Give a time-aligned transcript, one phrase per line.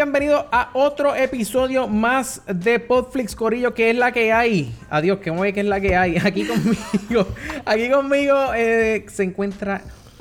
[0.00, 4.74] Bienvenidos a otro episodio más de Podflix Corillo, que es la que hay.
[4.90, 6.18] Adiós, que mueve que es la que hay.
[6.22, 7.26] Aquí conmigo,
[7.64, 9.80] aquí conmigo eh, se encuentra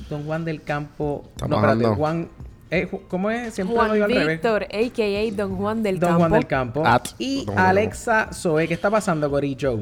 [0.10, 1.26] Don Juan del Campo.
[1.36, 1.86] Está no, espérate.
[1.94, 2.30] Juan.
[2.72, 3.54] eh, ¿Cómo es?
[3.54, 4.28] Siempre Juan lo digo al revés.
[4.42, 5.36] Víctor, a.k.a.
[5.36, 6.20] Don Juan del Don Campo.
[6.20, 6.88] Juan del Campo.
[6.88, 8.70] At y Don Alexa Zoe.
[8.70, 9.80] ¿Qué está pasando, Corillo?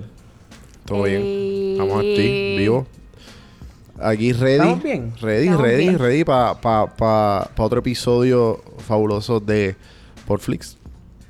[0.86, 1.22] Todo bien.
[1.24, 2.88] Eh, Estamos aquí, vivo.
[4.04, 4.54] Aquí ready.
[4.56, 5.14] ¿Estamos bien?
[5.22, 6.00] Ready, Estamos ready, bien.
[6.00, 9.76] ready para pa, pa, pa otro episodio fabuloso de
[10.28, 10.78] Portflix.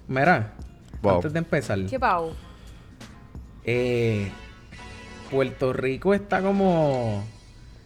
[0.08, 0.54] Mira,
[1.02, 1.16] Wow.
[1.16, 2.34] antes de empezar, ¿Qué pavo?
[3.66, 4.32] eh,
[5.30, 7.24] Puerto Rico está como.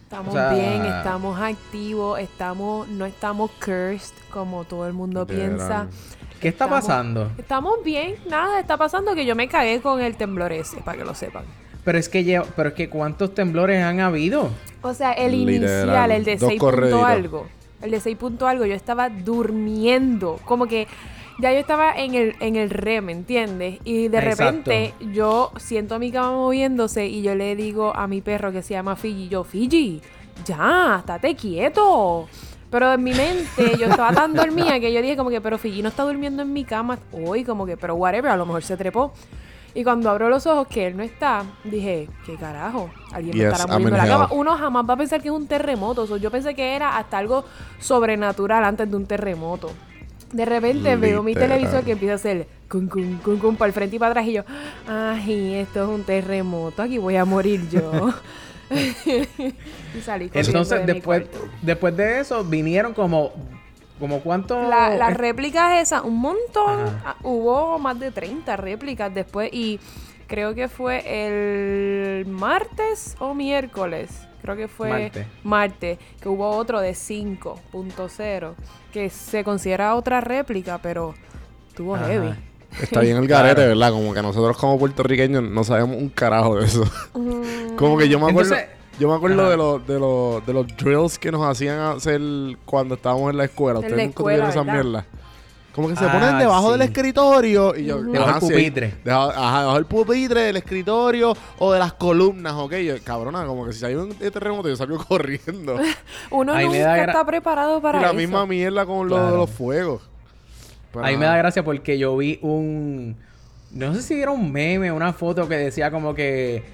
[0.04, 5.86] Estamos O sea- bien, estamos activos, estamos, no estamos cursed como todo el mundo piensa.
[6.40, 7.32] ¿Qué está Estamos- pasando?
[7.36, 11.04] Estamos bien, nada, está pasando que yo me cagué con el temblor ese, para que
[11.04, 11.44] lo sepan.
[11.88, 14.50] Pero es que lleva, pero es que cuántos temblores han habido.
[14.82, 17.46] O sea, el Literal, inicial, el de dos 6 punto algo.
[17.80, 20.38] El de 6 punto algo, yo estaba durmiendo.
[20.44, 20.86] Como que
[21.38, 23.78] ya yo estaba en el, en el REM, ¿me entiendes?
[23.84, 24.42] Y de Exacto.
[24.44, 28.74] repente yo siento mi cama moviéndose y yo le digo a mi perro que se
[28.74, 30.02] llama Fiji, yo, Fiji,
[30.44, 32.28] ya, estate quieto.
[32.70, 35.80] Pero en mi mente yo estaba tan dormida que yo dije como que, pero Fiji
[35.80, 38.76] no está durmiendo en mi cama hoy, como que, pero whatever, a lo mejor se
[38.76, 39.14] trepó.
[39.74, 42.90] Y cuando abro los ojos que él no está, dije, ¿qué carajo?
[43.12, 44.28] Alguien me Yes, estará in la cama.
[44.32, 46.02] Uno jamás va a pensar que es un terremoto.
[46.02, 47.44] O sea, yo pensé que era hasta algo
[47.78, 49.70] sobrenatural antes de un terremoto.
[50.32, 53.72] De repente veo mi televisor que empieza a hacer cum, cum, cum, cum, para el
[53.72, 54.42] frente y para atrás y yo,
[54.86, 58.12] ay, esto es un terremoto, aquí voy a morir yo.
[58.70, 61.24] y salí Entonces, de después,
[61.62, 63.32] después de eso, vinieron como.
[63.98, 64.60] Como cuánto.
[64.68, 66.80] La- las es- réplicas esas, un montón.
[66.80, 67.02] Ajá.
[67.04, 69.78] Ah, Hubo más de 30 réplicas después y
[70.26, 74.10] creo que fue el martes o miércoles.
[74.42, 75.26] Creo que fue Martes.
[75.42, 78.54] martes, que hubo otro de 5.0,
[78.92, 81.14] que se considera otra réplica, pero
[81.74, 82.06] tuvo Ajá.
[82.06, 82.34] heavy.
[82.80, 83.68] Está bien el garete, Claro.
[83.70, 83.90] ¿verdad?
[83.92, 86.84] Como que nosotros como puertorriqueños no sabemos un carajo de eso.
[87.76, 88.54] como que yo me acuerdo...
[88.54, 89.50] Entonces- yo me acuerdo Ajá.
[89.50, 92.20] de los, de, los, de los drills que nos hacían hacer
[92.64, 93.78] cuando estábamos en la escuela.
[93.80, 95.04] Ustedes nunca escuela, tuvieron esa mierda.
[95.74, 96.86] Como que se Ah, ponen debajo del sí.
[96.88, 98.02] escritorio y yo...
[98.02, 98.94] Debajo del sí, pupitre.
[99.04, 102.72] debajo, ajá, debajo del pupitre, del escritorio o de las columnas, ¿ok?
[102.78, 105.76] Yo, cabrona, como que si hay un terremoto yo salgo corriendo.
[106.32, 108.16] Uno Ahí me nunca está preparado para y la eso.
[108.16, 109.36] misma mierda con lo de Claro.
[109.36, 110.02] los fuegos.
[110.92, 113.16] Pero Ahí me da gracia porque yo vi un.
[113.70, 116.64] No sé si era un meme, una foto que decía como que.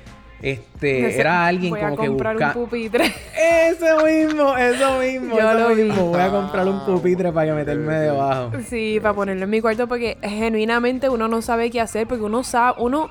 [0.43, 1.07] Este.
[1.09, 2.47] Ese- Era alguien voy como a que comprar busca.
[2.49, 3.15] un pupitre.
[3.69, 5.37] Eso mismo, eso mismo.
[5.39, 5.83] Yo eso lo vi.
[5.85, 6.07] mismo.
[6.09, 8.53] Voy a comprar un Ah, pupitre para que meterme debajo.
[8.69, 12.45] Sí, para ponerlo en mi cuarto porque genuinamente uno no sabe qué hacer porque uno
[12.45, 13.09] sabe, uno,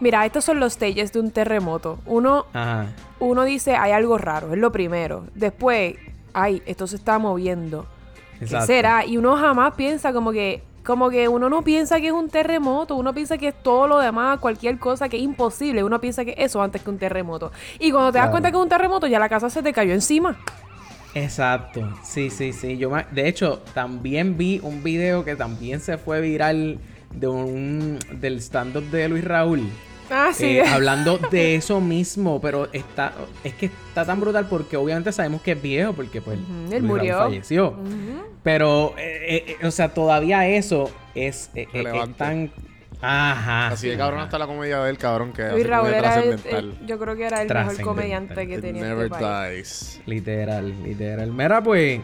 [0.00, 1.98] mira, estos son los stages de un terremoto.
[2.06, 2.86] Uno, Ajá.
[3.20, 5.24] uno dice, hay algo raro, es lo primero.
[5.34, 5.94] Después,
[6.32, 7.86] ay, esto se está moviendo.
[8.38, 9.04] ¿Qué será?
[9.04, 12.96] Y uno jamás piensa como que, como que uno no piensa que es un terremoto,
[12.96, 16.34] uno piensa que es todo lo demás, cualquier cosa que es imposible, uno piensa que
[16.38, 17.52] eso antes que un terremoto.
[17.78, 19.92] Y cuando te das cuenta que es un terremoto, ya la casa se te cayó
[19.92, 20.36] encima.
[21.14, 21.88] Exacto.
[22.04, 22.78] Sí, sí, sí.
[22.78, 26.78] Yo me- de hecho, también vi un video que también se fue viral
[27.12, 29.68] de un del stand-up de Luis Raúl.
[30.10, 30.58] Ah, sí.
[30.58, 33.12] eh, hablando de eso mismo, pero está
[33.44, 36.38] es que está tan brutal porque obviamente sabemos que es viejo porque pues
[36.70, 37.18] él murió.
[37.18, 37.74] falleció.
[38.42, 42.50] Pero eh, eh, o sea, todavía eso es, eh, eh, es tan
[43.02, 43.68] ajá.
[43.68, 47.16] Así de cabrón está la comedia del cabrón que Luis Raúl era el, yo creo
[47.16, 49.54] que era el mejor comediante que It tenía never este país.
[49.54, 50.02] dies.
[50.06, 51.30] Literal, literal.
[51.32, 52.00] Mira, pues.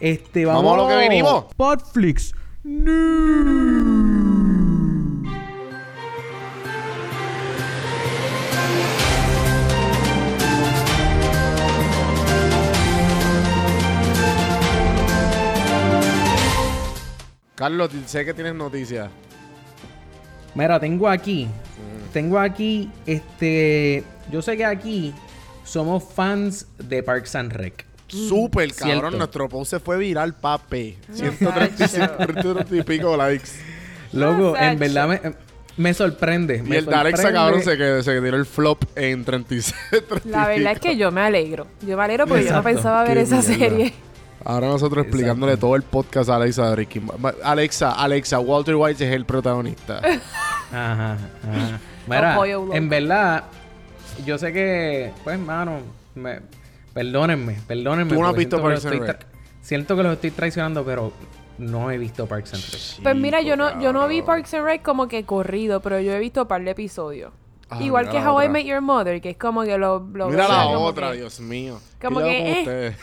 [0.00, 1.44] Este, vamos, Vamos a lo que venimos.
[1.56, 2.32] Podflix.
[17.58, 19.10] Carlos, sé que tienes noticias.
[20.54, 21.48] Mira, tengo aquí.
[22.12, 24.04] Tengo aquí, este.
[24.30, 25.12] Yo sé que aquí
[25.64, 27.84] somos fans de Parks and Rec.
[28.06, 29.00] Súper, cabrón.
[29.00, 29.16] Cierto.
[29.18, 30.96] Nuestro post se fue viral, papi.
[31.12, 33.50] 135 y pico likes.
[34.12, 35.20] Loco, en verdad me,
[35.76, 36.58] me sorprende.
[36.58, 37.32] Y me el sorprende.
[37.32, 39.74] cabrón, se, que, se tiró el flop en 36.
[40.08, 41.66] 30 y La verdad es que yo me alegro.
[41.86, 43.54] Yo me alegro porque yo no pensaba ver Qué esa mierda.
[43.54, 43.94] serie.
[44.44, 47.02] Ahora nosotros explicándole todo el podcast a Alexa de Ricky.
[47.42, 50.00] Alexa, Alexa, Walter White es el protagonista.
[50.72, 51.80] Ajá, ajá.
[52.06, 52.38] Mira,
[52.74, 53.44] en verdad,
[54.24, 55.80] yo sé que, pues, mano,
[56.14, 56.40] me,
[56.92, 58.14] perdónenme, perdónenme.
[58.14, 59.26] Tú no has visto siento que Parks los and estoy Rec.
[59.62, 61.12] Siento que los estoy traicionando, pero
[61.58, 63.02] no he visto Parks and Rec.
[63.02, 64.22] Pues mira, yo no, yo no vi.
[64.22, 67.32] Parks and Rec como que corrido, pero yo he visto un par de episodios.
[67.70, 68.48] Ah, Igual que How I.
[68.48, 71.78] Met Your Mother, que es como que lo, lo Mira la otra, que- Dios mío.
[72.00, 72.96] como ¿Qué que, eh.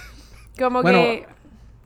[0.57, 1.27] Como Bueno, que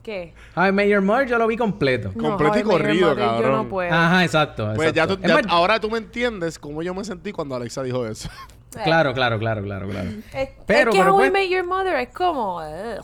[0.04, 0.34] ¿Qué?
[0.56, 2.12] Ay, Mayor Mother yo lo vi completo.
[2.16, 3.52] No, Completo y corrido, Mother, Yo cabrón.
[3.52, 3.94] no puedo.
[3.94, 4.72] Ajá, exacto.
[4.76, 8.06] Pues ya tú, ya- ahora tú me entiendes cómo yo me sentí cuando Alexa dijo
[8.08, 8.30] eso.
[8.84, 10.10] Claro, claro, claro, claro, claro.
[10.32, 12.58] Es, Pero- es que pero How I pues- Met Your Mother es como...
[12.58, 13.04] ugh.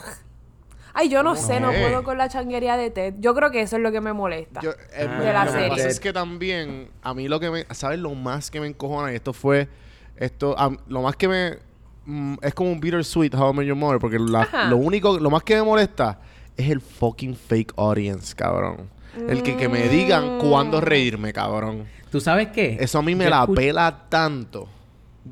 [0.93, 3.15] Ay, yo no sé, no puedo con la changuería de Ted.
[3.19, 4.61] Yo creo que eso es lo que me molesta.
[4.61, 5.65] Yo, eh, Ah, de la lo serie.
[5.69, 7.65] que pasa es que también, a mí lo que me...
[7.71, 9.11] ¿Sabes lo más que me encojona?
[9.11, 9.67] Y esto fue...
[10.15, 10.55] Esto,
[10.87, 11.57] lo más que me...
[12.05, 13.99] mm, es como un bittersweet How I Met Your Mother.
[13.99, 15.17] Porque la- lo único...
[15.19, 16.19] Lo más que me molesta
[16.57, 18.89] es el fucking fake audience, cabrón.
[19.29, 21.85] El que, que me digan cuándo reírme, cabrón.
[22.11, 22.77] ¿Tú sabes qué?
[22.79, 24.67] Eso a mí me Yo la escuch- pela tanto.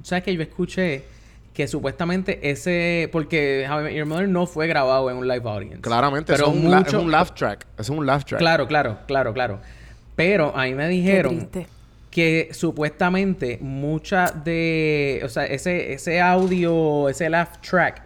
[0.03, 1.03] ¿Sabes que Yo escuché
[1.53, 3.09] que supuestamente ese...
[3.11, 5.81] Porque How I Met Your Mother no fue grabado en un live audience.
[5.81, 7.67] Claramente, Pero es un, la- mucho- es un laugh track.
[7.77, 8.39] Es un laugh track.
[8.39, 9.59] Claro, claro, claro, claro.
[10.15, 11.67] Pero a mí me Qué dijeron triste.
[12.13, 15.19] Que supuestamente mucha de...
[15.25, 18.03] O sea, ese, ese audio, ese laugh track,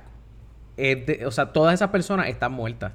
[0.77, 2.93] es de- o sea, todas esas personas están muertas.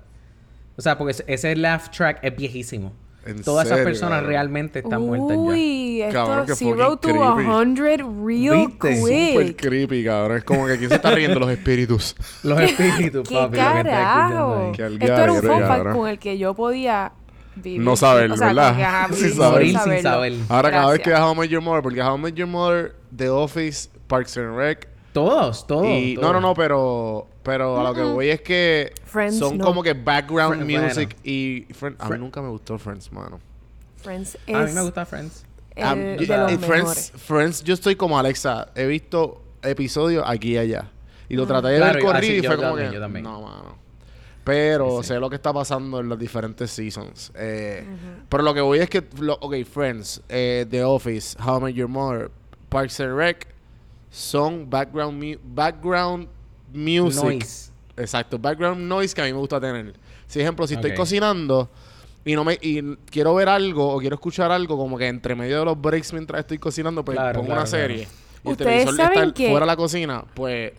[0.74, 2.94] O sea, porque ese- laugh track es viejísimo.
[3.26, 5.42] ¿En Todas esas personas realmente están muertas ya.
[5.42, 7.48] Uy, esto qué zero to creepy.
[7.50, 8.96] hundred real ¿Viste?
[8.96, 9.60] Súper quick.
[9.60, 10.38] creepy, cabrón.
[10.38, 12.16] Es como que aquí se está riendo los espíritus.
[12.42, 14.56] Los espíritus, ¿Qué papi, lo que está escuchando carajo?
[14.56, 14.72] ahí.
[14.72, 17.12] Qué Esto era un fun con el que yo podía
[17.56, 17.80] vivir.
[17.80, 18.66] No saber, O sea, ¿verdad?
[18.68, 19.52] como que, ajá, Sin vivir saber.
[19.52, 20.02] Morir sin saberlo.
[20.02, 20.32] saber.
[20.48, 22.48] Ahora cada vez que ves How I Met Your Mother, porque How I Met Your
[22.48, 24.88] Mother, The Office, Parks and Rec.
[25.12, 25.86] Todos, todos.
[25.88, 26.26] y, todos.
[26.28, 29.64] no, no, no, pero, pero a lo que voy es que Friends, son no.
[29.64, 33.38] como que background music y Friend- a mí nunca me gustó Friends, mano.
[33.96, 35.44] Friends es A mí me gusta Friends.
[35.76, 36.58] el Ah, de yo- los eh.
[36.58, 38.68] Friends, Friends, yo estoy como Alexa.
[38.74, 40.90] He visto episodios aquí y allá.
[41.28, 42.88] Y lo traté de Claro, ver y- ah, corrido sí, y yo fue como también,
[42.88, 42.94] que...
[42.96, 43.22] yo también.
[43.24, 43.76] No, mano.
[44.44, 45.08] Pero Sí, sí.
[45.08, 47.30] sé lo que está pasando en las diferentes seasons.
[47.36, 47.86] Eh,
[48.28, 49.04] Pero lo que voy es que...
[49.20, 52.30] lo- ok, Friends, eh, The Office, How I Met Your Mother,
[52.68, 53.46] Parks and Rec
[54.10, 56.28] son background, mu- background
[56.72, 57.22] music.
[57.24, 57.70] Noise.
[57.96, 59.94] Exacto, background noise que a mí me gusta tener.
[60.26, 61.68] Si ejemplo, si estoy cocinando
[62.24, 65.58] y no me y quiero ver algo o quiero escuchar algo como que entre medio
[65.60, 68.08] de los breaks mientras estoy cocinando, pues Claro, pongo claro, una serie.
[68.42, 70.72] Y el Ustedes televisor saben está que- fuera de la cocina, pues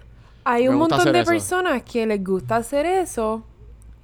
[0.44, 1.32] Hay un montón de eso.
[1.32, 3.44] personas que les gusta hacer eso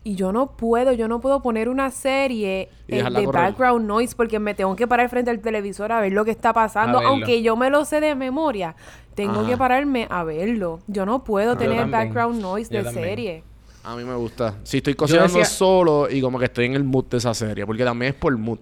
[0.04, 3.28] y yo no puedo, yo no puedo poner una serie eh, de correr.
[3.28, 6.54] background noise porque me tengo que parar frente al televisor a ver lo que está
[6.54, 8.76] pasando, aunque yo me lo sé de memoria,
[9.16, 9.50] tengo Ajá.
[9.50, 10.80] que pararme a verlo.
[10.88, 13.06] Yo no puedo tener background noise Yo de también.
[13.06, 13.44] serie.
[13.84, 14.56] a mí me gusta.
[14.64, 17.66] Si estoy cocinando decía- solo y como que estoy en el mood de esa serie,
[17.66, 18.60] porque también es por mood.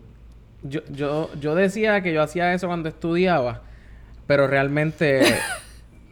[0.64, 3.62] Yo, yo, yo decía que yo hacía eso cuando estudiaba,
[4.26, 5.22] pero realmente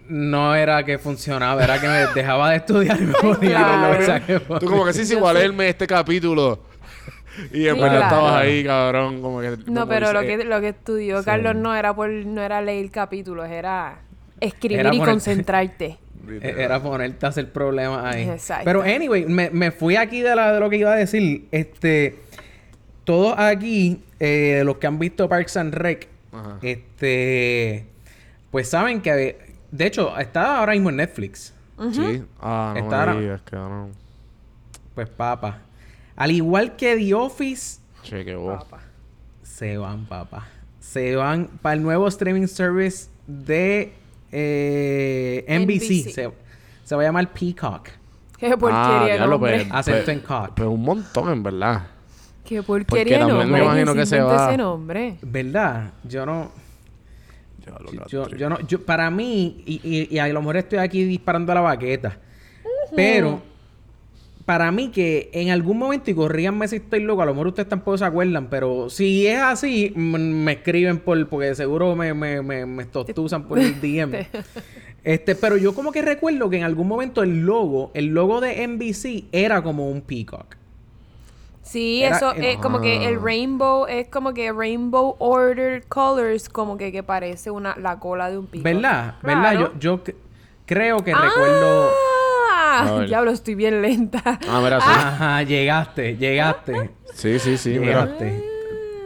[0.10, 4.06] no era que funcionaba, era que me dejaba de estudiar y me ponía Claro.
[4.06, 6.60] sea que Tú como que sí, sí, igual leerme este capítulo.
[7.52, 8.04] Y después claro.
[8.06, 9.50] estabas ahí, cabrón, como que...
[9.50, 11.25] No, como pero lo que, lo que estudió Sí.
[11.25, 13.98] Carlos no era por no era leer capítulos, era
[14.40, 15.98] escribir Era y concentrarte.
[16.42, 18.24] E- Era ponerte a hacer problemas ahí.
[18.30, 18.63] Exacto.
[18.63, 21.46] Pero anyway, me, me fui aquí de, la, de lo que iba a decir.
[21.51, 22.16] Este,
[23.03, 26.58] todos aquí, eh, los que han visto Parks and Rec, Ajá.
[26.63, 27.86] este,
[28.50, 29.38] pues saben que,
[29.75, 31.53] de hecho, está ahora mismo en Netflix.
[31.91, 32.24] Sí.
[32.41, 33.91] Ah, no Está- me digas, cabrón.
[34.94, 35.60] Pues papa.
[36.15, 38.63] Al igual que The Office, Cheque vos.
[38.63, 38.79] Papá.
[39.44, 40.48] se van, papá.
[40.79, 43.94] Se van para el nuevo streaming service de
[44.32, 46.05] eh, NBC.
[46.05, 46.13] NBC.
[46.13, 46.32] Se,
[46.84, 47.89] se va a llamar Peacock.
[48.38, 50.51] Qué porquería Ah, pues, Acento pues- en cock.
[50.55, 51.88] Pues un montón, en verdad.
[52.46, 55.17] Qué porquería de también me imagino ¿Quién que se va- ese nombre?
[55.22, 55.94] ¿Verdad?
[56.03, 56.51] Yo no...
[58.07, 58.60] Yo, no...
[58.67, 62.19] Yo, para mí, y, y, y a lo mejor estoy aquí disparando a la baqueta,
[62.95, 63.41] pero
[64.45, 67.67] para mí que en algún momento, y corríganme si estoy loco, a lo mejor ustedes
[67.67, 71.27] tampoco se acuerdan, pero si es así, me escriben por...
[71.27, 74.25] Porque seguro me, me, me, me tostuzan por el DM.
[75.05, 78.67] Este, pero yo como que recuerdo que en algún momento el logo, el logo de
[78.67, 80.55] NBC era como un peacock.
[81.65, 83.22] Sí, Era- eso es como que el Ah.
[83.24, 88.38] rainbow, es como que rainbow ordered colors, como que, que parece una la cola de
[88.38, 88.63] un pico.
[88.63, 89.15] ¿Verdad?
[89.24, 89.41] ¿Verdad?
[89.41, 89.74] Claro.
[89.74, 90.15] Yo, yo c-
[90.67, 91.89] creo que recuerdo...
[92.53, 93.03] ¡Ah!
[93.07, 94.22] Diablo, estoy bien lenta.
[94.48, 94.88] Ah, mira, sí.
[94.89, 96.91] Ajá, llegaste, llegaste.
[97.13, 97.69] Sí, sí, sí.
[97.79, 98.05] mira.
[98.05, 98.51] llegaste.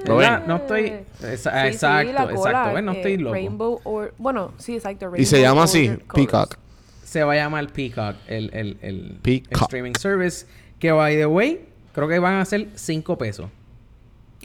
[0.05, 0.39] Lo ¿Verdad?
[0.39, 0.47] ven.
[0.47, 0.87] No estoy...
[1.19, 2.73] Sí, Esa- sí, exacto, cola, exacto.
[2.73, 2.83] ¿ves?
[2.83, 3.33] No estoy loco.
[3.33, 4.13] Rainbow or...
[4.17, 5.11] Bueno, sí, exacto.
[5.15, 5.91] Y se rainbow llama así.
[6.13, 6.55] Peacock.
[7.03, 9.51] Se va a llamar Peacock, el, el, el, Peacock.
[9.53, 10.45] el streaming service.
[10.79, 11.61] Que, by the way,
[11.99, 13.49] creo que van a ser 5 pesos.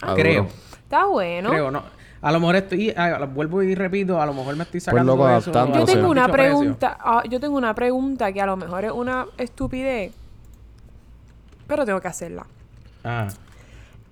[0.03, 0.45] Ah, creo.
[0.45, 0.55] duro.
[0.83, 1.51] Está bueno.
[1.51, 1.83] Creo, ¿no?
[2.21, 2.93] A lo mejor estoy...
[2.97, 5.53] ah, vuelvo y repito, a lo mejor me estoy Pues sacando loco, eso.
[5.53, 6.97] Yo tengo una pregunta.
[7.01, 10.13] ah, yo tengo una pregunta que a lo mejor es una estupidez.
[11.67, 12.47] Pero tengo que hacerla.
[13.05, 13.29] Ah.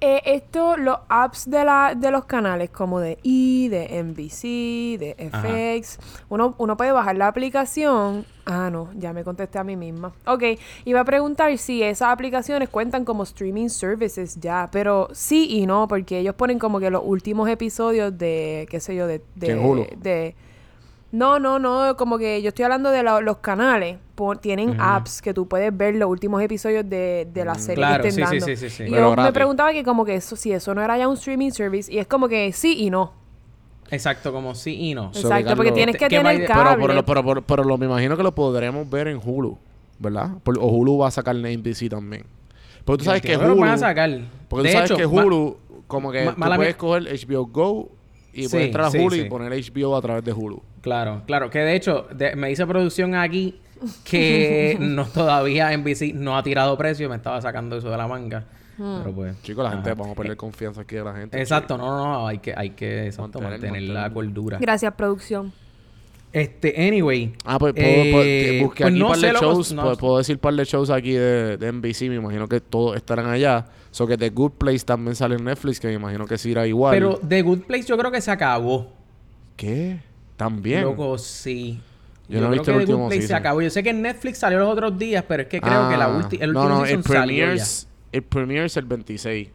[0.04, 5.30] Eh, esto, los apps de, la, de los canales como de E, de NBC, de
[5.32, 5.46] Ajá.
[5.78, 8.24] FX, uno, uno puede bajar la aplicación.
[8.44, 10.12] Ah, no, ya me contesté a mí misma.
[10.26, 10.42] Ok,
[10.86, 15.86] iba a preguntar si esas aplicaciones cuentan como streaming services ya, pero sí y no,
[15.86, 19.22] porque ellos ponen como que los últimos episodios de, qué sé yo, de...
[19.36, 20.34] de-
[21.12, 23.98] no, no, no, como que yo estoy hablando de la- los canales.
[24.14, 28.02] po- tienen apps que tú puedes ver los últimos episodios de, de la serie Claro,
[28.02, 28.46] que estén sí, sí, dando.
[28.46, 28.82] sí, sí, sí.
[28.84, 31.14] Y Pero yo me preguntaba que como que eso, si eso no era ya un
[31.14, 33.12] streaming service, y es como que sí y no.
[33.90, 35.06] Exacto, como sí y no.
[35.14, 36.86] Exacto, porque tienes que tener Pero, cable.
[36.86, 39.58] pero, pero, pero, pero lo, me imagino que lo podremos ver en Hulu,
[39.98, 40.30] ¿verdad?
[40.42, 42.24] Por- o Hulu va a sacar en NBC también.
[42.84, 43.62] Porque tú sabes que entiendo lo Hulu...
[43.66, 44.10] van a sacar.
[44.48, 47.46] Porque de tú sabes hecho, que ma- Hulu, como que ma- tú puedes coger HBO
[47.46, 47.90] Go
[48.32, 49.20] y Sí, puedes entrar a sí, Hulu sí.
[49.22, 50.62] y poner HBO a través de Hulu.
[50.82, 51.48] Claro, claro.
[51.48, 53.60] Que de hecho, de- me dice producción aquí
[54.04, 57.08] que no todavía NBC no ha tirado precio.
[57.08, 58.44] Me estaba sacando eso de la manga.
[58.76, 58.98] Hmm.
[58.98, 59.42] Pero pues...
[59.42, 61.40] Chicos, la gente, vamos a perder confianza aquí de la gente.
[61.40, 62.26] Exacto, no, no, no.
[62.26, 64.58] Hay que, hay que exacto, Mantener, mantener la cordura.
[64.58, 65.52] Gracias, producción.
[66.32, 67.34] Este, anyway.
[67.44, 69.72] Ah, pues puedo, eh, puedo- busqué pues aquí no un par de shows.
[69.74, 72.08] no- pues, puedo decir par de shows aquí de, de NBC.
[72.08, 73.66] Me imagino que todos estarán allá.
[73.90, 76.66] So que The Good Place también sale en Netflix, que me imagino que sí irá
[76.66, 76.94] igual.
[76.94, 78.90] Pero The Good Place yo creo que se acabó.
[79.56, 80.00] ¿Qué?
[80.44, 80.82] También.
[80.82, 81.80] Loco, sí.
[82.28, 83.40] Yo no he creo visto que el The Good último Place se season.
[83.40, 83.62] acabó.
[83.62, 86.06] Yo sé que en Netflix salió los otros días, pero es que creo que la
[86.06, 87.22] Ah, ulti- el no, último no, season el salió ya.
[87.46, 89.48] premieres, el premieres el 26.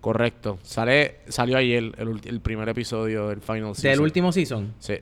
[0.00, 0.58] Correcto.
[0.62, 3.90] Sale, salió ayer el, el primer episodio del final season.
[3.90, 4.74] Del último season.
[4.78, 4.94] Sí,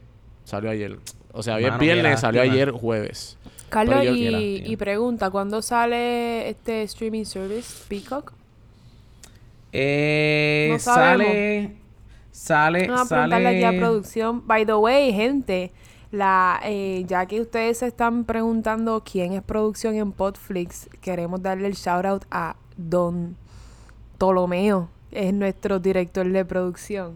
[0.44, 0.98] salió ayer.
[1.32, 3.36] O sea, hoy es viernes, salió ayer jueves.
[3.68, 8.32] Carlos, yo- y pregunta, ¿cuándo sale este streaming service, Peacock?
[9.72, 11.72] Eh, No sale.
[12.32, 12.88] Sale.
[12.88, 13.78] Vamos a preguntarle aquí a sale.
[13.78, 14.46] producción.
[14.46, 15.72] By the way, gente,
[16.10, 21.68] la, eh, ya que ustedes se están preguntando quién es producción en Podflix, queremos darle
[21.68, 23.36] el shout out a Don
[24.18, 27.14] Ptolomeo, es nuestro director de producción.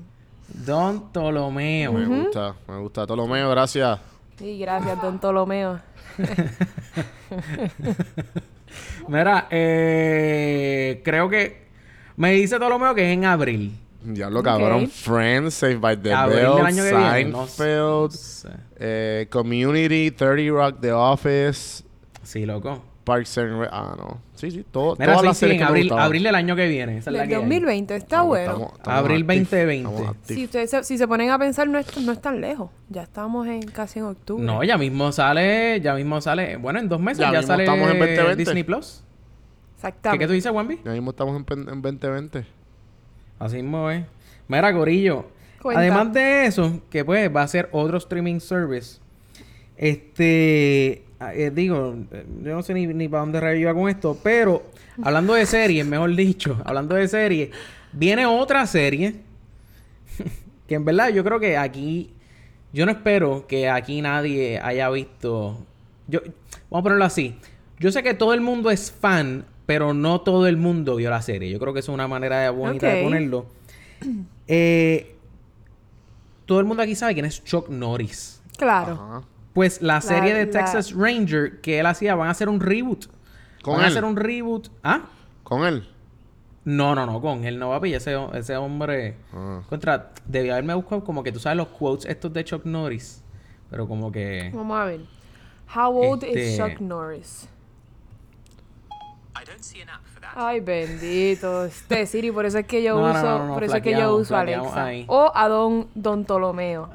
[0.48, 1.92] Don Ptolomeo.
[1.92, 3.06] Me gusta, me gusta.
[3.06, 3.98] Ptolomeo, gracias.
[4.38, 5.80] Y gracias, Don Ptolomeo.
[9.08, 11.66] Mira, eh, creo que.
[12.16, 13.78] Me dice Ptolomeo que es en abril.
[14.14, 14.88] Diablo, cabrón.
[14.88, 16.26] Friends, Saved by the Bell,
[16.64, 17.24] viene.
[17.30, 17.62] No sé.
[17.64, 18.12] Seinfeld,
[18.78, 21.84] eh, Community, 30 Rock, The Office,
[22.22, 22.82] Sí, loco.
[23.04, 24.20] Parks and Rec- Ah, no.
[24.34, 24.64] Sí, sí.
[24.68, 26.98] Todo, Mira, todas sí, las sí, series en abril, abril del año que viene.
[26.98, 27.40] Esa es la Del que hay.
[27.40, 28.52] 2020, está Estamos- bueno.
[28.52, 29.88] estamos- estamos Abril active, 2020.
[29.94, 30.34] estamos active.
[30.38, 32.70] Si ustedes se, si se ponen a pensar, no es, no es tan lejos.
[32.88, 34.42] Ya estamos en casi en octubre.
[34.44, 36.56] No, ya mismo sale, ya mismo sale.
[36.56, 38.36] Bueno, en dos meses Ya ya, mismo sale estamos en 2020.
[38.36, 39.02] Disney Plus.
[39.02, 40.18] ¿Qué, Exactamente.
[40.24, 40.80] ¿Qué tú dices, Wambi?
[40.84, 42.44] Ya mismo estamos en, en 2020.
[43.38, 44.04] Así mismo es.
[44.48, 45.26] Mira, Gorillo.
[45.64, 49.00] Además de eso, que pues va a ser otro streaming service.
[49.76, 51.04] Este.
[51.34, 54.64] eh, digo, eh, yo no sé ni, ni para dónde rayo iba con esto, pero
[55.02, 57.50] hablando de series, mejor dicho, hablando de series,
[57.92, 59.16] viene otra serie
[60.68, 62.12] que en verdad yo creo que aquí.
[62.72, 65.64] Yo no espero que aquí nadie haya visto.
[66.08, 66.20] Yo,
[66.68, 67.38] vamos a ponerlo así.
[67.78, 71.20] Yo sé que todo el mundo es fan, pero no todo el mundo vio la
[71.22, 71.50] serie.
[71.50, 73.46] Yo creo que eso es una manera bonita de ponerlo.
[74.48, 75.16] Eh,
[76.44, 78.40] todo el mundo aquí sabe quién es Chuck Norris.
[78.56, 78.92] Claro.
[78.92, 79.22] Ajá.
[79.54, 83.06] Pues la, serie de la- Texas Ranger que él hacía van a hacer un reboot.
[83.62, 83.92] ¿Con van a él?
[83.92, 84.68] hacer un reboot.
[84.84, 85.00] ¿Ah?
[85.42, 85.88] ¿Con él?
[86.64, 89.16] No, no, no, con él no va a pillar ese, ese hombre.
[89.32, 89.62] Ah.
[89.68, 93.24] Contra, debía haberme buscado como que tú sabes los quotes estos de Chuck Norris.
[93.70, 94.52] Pero como que.
[94.54, 95.00] Vamos a ver.
[95.74, 97.48] How old is Este- Chuck Norris?
[97.50, 99.25] I don't see an app for that.
[100.34, 101.64] Ay, bendito.
[101.64, 103.92] Este Siri, por eso es que yo No, uso, no, no, por eso es que
[103.92, 104.84] yo uso Alexa.
[104.84, 105.04] ahí.
[105.08, 106.90] O a Don Don Ptolomeo.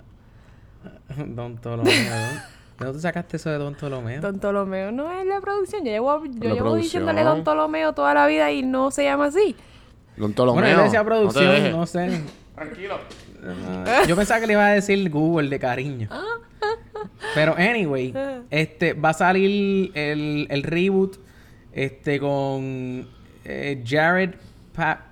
[1.18, 1.92] Don Ptolomeo.
[2.80, 4.22] ¿De dónde sacaste eso de Don Ptolomeo?
[4.22, 5.84] Don Ptolomeo no es la producción.
[5.86, 7.44] Yo llevo, yo llevo diciéndole Don.
[7.44, 9.56] Ptolomeo toda la vida y no se llama así.
[10.18, 10.62] Don Ptolomeo.
[10.62, 12.22] Bueno, él decía producción, no, sé.
[12.56, 12.98] Tranquilo.
[13.44, 16.10] Ah, Yo pensaba que le iba a decir Google de cariño.
[17.34, 18.14] Pero anyway,
[18.50, 21.18] este va a salir el, el reboot
[21.74, 23.08] este con
[23.46, 24.36] eh, Jared
[24.76, 25.08] pa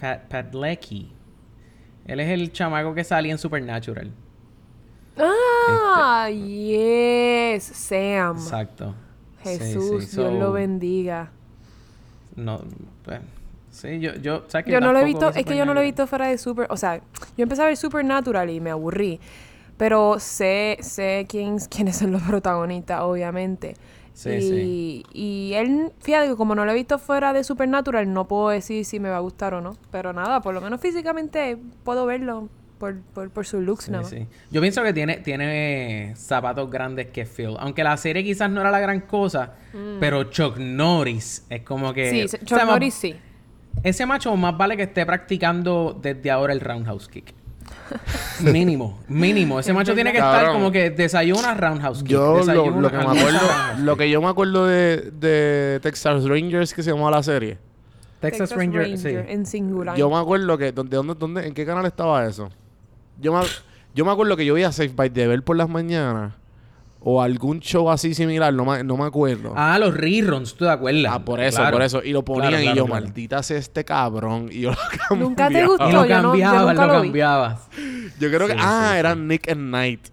[0.00, 1.12] Pa- Padalecki.
[2.06, 4.10] Él es el chamaco que salía en Supernatural.
[5.16, 8.36] Ah, yes, Sam.
[8.38, 8.94] Exacto.
[9.42, 10.16] Jesús, sí.
[10.16, 11.30] Dios So, lo bendiga.
[12.36, 12.60] No,
[13.04, 13.20] pues,
[13.70, 15.74] sí, yo, yo, ¿sabes que Yo no lo he visto, vi es que yo no
[15.74, 16.98] lo he visto fuera de Super, o sea,
[17.36, 19.20] yo empecé a ver Supernatural y me aburrí,
[19.76, 23.74] pero sé, sé quién, quiénes son los protagonistas, obviamente.
[24.22, 25.04] Sí, y, sí.
[25.14, 28.84] y él, fíjate que como no lo he visto fuera de Supernatural, no puedo decir
[28.84, 29.76] si me va a gustar o no.
[29.90, 34.02] Pero nada, por lo menos físicamente puedo verlo por, por, por su looks Sí, nada
[34.02, 34.10] más.
[34.10, 34.26] sí.
[34.50, 37.56] Yo pienso que tiene, tiene zapatos grandes que Phil.
[37.58, 39.54] Aunque la serie quizás no era la gran cosa,
[40.00, 42.08] pero Chuck Norris es como que.
[42.08, 42.10] Mm.
[42.10, 43.16] Sí, o se- sea, Chuck más- Norris sí.
[43.82, 47.34] ese macho más vale que esté practicando desde ahora el roundhouse kick.
[48.40, 49.60] Mínimo, mínimo.
[49.60, 50.54] Ese macho tiene que estar Cabrón.
[50.54, 52.12] como que desayuna roundhouse kick.
[52.12, 53.40] Yo lo, desayuna, lo que me acuerdo,
[53.78, 57.58] lo que yo me acuerdo de, de Texas Rangers que se llamaba la serie.
[58.20, 59.08] Texas, Ranger, sí.
[59.08, 59.96] en singular.
[59.96, 62.50] Yo me acuerdo que ¿dónde, dónde, dónde, en qué canal estaba eso?
[63.18, 63.40] Yo me,
[63.94, 66.34] yo me acuerdo que yo veía Safe by the Bell por las mañanas
[67.02, 69.54] o algún show así similar, no me, no me acuerdo.
[69.56, 71.12] Ah, los reruns, ¿tú te acuerdas?
[71.14, 71.76] Ah, por eso, Claro.
[71.76, 72.02] por eso.
[72.04, 73.02] Y lo ponían Claro, y claro, yo, claro.
[73.04, 74.48] maldita sea este cabrón.
[74.52, 74.72] Y yo
[75.10, 75.68] lo Nunca te cambiaba.
[75.68, 75.88] gustó.
[75.88, 77.08] Y lo yo no- yo cambiabas, nunca lo lo vi.
[77.08, 77.68] cambiabas.
[78.18, 79.14] Yo creo que, Sí, ah, sí, era.
[79.14, 80.08] Nick and Night.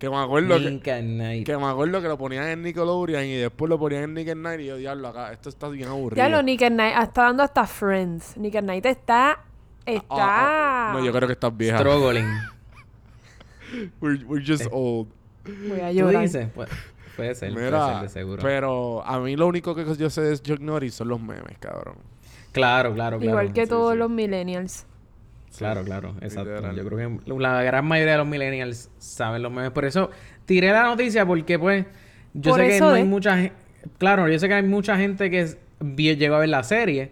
[0.00, 1.46] Que me acuerdo que, Night.
[1.46, 4.42] que me acuerdo que lo ponían en Nickelodeon y después lo ponían en Nick and
[4.42, 6.16] Night y yo, diablo, acá, esto está bien aburrido.
[6.16, 8.36] Ya lo Nick at Night está dando hasta Friends.
[8.36, 9.38] Nick at Night está.
[9.86, 10.04] Está.
[10.10, 11.78] Ah, ah, no, yo creo que estás vieja.
[11.78, 12.26] Struggling.
[14.00, 15.06] We're, we're just old.
[15.44, 16.22] Voy a ¿Tú llorar.
[16.22, 16.48] dices?
[16.54, 16.68] Pues,
[17.16, 18.42] puede ser, puede ser de seguro.
[18.42, 21.96] pero a mí lo único que yo sé de Chuck Norris son los memes, cabrón.
[22.52, 23.30] Claro, claro, claro.
[23.30, 23.98] Igual que sí, todos sí.
[23.98, 24.86] los millennials.
[25.56, 26.50] Claro, claro, exacto.
[26.50, 26.76] literal.
[26.76, 29.70] Yo creo que la gran mayoría de los millennials saben los memes.
[29.70, 30.10] Por eso
[30.46, 31.86] tiré la noticia porque, pues,
[32.34, 33.56] yo Por sé que no hay mucha gente...
[33.98, 35.56] Claro, yo sé que hay mucha gente que
[35.96, 37.10] llegó a ver la serie,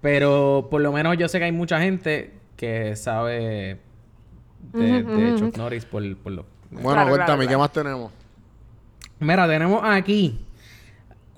[0.00, 3.78] pero por lo menos yo sé que hay mucha gente que sabe
[4.72, 5.56] de, Chuck.
[5.56, 6.46] Norris por, por lo...
[6.76, 7.58] Bueno, Claro, cuéntame, claro, ¿qué claro.
[7.60, 8.12] más tenemos?
[9.18, 10.40] Mira, tenemos aquí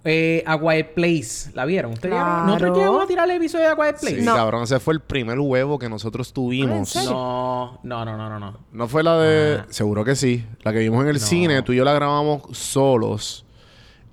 [0.04, 1.50] eh, A Quiet Place.
[1.54, 1.92] ¿La vieron?
[1.92, 2.46] ¿Ustedes vieron?
[2.46, 4.16] ¿Nosotros llegamos a tirar el episodio de A Quiet Place?
[4.20, 4.34] Sí, No.
[4.34, 6.88] cabrón, ese fue el primer huevo que nosotros tuvimos.
[6.90, 7.10] serio?
[7.10, 8.58] No, no, no, no, no, no.
[8.72, 9.58] No fue la de...
[9.60, 9.66] Ah.
[9.70, 10.44] Seguro que sí.
[10.62, 11.26] La que vimos en el No.
[11.26, 13.44] cine, tú y yo la grabamos solos.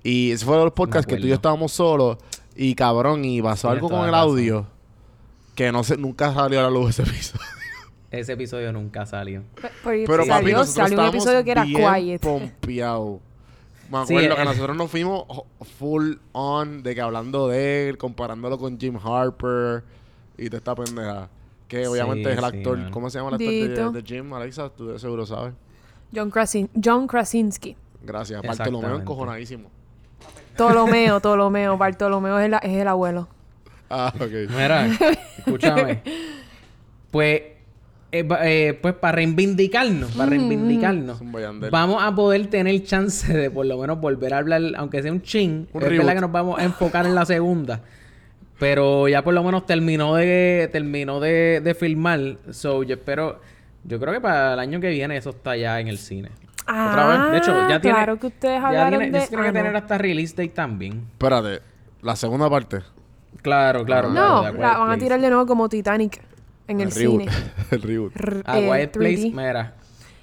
[0.03, 2.17] Y ese fue el podcast que tú y yo estábamos solos.
[2.55, 4.29] Y cabrón, y pasó Tienes algo con el razón.
[4.29, 4.67] audio.
[5.55, 7.45] Que no sé, nunca salió a la luz ese episodio.
[8.19, 9.43] Ese episodio nunca salió.
[9.61, 12.21] Pe- Pero, Pero salió, papi, nosotros salió un episodio que era bien quiet.
[12.21, 13.19] pompeado.
[13.91, 15.25] Me Sí, acuerdo que el- nosotros nos fuimos
[15.77, 19.83] full on de que hablando de él, comparándolo con Jim Harper
[20.37, 21.29] y de esta pendeja.
[21.67, 22.89] Que obviamente Sí, es el actor.
[22.91, 24.31] ¿Cómo se llama el actor de, Jim?
[24.33, 25.53] Alexa, tú de seguro sabes.
[26.13, 27.75] John, Krasin John Krasinski.
[28.03, 28.41] Gracias.
[28.43, 29.69] Bartolomeo encojonadísimo.
[30.55, 31.77] Tolomeo, Tolomeo.
[31.77, 33.27] Bartolomeo es, la- es el abuelo.
[33.89, 34.49] Ah, ok.
[34.49, 34.87] Mira,
[35.39, 36.01] escúchame.
[37.11, 37.41] Pues,
[38.11, 41.19] eh, eh, pues para reivindicarnos, para reivindicarnos,
[41.71, 45.21] vamos a poder tener chance de por lo menos volver a hablar, aunque sea un
[45.21, 45.67] chin.
[45.73, 45.97] Un es reboot.
[46.05, 47.81] verdad que nos vamos a enfocar en la segunda.
[48.57, 52.37] Pero ya por lo menos terminó de terminó de, de filmar.
[52.51, 53.41] So, yo espero...
[53.83, 56.29] Yo creo que para el año que viene eso está ya en el cine.
[56.65, 57.31] Ah, vez.
[57.33, 59.23] De hecho, ya tiene- Claro que ustedes Ya hablaron tiene, de...
[59.25, 59.59] yo creo que ah, no.
[59.59, 61.03] tener hasta release date también.
[61.11, 61.61] Espérate.
[62.01, 62.79] La segunda parte.
[63.41, 64.09] Claro, claro.
[64.09, 66.19] claro, No, Quiet la van a tirar de nuevo como Titanic
[66.67, 67.21] en el, reboot.
[67.21, 67.31] cine.
[67.71, 68.13] el reboot.
[68.45, 68.97] A eh, Quiet 3D.
[68.97, 69.75] Place, mira.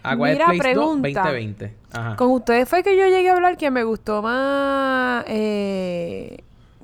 [0.03, 1.21] A Quiet Mira, Place 2, pregunta.
[1.21, 1.77] 2020.
[1.93, 2.17] Ajá.
[2.17, 5.25] Con ustedes fue que yo llegué a hablar que me gustó más...
[5.29, 6.39] Eh,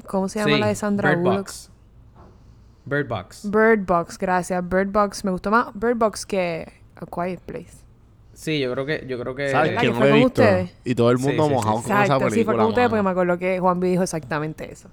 [0.07, 1.39] ¿Cómo se llama Sí, la de Sandra Bird Bullock?
[1.39, 1.71] Box.
[2.85, 3.51] Bird Box.
[3.51, 4.67] Bird Box, gracias.
[4.69, 5.25] Bird Box.
[5.25, 7.85] Me gustó más Bird Box que A Quiet Place.
[8.33, 9.05] Sí, yo creo que...
[9.09, 9.51] Yo creo que...
[9.51, 10.43] ¿Sabes ¿verdad que que no fue lo he con visto?
[10.43, 10.71] ustedes?
[10.85, 11.55] Y todo el mundo sí, sí.
[11.55, 12.35] mojado con esa Exacto, película.
[12.35, 14.89] sí, fue con ustedes porque me acuerdo que Juan B dijo exactamente eso.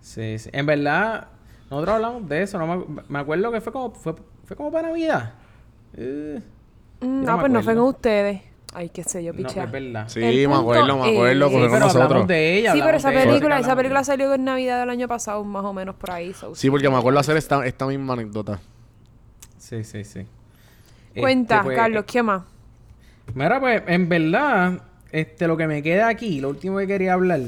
[0.00, 0.48] Sí, sí.
[0.52, 1.26] En verdad,
[1.70, 2.58] nosotros hablamos de eso.
[2.58, 3.90] No me, me acuerdo que fue como...
[3.92, 5.34] Fue, fue como para Navidad.
[5.96, 6.40] Eh,
[7.02, 8.42] Mm, no no, pues no fue con ustedes.
[8.74, 9.64] Ay, qué sé yo, no, pichea.
[9.64, 10.04] es verdad.
[10.08, 11.46] Sí, El me acuerdo, me acuerdo.
[11.46, 12.04] es- porque Sí, pero nosotros.
[12.04, 12.72] hablamos de ella.
[12.72, 15.42] sí, pero hablamos esa de ella, película, esa película salió en Navidad del año pasado,
[15.42, 16.34] más o menos por ahí.
[16.34, 18.60] so- Sí, porque me acuerdo hacer esta, esta misma anécdota.
[19.56, 20.26] Sí, sí, sí.
[21.18, 22.42] Cuenta, Este, pues, Carlos, ¿qué más?
[23.34, 27.40] Mira, pues, en verdad, este, lo que me queda aquí, lo último que quería hablar...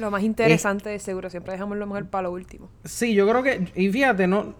[0.00, 1.30] Lo más interesante, de seguro.
[1.30, 2.68] Siempre dejamos lo mejor para lo último.
[2.84, 3.68] Sí, yo creo que...
[3.74, 4.54] Y fíjate, no...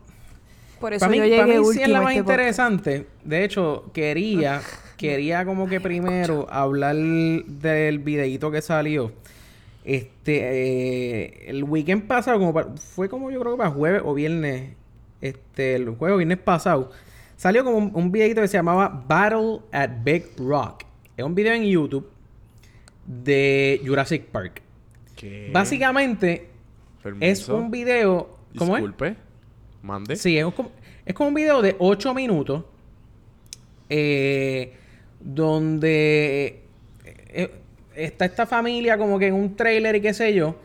[0.81, 2.39] Por eso Para mí, yo para llegué mí sí es la más este podcast.
[2.41, 3.07] interesante.
[3.25, 4.63] De hecho, quería,
[4.97, 9.13] quería como que primero hablar del videíto que salió.
[9.85, 14.15] Este, eh, el weekend pasado, como para- fue como yo creo que para jueves o
[14.15, 14.75] viernes,
[15.21, 16.91] este, el jueves o viernes pasado,
[17.37, 20.85] salió como un, un videíto que se llamaba Battle at Big Rock.
[21.17, 22.09] Es un video en YouTube
[23.07, 24.63] de Jurassic Park.
[25.21, 25.51] ¿Qué?
[25.53, 26.49] Básicamente,
[27.21, 28.39] es un video...
[28.57, 28.83] ¿Cómo es?
[28.83, 29.17] Disculpe.
[29.83, 30.17] Mande.
[30.17, 30.71] Sí, es como,
[31.05, 32.65] es como un video de 8 minutos.
[33.91, 34.73] eh,
[35.21, 36.63] donde
[37.05, 37.51] eh,
[37.95, 40.57] está esta familia como que en un trailer y qué sé yo.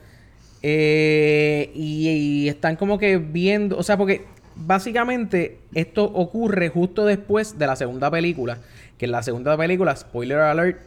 [0.61, 2.09] eh, y,
[2.45, 3.77] y están como que viendo.
[3.77, 8.59] O sea, porque básicamente esto ocurre justo después de la segunda película.
[8.97, 10.79] Que en la segunda película, spoiler alert.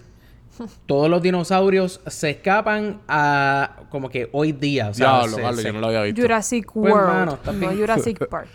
[0.86, 4.88] Todos los dinosaurios se escapan a como que hoy día.
[4.88, 6.20] O sea, Diablo, se- Carlos, se- yo no lo había visto.
[6.22, 7.68] Jurassic Pues, World, mano, no.
[7.72, 8.48] Jurassic Park.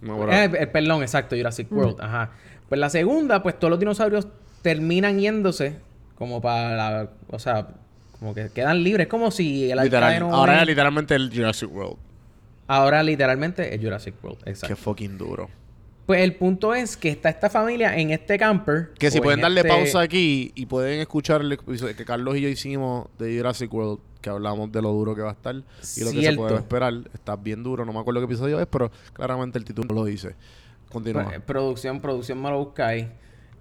[0.00, 0.30] No.
[0.32, 2.30] Eh, eh, perdón, exacto, Jurassic World, ajá.
[2.68, 4.28] Pues la segunda, pues todos los dinosaurios
[4.62, 5.76] terminan yéndose
[6.16, 7.68] como para la, o sea,
[8.18, 10.22] como que quedan libres, como si el Literal.
[10.22, 11.96] Ahora era literalmente el Jurassic World.
[12.66, 14.42] Ahora literalmente es Jurassic World.
[14.44, 14.76] Qué Exacto.
[14.76, 15.48] fucking duro.
[16.08, 18.92] Pues el punto es que está esta familia en este camper.
[18.98, 22.34] Que si pueden en darle este- pausa aquí y pueden escuchar el episodio que Carlos
[22.38, 25.54] y yo hicimos de Jurassic World, que hablamos de lo duro que va a estar
[25.54, 25.60] y
[26.04, 26.94] lo que se puede esperar.
[27.12, 30.34] Está bien duro, no me acuerdo qué episodio es, pero claramente el título lo dice.
[30.90, 31.28] Continúa.
[31.28, 33.04] Pro- producción, producción me lo buscáis.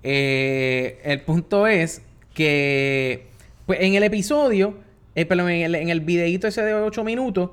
[0.02, 2.02] Eh, el punto es
[2.34, 3.28] que
[3.66, 4.74] pues en el episodio,
[5.16, 7.50] eh, perdón, en el, en el videíto ese de 8 minutos,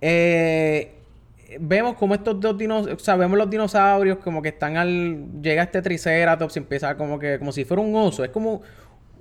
[0.00, 0.92] eh,
[1.58, 5.40] vemos como estos dos dinosaurios, o sea, vemos los dinosaurios como que están al...
[5.40, 8.24] Llega este Triceratops y empieza como que, como si fuera un oso.
[8.24, 8.62] Es como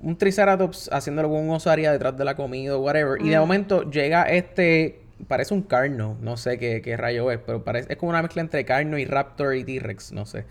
[0.01, 3.21] un Triceratops haciéndolo con un oso haría detrás de la comida o whatever.
[3.21, 5.01] Y de momento llega este...
[5.27, 8.39] Parece un carno, no sé qué, qué rayo es, pero parece, es como una mezcla
[8.39, 10.45] entre carno y raptor y T-Rex, no sé.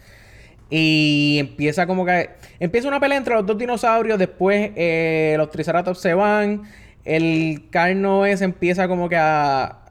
[0.71, 2.31] Y empieza como que...
[2.59, 6.62] Empieza una pelea entre los dos dinosaurios, después eh, los Triceratops se van,
[7.05, 9.86] el carno ese empieza como que a,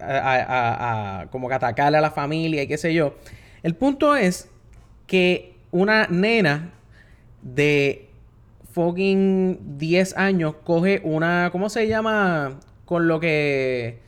[0.00, 3.14] a, a- a- a- como que atacarle a la familia y qué sé yo.
[3.62, 4.48] El punto es
[5.06, 6.70] que una nena
[7.42, 8.08] de
[8.72, 11.50] fucking 10 años coge una...
[11.52, 12.60] ¿Cómo se llama?
[12.84, 14.00] Con lo que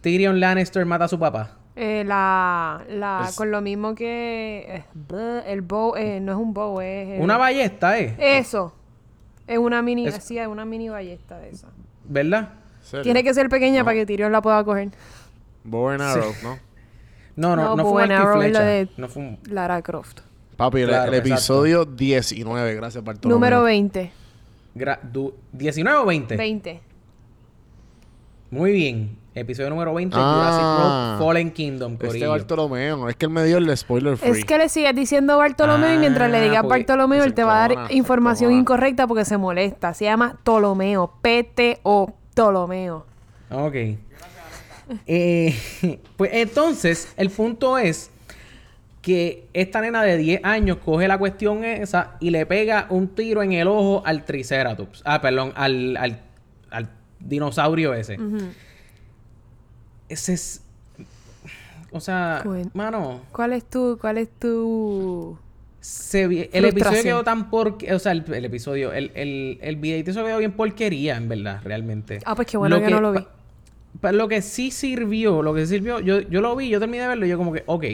[0.00, 1.56] Tyrion Lannister mata a su papá.
[1.76, 6.52] Eh, la, la, Es- con lo mismo que eh, el bow, eh, no es un
[6.52, 8.14] bow, es el- Una ballesta, ¿eh?
[8.18, 8.74] Eso.
[9.46, 11.68] Es una mini, Es- sí, es una mini ballesta de esa.
[12.04, 12.50] ¿Verdad?
[12.90, 13.04] ¿Serio?
[13.04, 13.84] Tiene que ser pequeña No.
[13.84, 14.90] para que Tyrion la pueda coger.
[15.64, 16.58] Bow and arrow, ¿no?
[17.36, 18.60] No, no, No, no, fue Bow un and arco y flecha.
[18.62, 19.38] de- No fue un...
[19.48, 20.20] Lara Croft.
[20.56, 21.34] Papi, el- Claro, el, exacto.
[21.34, 23.34] episodio 19, gracias Bartolomé.
[23.34, 24.10] Número 20.
[24.74, 26.36] gra- du- ¿19 o 20?
[26.36, 26.80] 20.
[28.50, 29.16] Muy bien.
[29.32, 30.34] Episodio número 20, Ah.
[30.34, 32.30] Jurassic World Fallen Kingdom, Este corillo.
[32.30, 34.30] Bartolomeo, es que él me dio el spoiler free.
[34.32, 37.64] Es que le sigues diciendo Bartolomeo y mientras le Ah, digas Bartolomeo, él te va
[37.64, 39.94] a dar información incorrecta porque se molesta.
[39.94, 41.12] Se llama Ptolomeo.
[41.22, 42.12] P-T-O.
[42.40, 43.04] Ptolomeo.
[43.50, 43.74] Ok.
[45.06, 45.54] Eh,
[46.16, 48.10] pues entonces, el punto es
[49.02, 53.42] que esta nena de 10 años coge la cuestión esa y le pega un tiro
[53.42, 55.02] en el ojo al Triceratops.
[55.04, 56.20] Ah, perdón, al, al,
[56.70, 58.18] al dinosaurio ese.
[60.08, 60.62] Ese es...
[61.92, 63.20] O sea, mano...
[63.32, 65.38] ¿Cuál es tu, cuál es tu...
[65.80, 67.78] Se vi- el episodio quedó tan por...
[67.92, 68.92] O sea, el, el episodio...
[68.92, 72.18] El, el, el videito se quedó bien porquería, en verdad, realmente.
[72.24, 73.26] Ah, pues qué bueno que no lo vi.
[74.00, 75.42] pa- lo que sí sirvió...
[75.42, 76.00] Lo que sirvió...
[76.00, 77.62] Yo, yo lo vi, yo terminé de verlo y yo como que...
[77.66, 77.84] Ok.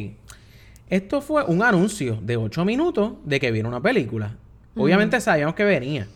[0.91, 4.35] Esto fue un anuncio de 8 minutos de que viene una película.
[4.77, 6.07] Obviamente sabíamos que venía.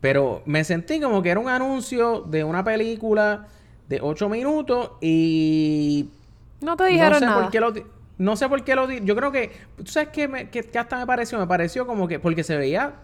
[0.00, 3.46] Pero me sentí como que era un anuncio de una película
[3.88, 6.08] de 8 minutos y
[6.60, 7.42] No te dijeron no sé nada.
[7.42, 7.72] por qué lo
[8.18, 10.78] no sé por qué lo di- yo creo que tú sabes qué me- que, que
[10.78, 12.94] hasta me pareció me pareció como que porque se veía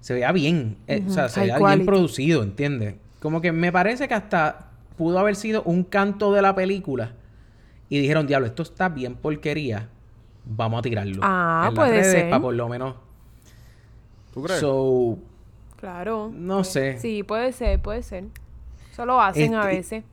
[0.00, 1.76] se veía bien eh, o sea se high veía quality.
[1.78, 2.94] bien producido ¿entiendes?
[3.20, 7.12] como que me parece que hasta pudo haber sido un canto de la película
[7.88, 9.88] y dijeron diablo esto está bien porquería
[10.44, 12.30] vamos a tirarlo Ah, en las puede redes ser.
[12.30, 12.94] para por lo menos
[14.32, 14.60] ¿Tú crees?
[14.60, 15.18] so
[15.80, 16.30] Claro.
[16.34, 18.24] no sé Sí, puede ser, puede ser.
[18.92, 20.04] Eso lo hacen a Este- veces.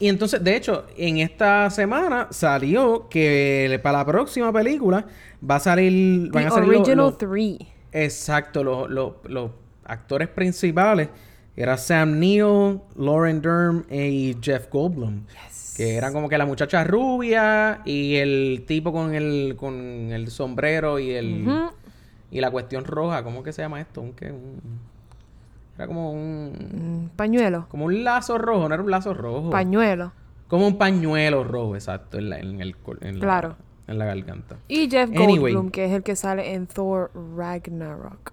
[0.00, 5.04] Y entonces, de hecho, en esta semana salió que para la próxima película
[5.48, 6.30] va a salir.
[6.30, 7.58] Van The a salir Original los- 3.
[7.92, 9.50] Exacto, los,
[9.84, 11.08] actores principales.
[11.56, 15.24] Era Sam Neill, Lauren Durham y Jeff Goldblum.
[15.76, 19.74] Que eran como que la muchacha rubia y el tipo con el, con
[20.12, 21.44] el sombrero y el
[22.30, 23.24] y la cuestión roja.
[23.24, 24.00] ¿Cómo que se llama esto?
[24.00, 24.30] Un, qué?
[24.30, 24.60] Un-
[25.78, 27.66] era como un Pañuelo.
[27.70, 29.48] como un lazo rojo, no era un lazo rojo.
[29.50, 30.12] Pañuelo.
[30.48, 33.56] Como un pañuelo rojo, exacto, en la, en el, col- en la- Claro.
[33.86, 34.56] en la garganta.
[34.66, 35.52] Y Jeff Anyway.
[35.52, 38.32] Goldblum, que es el que sale en Thor Ragnarok.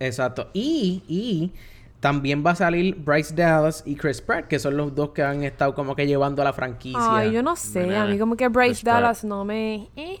[0.00, 0.48] Exacto.
[0.52, 1.52] Y, y
[2.00, 5.42] también va a salir Bryce Dallas y Chris Pratt, que son los dos que han
[5.44, 6.98] estado como que llevando a la franquicia.
[7.00, 7.96] Ay, yo no sé.
[7.96, 8.94] A mí como que Bryce Chris Pratt.
[8.96, 9.88] Dallas no me...
[9.96, 10.18] eh.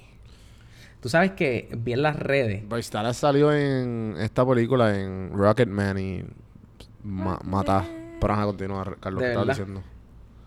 [1.02, 2.66] Tú sabes que vi en las redes.
[2.68, 6.22] Bryce Dallas salió en esta película en Rocketman y
[7.02, 7.84] ma- mata.
[8.20, 9.64] Pero a continuar, Carlos, De ¿qué estabas verdad.
[9.66, 9.82] diciendo?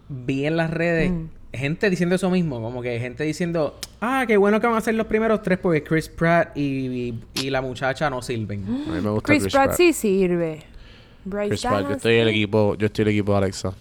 [0.08, 1.26] Vi en las redes Mm.
[1.52, 4.96] gente diciendo eso mismo, como que gente diciendo, ah, qué bueno que van a ser
[4.96, 8.64] los primeros tres porque Chris Pratt y, y- y la muchacha no sirven.
[8.66, 10.62] A mí me gusta Chris, Pratt, sí sirve.
[11.26, 13.74] Bryce Chris Pratt, yo estoy en el equipo, yo estoy en el equipo de Alexa.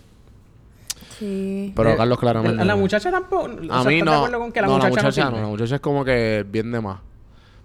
[1.19, 1.73] Sí.
[1.77, 2.57] Pero Eh, Carlos claramente.
[2.57, 3.45] La, la muchacha tampoco.
[3.45, 4.13] o A sea, mí ¿estás de no.
[4.17, 6.71] acuerdo con que la no, muchacha, la muchacha no la muchacha es como que bien
[6.73, 7.01] de más.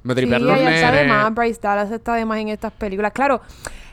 [0.04, 2.72] Me Sí, tripean los ella está de más, Bryce Dallas está de más en estas
[2.72, 3.12] películas.
[3.12, 3.42] Claro,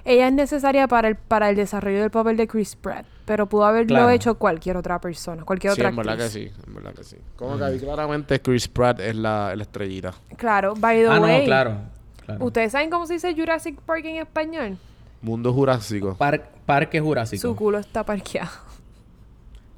[0.04, 3.64] ella es necesaria para el, para el desarrollo del papel de Chris Pratt, pero pudo
[3.64, 4.10] haberlo Claro.
[4.10, 6.52] hecho cualquier otra persona, cualquier Sí, otra en verdad que actriz.
[6.54, 7.16] sí, en verdad que sí.
[7.34, 10.14] Como que ahí claramente Chris Pratt es la, la estrellita.
[10.36, 11.38] Claro, by the Ah, way.
[11.40, 11.76] no, claro.
[12.24, 12.44] claro.
[12.44, 14.78] ¿Ustedes saben cómo se dice Jurassic Park en español?
[15.22, 16.14] Mundo Jurásico.
[16.16, 17.40] Par- Parque Jurásico.
[17.40, 18.50] Su culo está parqueado.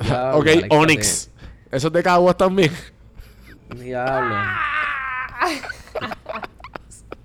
[0.00, 1.30] Ya, ok, Onyx.
[1.70, 2.72] Esos de Caguas también.
[3.76, 4.36] Diablo.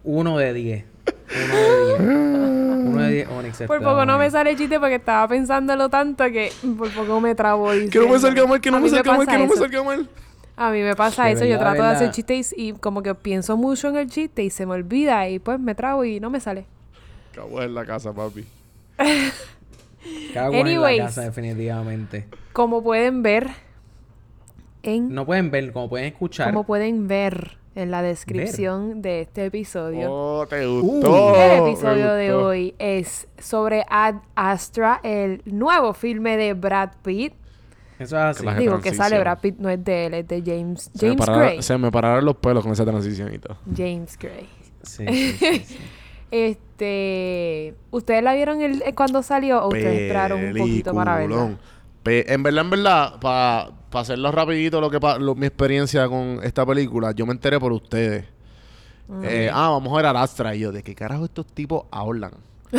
[0.04, 0.86] Uno de diez.
[1.34, 2.00] Uno de diez.
[2.00, 3.62] Uno de diez Onyx.
[3.64, 7.36] Por poco no me sale el chiste porque estaba pensándolo tanto que por poco me
[7.36, 7.70] trabo.
[7.90, 9.56] Que no me salga mal, que no me salga mal, que no me eso.
[9.56, 10.10] salga mal.
[10.56, 11.46] A mí me pasa De eso.
[11.46, 14.44] Yo verdad, trato de hacer chistes y, y como que pienso mucho en el chiste
[14.44, 16.66] y se me olvida y pues me trago y no me sale.
[17.34, 18.46] Caguas en la casa, papi.
[20.34, 20.98] Cago en Anyways.
[21.00, 22.28] la casa, definitivamente.
[22.54, 23.50] Como pueden ver
[24.84, 25.14] en...
[25.14, 26.48] No pueden ver, como pueden escuchar.
[26.52, 30.12] Como pueden ver en la descripción de este episodio.
[30.12, 30.82] Oh, te Uh.
[30.82, 31.36] gustó.
[31.36, 32.48] El episodio de gustó.
[32.48, 37.34] hoy es sobre Ad Astra, el nuevo filme de Brad Pitt.
[38.00, 38.46] Eso es así.
[38.58, 41.26] Digo que sale Brad Pitt, no es de él, es de James, Se me, James
[41.26, 41.62] pararon, Gray.
[41.64, 43.58] se me pararon los pelos con esa transición y todo.
[43.76, 44.50] James Gray.
[44.84, 45.78] Sí, sí, sí, sí.
[46.32, 46.73] Este,
[47.92, 51.36] ¿ustedes la vieron el, eh, cuando salió o ustedes esperaron un poquito para verla?
[52.04, 56.40] Pe- en verdad, en verdad, para hacerlo rapidito lo que pa- lo- mi experiencia con
[56.44, 58.26] esta película, yo me enteré por ustedes.
[59.24, 60.56] Eh, ah, vamos a ver a Astra.
[60.56, 62.32] Y yo, ¿de qué carajo estos tipos hablan?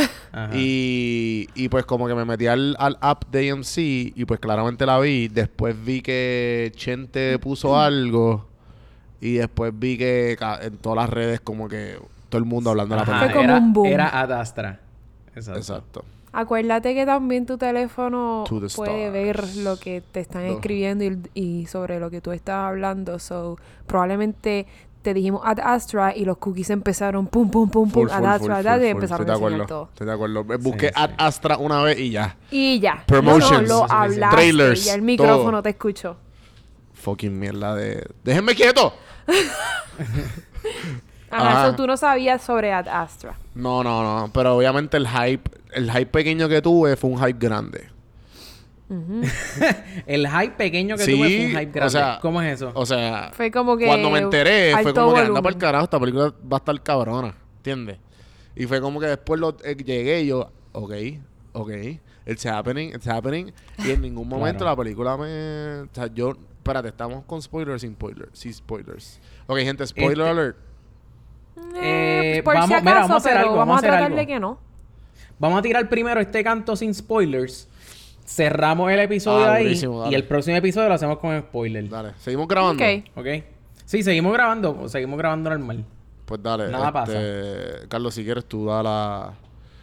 [0.53, 4.85] Y, y pues como que me metí al, al app de AMC y pues claramente
[4.85, 5.29] la vi.
[5.29, 8.47] Después vi que Chente puso algo
[9.21, 11.99] y después vi que en todas las redes como que
[12.35, 13.87] todo el mundo hablando la Ajá, Fue como era, un boom.
[13.87, 14.81] Era Ad Astra.
[15.37, 15.61] Exacto.
[15.61, 16.05] Exacto.
[16.33, 18.43] Acuérdate que también tu teléfono
[18.75, 20.55] puede ver lo que te están No.
[20.55, 23.21] escribiendo y, y sobre lo que tú estás hablando.
[23.21, 24.67] So, probablemente
[25.03, 28.27] te dijimos Ad Astra y los cookies empezaron pum, pum, pum, pum, Full, Ad full,
[28.27, 29.67] Astra, full, Ad, full, y empezaron Estoy a de enseñar acuerdo.
[29.67, 29.89] todo.
[29.93, 30.45] Estoy de acuerdo.
[30.45, 31.15] Me Busqué Sí, Ad sí.
[31.19, 32.37] Astra una vez y ya.
[32.51, 33.05] Y ya.
[33.07, 33.69] Promotions.
[33.69, 34.37] No, no, lo hablaste.
[34.37, 35.63] Trailers, Y el micrófono todo.
[35.63, 36.17] te escuchó.
[36.95, 38.05] Fucking mierda de...
[38.25, 38.93] ¡Déjenme quieto!
[41.37, 41.71] Ajá, Ajá.
[41.71, 43.35] so tú no sabías sobre Ad Astra.
[43.55, 44.33] No, no, no.
[44.33, 45.51] Pero obviamente el hype...
[45.73, 47.89] El hype pequeño que tuve fue un hype grande.
[50.07, 51.87] El hype pequeño que Sí, tuve fue un hype grande.
[51.87, 52.71] o sea, ¿Cómo es eso?
[52.75, 53.31] O sea...
[53.33, 53.87] Fue como que.
[53.87, 56.83] Cuando me enteré, fue como que anda para el carajo, esta película va a estar
[56.83, 57.99] cabrona, ¿entiendes?
[58.55, 60.93] Y fue como que después lo, eh, llegué y yo, ok,
[61.55, 61.71] ok,
[62.27, 63.53] it's happening, it's happening.
[63.79, 64.73] Y en ningún momento Claro.
[64.73, 65.81] la película me.
[65.81, 66.35] O sea, yo.
[66.59, 68.31] Espérate, estamos con spoilers sin spoilers.
[68.39, 69.21] Sí, spoilers.
[69.47, 70.57] Ok, gente, spoiler Este- alert.
[71.77, 73.91] Eh, pues por vamos- si mira, acaso, vamos a hacer pero algo, vamos a hacer
[73.91, 74.17] tratar algo.
[74.19, 74.59] de que no.
[75.39, 77.69] Vamos a tirar primero este canto sin spoilers.
[78.27, 79.81] Cerramos el episodio Ah, ahí.
[80.11, 81.91] Y el próximo episodio lo hacemos con spoilers.
[81.91, 82.83] Dale, seguimos grabando.
[82.83, 83.05] Ok.
[83.17, 83.27] ¿Ok?
[83.85, 84.89] Sí, seguimos grabando.
[84.89, 85.85] Seguimos grabando normal.
[86.25, 86.69] Pues dale.
[86.71, 89.33] Nada este, Carlos, si quieres tú da la.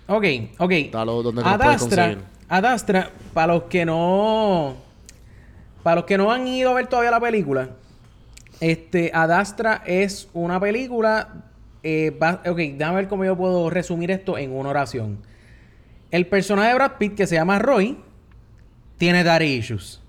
[0.07, 0.25] Ok,
[0.57, 0.71] ok.
[0.91, 2.25] Dalo donde nos Ad puedes Astra, conseguir.
[2.49, 4.75] Ad Astra, para los que no.
[5.83, 7.69] Para los que no han ido a ver todavía la película,
[8.59, 11.29] este, Ad Astra es una película.
[11.83, 15.19] Eh, va- ok, déjame ver cómo yo puedo resumir esto en una oración.
[16.11, 17.97] El personaje de Brad Pitt, que se llama Roy,
[18.97, 20.01] tiene daddy issues.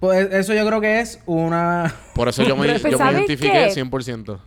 [0.00, 1.94] Pues eso yo creo que es una.
[2.14, 3.82] Por eso yo me, yo me ¿sabes identifiqué qué?
[3.82, 4.38] 100%.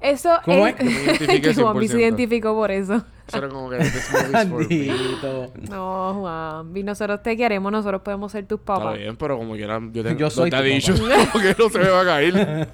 [0.00, 0.74] Eso ¿Cómo es.
[0.78, 0.84] es?
[0.84, 2.00] Yo me identifiqué Que Juanpi se 100%.
[2.00, 3.04] identificó por eso.
[3.30, 4.86] Eso era como que this movie's for me.
[4.86, 5.52] Maldito.
[5.70, 6.76] No, Juan.
[6.76, 8.98] Y nosotros te queremos, nosotros podemos ser tus Está papás.
[8.98, 10.92] bien, pero como quieran, yo tengo Yo soy los tu daddy papá.
[10.92, 12.68] issues, como que no se me va a caer.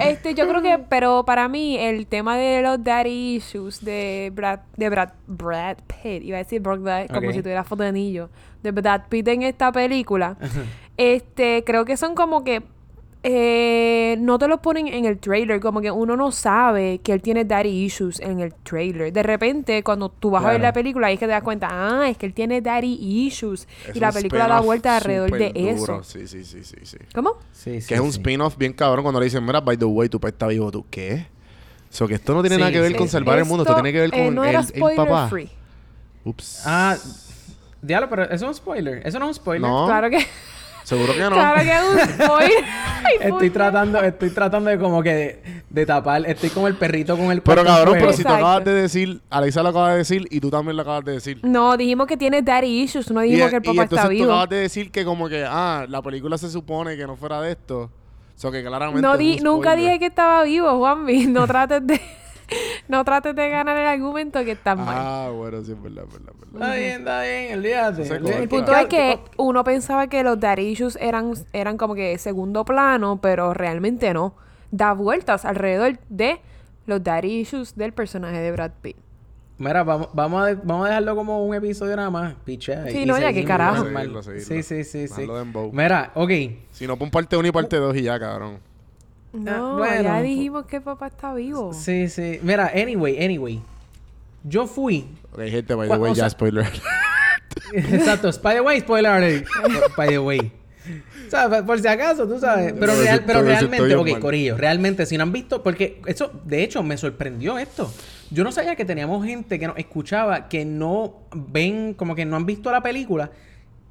[0.00, 4.60] Este, yo creo que, pero para mí, el tema de los daddy issues de Brad,
[4.76, 8.28] de Brad, Brad Pitt, iba a decir Brad Pitt, como si tuviera foto de anillo,
[8.62, 10.36] de Brad Pitt en esta película,
[10.96, 12.62] este, creo que son como que
[13.28, 17.20] eh, no te lo ponen en el trailer, como que uno no sabe que él
[17.20, 19.12] tiene daddy issues en el trailer.
[19.12, 21.68] De repente, cuando tú vas a ver la película, ahí es que te das cuenta,
[21.70, 23.66] ah, es que él tiene daddy issues.
[23.88, 25.76] Es y la película da vuelta alrededor de eso.
[25.80, 26.04] duro.
[26.04, 26.98] Sí, sí, sí, sí, sí.
[27.12, 27.34] ¿Cómo?
[27.52, 28.18] Sí, sí, Que es un sí.
[28.20, 30.70] spin-off bien cabrón cuando le dicen, mira, by the way, tu papá está vivo.
[30.70, 31.26] ¿Tú qué?
[31.90, 33.12] O sea, que esto no tiene Sí, nada que ver sí, con sí.
[33.12, 33.64] salvar el mundo.
[33.64, 35.28] Esto Esto, tiene que ver con eh, no el, era el papá.
[35.28, 35.50] free.
[36.24, 36.62] Ups.
[36.64, 36.96] Ah,
[37.82, 39.06] diablo, pero eso es un spoiler.
[39.06, 39.68] Eso no es un spoiler.
[39.68, 39.86] No.
[39.86, 40.18] Claro que,
[40.86, 41.30] Seguro que no.
[41.30, 42.64] claro que es un spoiler.
[42.64, 46.22] Ay, Estoy tratando, estoy tratando de como que de, de tapar.
[46.26, 48.34] Estoy como el perrito con el Pero cabrón, pero si tú Exacto.
[48.46, 51.40] acabas de decir, Alexa lo acaba de decir y tú también lo acabas de decir.
[51.42, 54.08] No, dijimos que tiene daddy issues, no Y, dijimos que el y papá entonces está
[54.08, 54.24] tú vivo.
[54.32, 57.50] acabas de decir que como que, ah, la película se supone que no fuera de
[57.50, 57.80] esto.
[57.82, 59.84] O sea, que claramente No es di, un nunca spoiler.
[59.92, 61.26] dije que estaba vivo, Juanvi.
[61.26, 62.00] No trates de
[62.88, 64.96] no trates de ganar el argumento que está mal.
[64.98, 66.68] Ah, bueno, sí, es verdad, es verdad, es verdad.
[66.68, 68.42] Está bien, está bien, olvídate.
[68.42, 72.64] El punto es que uno pensaba que los daddy issues eran, eran como que segundo
[72.64, 74.34] plano, pero realmente no.
[74.70, 76.40] Da vueltas alrededor de
[76.86, 78.96] los daddy issues del personaje de Brad Pitt.
[79.58, 82.34] Mira, vamos, vamos, a, de- vamos a dejarlo como un episodio nada más.
[82.44, 82.88] Pichea.
[82.90, 83.76] Sí, y no, ya, qué seguimos carajo.
[83.84, 84.02] normal.
[84.02, 84.46] Seguirlo, seguirlo.
[84.46, 85.26] Sí, sí, sí, sí.
[85.72, 86.30] Mira, ok.
[86.72, 88.58] Si no, pon parte 1 y parte 2 y ya, cabrón.
[89.36, 90.02] No, bueno.
[90.02, 91.72] ya dijimos que papá está vivo.
[91.72, 92.38] Sí, sí.
[92.42, 93.60] Mira, anyway, anyway.
[94.44, 95.06] Yo fui.
[95.32, 96.66] Ok, gente, by the way, ya sea- spoiler.
[97.72, 98.30] Exacto.
[98.42, 99.46] By the way, spoiler alert.
[99.96, 100.52] By the way.
[101.26, 102.72] O sea, por- si acaso, tú sabes.
[102.72, 104.20] Pero, Pero real- si pero realmente, ok, mal.
[104.20, 107.92] Corillo, realmente, si no han visto, porque eso, de hecho, me sorprendió esto.
[108.30, 112.36] Yo no sabía que teníamos gente que nos escuchaba que no ven, como que no
[112.36, 113.30] han visto la película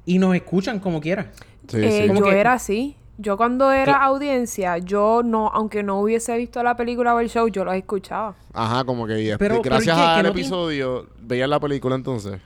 [0.06, 1.32] y nos escuchan como quiera.
[1.68, 2.08] Sí, Eh, sí.
[2.08, 2.96] Como yo que- era así.
[3.18, 7.48] Yo cuando era audiencia, yo no, aunque no hubiese visto la película o el show,
[7.48, 8.34] yo los escuchaba.
[8.52, 10.12] Ajá, como que y es- Pero, gracias ¿por qué?
[10.12, 12.40] ¿Que al no tiene- episodio, veías la película entonces.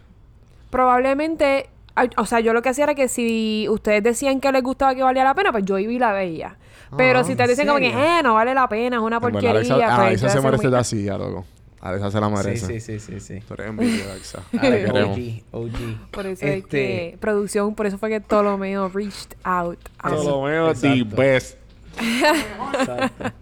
[0.70, 1.68] Probablemente,
[2.16, 5.02] o sea, yo lo que hacía era que si ustedes decían que les gustaba que
[5.02, 6.56] valía la pena, pues yo iba y la veía.
[6.96, 9.20] Pero Ah, si ustedes ¿en decían como que, eh, no vale la pena, es una
[9.20, 11.44] porquería, Alexa, pues ah, Alexa se merece muy- de así, ya, loco.
[11.82, 12.80] Alexa se la Sí, merece.
[12.80, 13.40] sí, sí, sí, sí.
[13.48, 14.42] Tú eres envidia, Alexa.
[14.52, 16.10] OG, OG.
[16.10, 19.78] Por eso es Este, que producción, por eso fue que Ptolomeo reached out.
[20.02, 21.56] Ptolomeo, the best.
[22.00, 23.32] Exacto.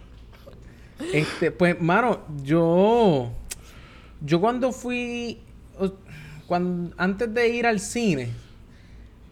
[1.12, 3.30] Este, pues, mano, yo.
[4.20, 5.40] Yo cuando fui.
[6.46, 8.30] Cuando, antes de ir al cine,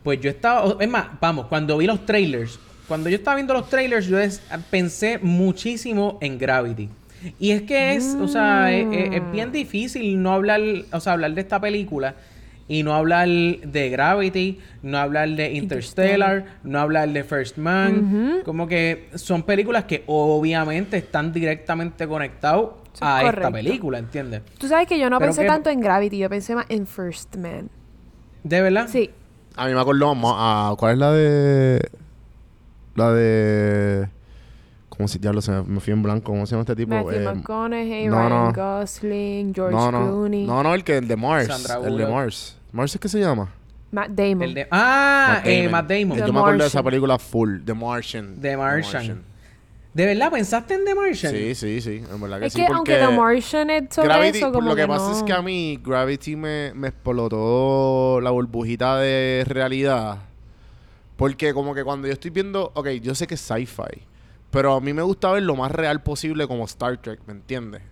[0.02, 0.76] pues yo estaba.
[0.80, 2.58] Es más, vamos, cuando vi los trailers.
[2.86, 4.40] Cuando yo estaba viendo los trailers, yo es-
[4.70, 6.88] pensé muchísimo en Gravity.
[7.38, 10.60] Y es que es, o sea, es, es- es bien difícil no hablar,
[10.92, 12.14] o sea, hablar de esta película
[12.68, 18.42] y no hablar de Gravity, no hablar de Interstellar, no hablar de First Man.
[18.44, 24.42] Como que son películas que obviamente están directamente conectados es a esta película, ¿entiendes?
[24.58, 26.86] Tú sabes que yo no Pero pensé que- tanto en Gravity, yo pensé más en
[26.86, 27.68] First Man.
[28.42, 28.88] ¿De verdad?
[28.90, 29.10] Sí.
[29.54, 31.90] A mí me acuerdo más a ¿cuál es la de
[32.94, 34.08] la de
[34.96, 36.32] ¿cómo se diablo se me, me fui en blanco?
[36.32, 36.94] ¿Cómo se llama este tipo?
[36.94, 38.52] Matthew Eh, McConaughey, no, Ryan no.
[38.52, 42.06] Gosling, George no, no, Clooney, no, no, el que el de Mars, Sandra el de.
[42.06, 42.56] Mars.
[42.72, 43.52] Mars es que se llama.
[43.92, 44.42] Matt Damon.
[44.42, 45.72] El de, ah, Matt eh, Damon.
[45.72, 46.18] Matt Damon.
[46.18, 48.40] The Yo me acuerdo de esa película full, The Martian.
[48.40, 49.22] The Martian.
[49.94, 51.32] ¿De verdad pensaste en The Martian?
[51.32, 54.08] Sí, sí, sí, en verdad que es sí que porque aunque The Martian es sobre
[54.08, 55.16] Gravity, eso, como lo que, que pasa no.
[55.16, 60.18] es que a mí Gravity me, me explotó la burbujita de realidad.
[61.16, 64.02] Porque como que cuando yo estoy viendo, ok, yo sé que es sci-fi,
[64.56, 67.82] pero a mí me gusta ver lo más real posible como Star Trek, ¿me entiendes?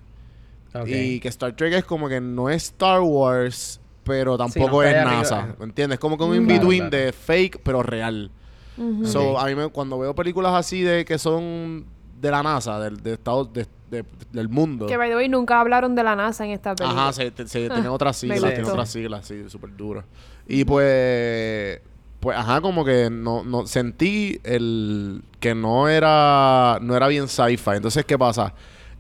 [0.86, 5.12] Y que Star Trek es como que no es Star Wars, pero tampoco es arriba.
[5.18, 5.98] NASA, ¿me entiendes?
[6.00, 6.34] Como que un Mm.
[6.40, 7.04] in-between Claro, claro.
[7.06, 8.30] de fake, pero real.
[8.76, 9.06] Ujú.
[9.06, 11.84] So, a mí me, cuando veo películas así de que son
[12.20, 14.86] de la NASA, del, de Estados, de- de- del mundo.
[14.86, 17.02] Que by the way nunca hablaron de la NASA en esta película.
[17.02, 18.72] Ajá, se, te- se tiene otras siglas, me tiene gustó.
[18.74, 20.02] otras siglas, sí, súper duro.
[20.48, 21.80] Y pues,
[22.24, 27.70] pues, ajá, como que no, no, sentí el que no era, no era bien sci-fi.
[27.76, 28.52] Entonces, ¿qué pasa?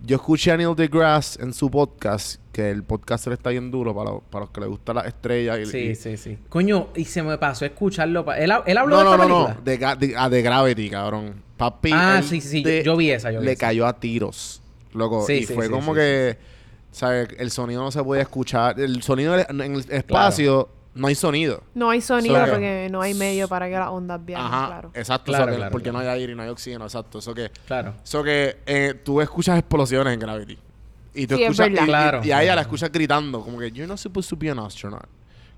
[0.06, 3.94] Yo escuché a Neil deGrasse en su podcast, que el podcast le está bien duro
[3.94, 5.58] para, los- para los que les gusta las estrellas.
[5.60, 6.38] Y, Sí, y- sí, sí.
[6.50, 8.24] Coño, y se me pasó a escucharlo.
[8.24, 9.64] pa- ¿Él, él habló No, de no, esta no, no, película?
[9.64, 11.42] de, Ga- de, ah, de Gravity, cabrón.
[11.56, 13.60] Papi, Ah, sí, sí, de- yo vi esa, yo vi Le esa.
[13.60, 14.60] cayó a tiros,
[14.92, 15.24] loco.
[15.26, 16.36] Sí, y sí, fue sí, como que,
[16.90, 17.28] ¿sabes?
[17.38, 18.78] El sonido no se podía escuchar.
[18.78, 21.62] El sonido en el espacio no hay sonido.
[21.74, 22.52] No hay sonido Claro.
[22.52, 24.90] porque no hay medio para que las ondas viajen, Ajá, claro.
[24.94, 25.32] exacto.
[25.32, 26.04] Claro, que- claro, porque claro.
[26.04, 27.18] no hay aire y no hay oxígeno, exacto.
[27.18, 27.94] Eso que, Claro.
[28.02, 30.58] eso que eh, tú escuchas explosiones en Gravity.
[31.16, 32.20] Y tú Sí, es escuchas, y, y- Claro.
[32.24, 35.04] y a ella la escuchas gritando, como que you're not supposed to be an astronaut.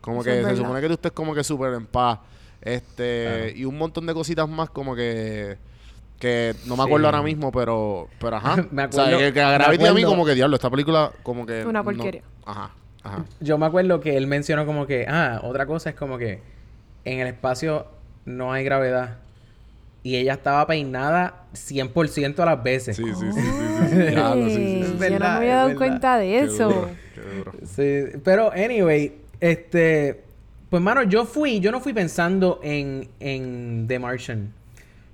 [0.00, 2.18] Como Eso que se supone que tú estés como que súper en paz.
[2.60, 3.48] Este, Claro.
[3.58, 5.58] y un montón de cositas más como que
[6.18, 6.88] que no me Sí.
[6.88, 8.56] acuerdo ahora mismo, pero pero ajá.
[8.70, 11.12] Me o sea, acuerdo- que, que Gravity a mí acuerdo- como que diablo, esta película
[11.22, 12.22] como que Una no- porquería.
[12.46, 12.70] ajá,
[13.06, 13.24] ajá.
[13.40, 16.40] Yo me acuerdo que él mencionó como que, ah, otra cosa es como que
[17.04, 17.86] en el espacio
[18.24, 19.18] no hay gravedad.
[20.02, 22.96] Y ella estaba peinada 100% a las veces.
[22.96, 26.68] Sí, sí, sí, sí, yo no me había dado cuenta de Qué eso.
[26.68, 27.52] duro, qué duro.
[27.64, 30.22] Sí, pero anyway, este,
[30.70, 34.52] pues mano, yo fui, yo no fui pensando en, en The Martian.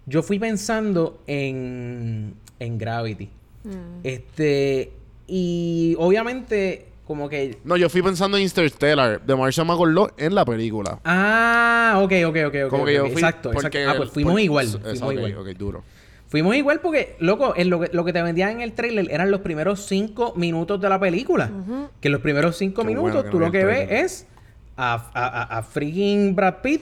[0.04, 3.30] Yo fui pensando en, en Gravity.
[3.64, 4.00] Mm.
[4.02, 4.92] Este,
[5.26, 7.58] y obviamente como que...
[7.64, 9.20] No, yo fui pensando en Interstellar.
[9.20, 10.98] De me acordó en la película.
[11.04, 12.70] Ah, ok, ok, ok, ok.
[12.70, 13.90] Como ok, que yo ok, fui Exacto, porque exacto.
[13.90, 14.66] Ah, pues fuimos por- igual.
[14.66, 15.36] Fuimos igual.
[15.36, 15.84] ok, duro.
[16.28, 19.30] Fuimos igual porque, loco, en lo, que, lo que te vendían en el trailer eran
[19.30, 21.50] los primeros cinco minutos de la película.
[22.00, 24.26] Que en los primeros cinco Qué minutos bueno tú no lo que ves es
[24.78, 26.80] a, a, a, a freaking Brad Pitt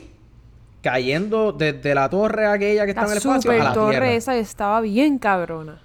[0.82, 4.12] cayendo desde la torre aquella que está en La el espacio a la torre tierra.
[4.12, 5.82] esa estaba bien cabrona.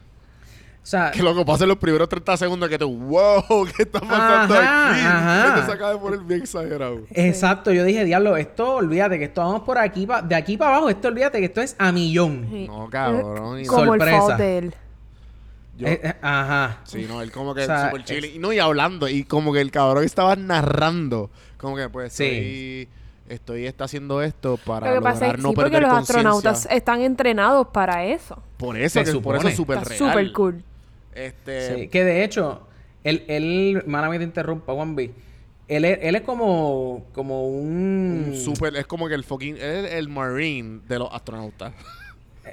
[0.85, 3.43] O sea, Que loco, pasen los primeros 30 segundos que tú, wow,
[3.75, 4.99] ¿qué está pasando Ajá, aquí?
[5.03, 5.47] ajá.
[5.55, 6.99] Esto se acaba de poner bien exagerado.
[7.09, 7.71] exacto.
[7.71, 10.89] Yo dije, diablo, esto, olvídate que esto vamos por aquí, pa- de aquí para abajo,
[10.89, 12.47] esto olvídate que esto es a millón.
[12.51, 12.67] Sí.
[12.67, 13.59] No, cabrón.
[13.61, 14.15] y- Como Sorpresa.
[14.15, 14.75] el fault de él.
[15.77, 16.77] Yo- Eh, eh, ajá.
[16.83, 18.31] Sí, no, él como que O sea, super chile.
[18.35, 19.09] Y no, y hablando.
[19.09, 21.31] Y como que el cabrón estaba narrando.
[21.57, 22.23] Como que, pues, Sí.
[22.23, 22.89] estoy,
[23.27, 25.81] estoy está haciendo esto para Lo que pasa es lograr que no sí, porque perder
[25.87, 26.29] los conciencia.
[26.29, 28.37] astronautas están entrenados para eso.
[28.57, 29.97] Por eso, que por eso es súper real.
[29.97, 30.63] súper cool.
[31.15, 31.75] Este...
[31.75, 32.67] Sí, que de hecho,
[33.03, 35.11] él, él, mala te interrumpa, Juan B.
[35.67, 38.25] él es, él es como, como un...
[38.29, 41.73] Un super, es como que el fucking, él es el marine de los astronautas.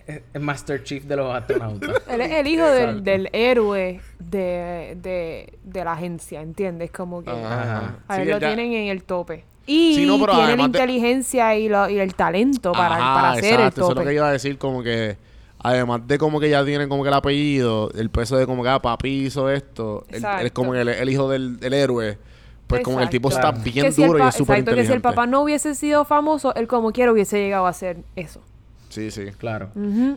[0.06, 1.90] eh, eh, Master Chief de los astronautas.
[2.08, 6.90] Él es el hijo del, del héroe de, de, de la agencia, ¿entiendes?
[6.90, 7.98] Como que Ajá.
[8.08, 9.44] a él lo ya- tienen en el tope.
[9.66, 13.14] Y Sí, no, pero tiene la de- inteligencia y, lo- y el talento para, Ajá,
[13.14, 15.16] para hacer exacto, el Eso es lo que iba a decir, como que
[15.62, 18.68] además de como que ya tienen como que el apellido, el peso de como que
[18.68, 22.18] ah, papi hizo esto, él, él es como el, el hijo del, héroe,
[22.66, 24.84] pues como el tipo está bien Que si el duro y es súper Exacto, que
[24.84, 25.02] si el inteligente.
[25.02, 28.40] papá no hubiese sido famoso, él como quiera hubiese llegado a hacer eso.
[28.88, 29.26] Sí, sí.
[29.38, 29.70] Claro.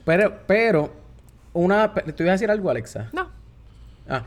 [0.03, 0.91] Pero, pero,
[1.53, 1.93] una...
[1.93, 3.09] ¿Te iba a decir algo, Alexa?
[3.13, 3.29] No.
[4.09, 4.23] Ah,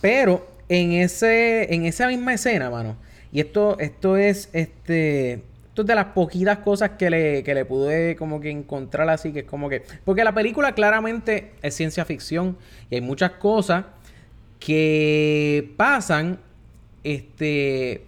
[0.00, 2.96] pero en ese, en esa misma escena, mano,
[3.30, 7.64] y esto, esto es, este, esto es de las poquitas cosas que le, que le
[7.64, 12.04] pude como que encontrar así, que es como que, porque la película claramente es ciencia
[12.04, 12.58] ficción
[12.90, 13.86] y hay muchas cosas
[14.58, 16.38] que pasan,
[17.04, 18.04] este,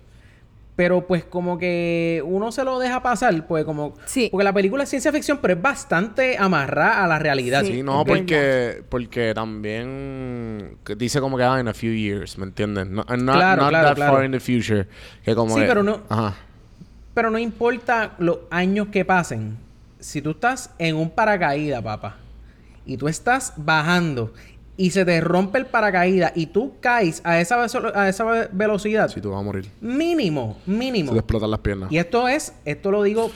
[0.77, 4.29] pero pues como que uno se lo deja pasar, pues como, Sí.
[4.31, 7.63] porque la película es ciencia ficción, pero es bastante amarrada a la realidad.
[7.65, 7.73] Sí.
[7.77, 12.45] Sí, no, porque, porque también que dice como que ah, in a few years, ¿me
[12.45, 12.87] entiendes?
[12.89, 14.13] No, not, Claro, not claro, that claro.
[14.17, 14.87] far in the future.
[15.25, 16.35] Que como Sí, que- pero no- Ajá.
[17.15, 19.57] Pero no importa los años que pasen.
[20.01, 22.17] Si tú estás en un paracaídas, papá,
[22.85, 24.35] y tú estás bajando
[24.77, 29.09] y se te rompe el paracaídas y tú caes a esa, a esa ve- velocidad,
[29.09, 29.71] Si tú vas a morir.
[29.81, 31.13] mínimo, Se mínimo.
[31.13, 31.91] te explotan las piernas.
[31.93, 33.31] Y esto es, esto lo digo,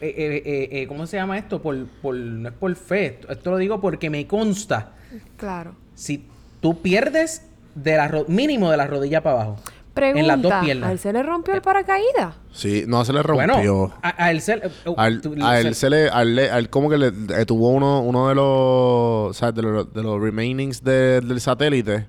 [0.00, 1.60] eh, eh, eh, eh, ¿cómo se llama esto?
[1.60, 4.92] Por, por, no es por fe, esto, esto lo digo porque me consta.
[5.36, 5.74] Claro.
[5.94, 6.24] Si
[6.60, 7.42] tú pierdes
[7.74, 9.56] de la mínimo de la rodilla para abajo,
[9.98, 10.88] Pregunta, en las dos piernas.
[10.88, 12.34] ¿a él se le rompió el paracaídas?
[12.52, 13.46] Sí, no se le rompió.
[13.76, 16.22] Bueno, a, a él se, eh, A él, tú- a él se- se le, a
[16.22, 19.54] él, le- a él como que le eh, tuvo uno, uno de los, ¿sabes?
[19.54, 22.06] De los, de los remainings de- del satélite.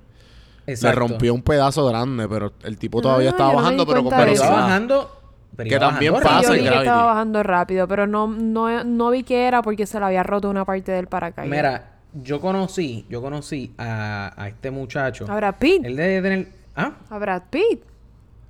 [0.66, 0.98] Le Exacto.
[1.00, 4.50] rompió un pedazo grande, pero el tipo todavía Ah, estaba yo bajando, pero con velocidad.
[4.52, 5.16] bajando.
[5.56, 8.84] pero Que también bajando pasa yo en vi que estaba bajando rápido, pero no, no,
[8.84, 11.50] no vi que era porque se le había roto una parte del paracaídas.
[11.56, 15.26] Mira, yo conocí, yo conocí a, a este muchacho.
[15.28, 15.84] A Brad Pitt.
[15.84, 16.48] Él debe tener.
[16.80, 16.96] ¿Ah?
[17.10, 17.82] A Brad Pitt.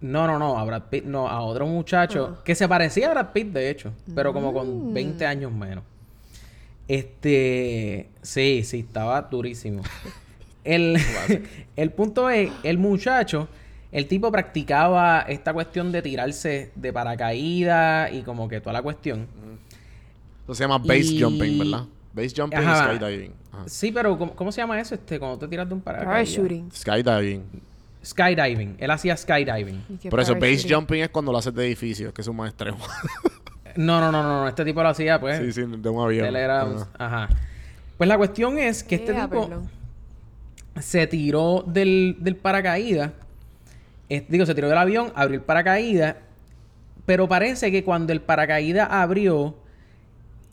[0.01, 3.33] No, no, no, a Brad Pitt, no, a otro muchacho que se parecía a Brad
[3.33, 4.55] Pitt, de hecho, pero como Mm.
[4.55, 5.85] con 20 años menos.
[6.89, 9.83] Este, sí, sí, estaba durísimo.
[10.64, 10.99] El,
[11.76, 13.49] el punto es, el muchacho,
[13.93, 19.26] el tipo practicaba esta cuestión de tirarse de paracaídas y como que toda la cuestión.
[20.45, 21.87] Eso se llama base Y- jumping, ¿verdad?
[22.12, 22.93] Base jumping Ajá.
[22.93, 23.33] y skydiving.
[23.53, 23.64] Ajá.
[23.68, 24.95] Sí, pero ¿cómo, cómo se llama eso?
[24.95, 26.14] Este, cuando te tiras de un paracaídas.
[26.37, 26.70] Parachuting.
[26.72, 27.43] Skydiving.
[28.05, 28.76] Skydiving.
[28.78, 29.84] Él hacía skydiving.
[29.90, 32.36] ¿Y qué Por eso base jumping es cuando lo haces de edificios, que es un
[32.36, 32.78] más extremo.
[33.76, 34.48] No, no, no, no, no.
[34.48, 35.38] Este tipo lo hacía, pues.
[35.38, 36.26] sí, sí, de un avión.
[36.26, 36.62] Él era...
[36.62, 36.88] Ajá.
[36.98, 37.28] Ajá.
[37.98, 39.70] Pues la cuestión es que este Ea, tipo perdón.
[40.80, 43.12] se tiró del, del paracaídas.
[44.09, 46.16] Es- digo, se tiró del avión, abrió el paracaídas.
[47.07, 49.57] Pero parece que cuando el paracaídas abrió...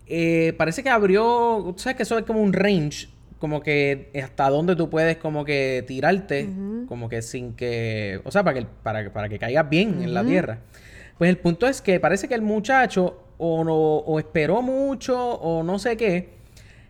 [0.08, 1.74] eh, parece que abrió...
[1.78, 3.08] ¿Sabes que eso es como un range?
[3.40, 6.50] Como que hasta dónde tú puedes como que tirarte.
[6.88, 8.20] Como que sin que...
[8.24, 10.60] O sea, para que, para, que- para que caigas bien en la tierra.
[11.18, 15.62] Pues el punto es que parece que el muchacho o, no, o esperó mucho o
[15.64, 16.30] no sé qué.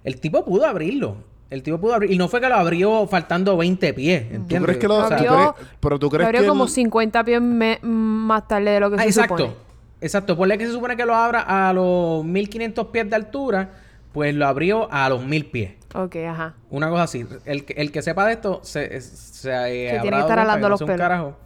[0.03, 1.17] El tipo pudo abrirlo.
[1.49, 2.11] El tipo pudo abrir.
[2.11, 4.21] Y no fue que lo abrió faltando 20 pies.
[4.23, 4.59] ¿Entiendes?
[4.59, 4.95] ¿Tú crees que lo...
[4.97, 6.47] O sea, tú Abrió- crees- pero tú Lo crees abrió que...
[6.47, 9.37] como él- 50 pies me- más tarde de lo que Ah, se exacto.
[9.37, 9.53] supone.
[10.01, 10.37] Exacto.
[10.37, 13.69] Ponle que se supone que lo abra a los 1500 pies de altura.
[14.13, 15.71] Pues lo abrió a los 1000 pies.
[15.95, 16.53] Ok, ajá.
[16.69, 17.25] Una cosa así.
[17.45, 20.39] El, que- el que sepa de esto se, se, eh, Se habrá tiene que estar
[20.39, 20.97] alando no los pelos.
[20.97, 21.37] carajo.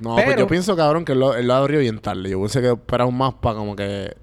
[0.00, 2.30] No, pues Pero- yo pienso, cabrón, que él lo, él lo abrió bien tarde.
[2.30, 4.16] Yo pensé que esperaba más para como que...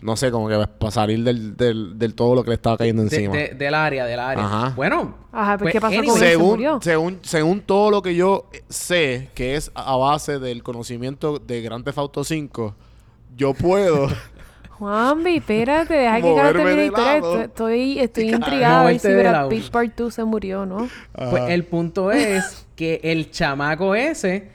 [0.00, 3.04] No sé, como que para salir del, del, del todo lo que le estaba cayendo
[3.04, 3.36] De- encima.
[3.36, 4.44] de- del área, del área.
[4.44, 4.72] Ajá.
[4.74, 5.14] Bueno.
[5.30, 6.78] Ajá, pues, ¿qué pasó con se según, murió.
[6.82, 11.84] según, según todo lo que yo sé, que es a base del conocimiento de Grand
[11.84, 12.74] Theft Auto 5,
[13.36, 14.08] yo puedo...
[14.82, 17.44] Juanvi, espérate, deja que Carlos Moverme termine la historia.
[17.44, 18.42] Estoy, estoy Cabrón.
[18.42, 19.48] intrigada a ver si Brad.
[19.48, 20.88] Pitt Part 2 se murió, ¿no?
[21.12, 24.48] Pues el punto es que el chamaco ese,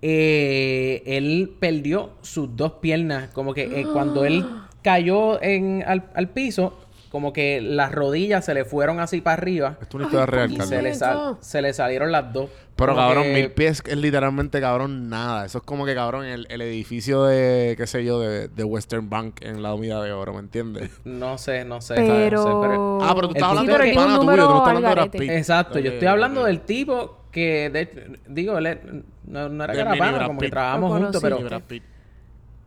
[0.00, 3.30] eh, él perdió sus dos piernas.
[3.32, 4.46] Como que eh, cuando él
[4.82, 6.78] cayó en, al, al piso,
[7.10, 9.76] como que las rodillas se le fueron así para arriba.
[9.80, 12.50] Esto es una historia real, Y se le, sal- se le salieron las dos.
[12.76, 15.44] Pero Como cabrón, que- mil pies es literalmente cabrón nada.
[15.46, 19.10] Eso es como que cabrón el, el edificio de, qué sé yo, de, de Western
[19.10, 20.90] Bank en la unidad de oro, ¿me entiendes?
[21.04, 21.94] No sé, no sé.
[21.96, 22.36] Pero...
[22.38, 24.52] No sé, pero- Ah, pero tú El estás punto hablando de que- pana tuyo, tú
[24.54, 25.18] no estás hablando de.
[25.18, 25.30] Pitt.
[25.30, 29.88] Exacto, yo estoy hablando del tipo que, de- digo, él no, no era Del que
[29.88, 31.38] era mini pana, Brad como que trabajamos juntos, pero...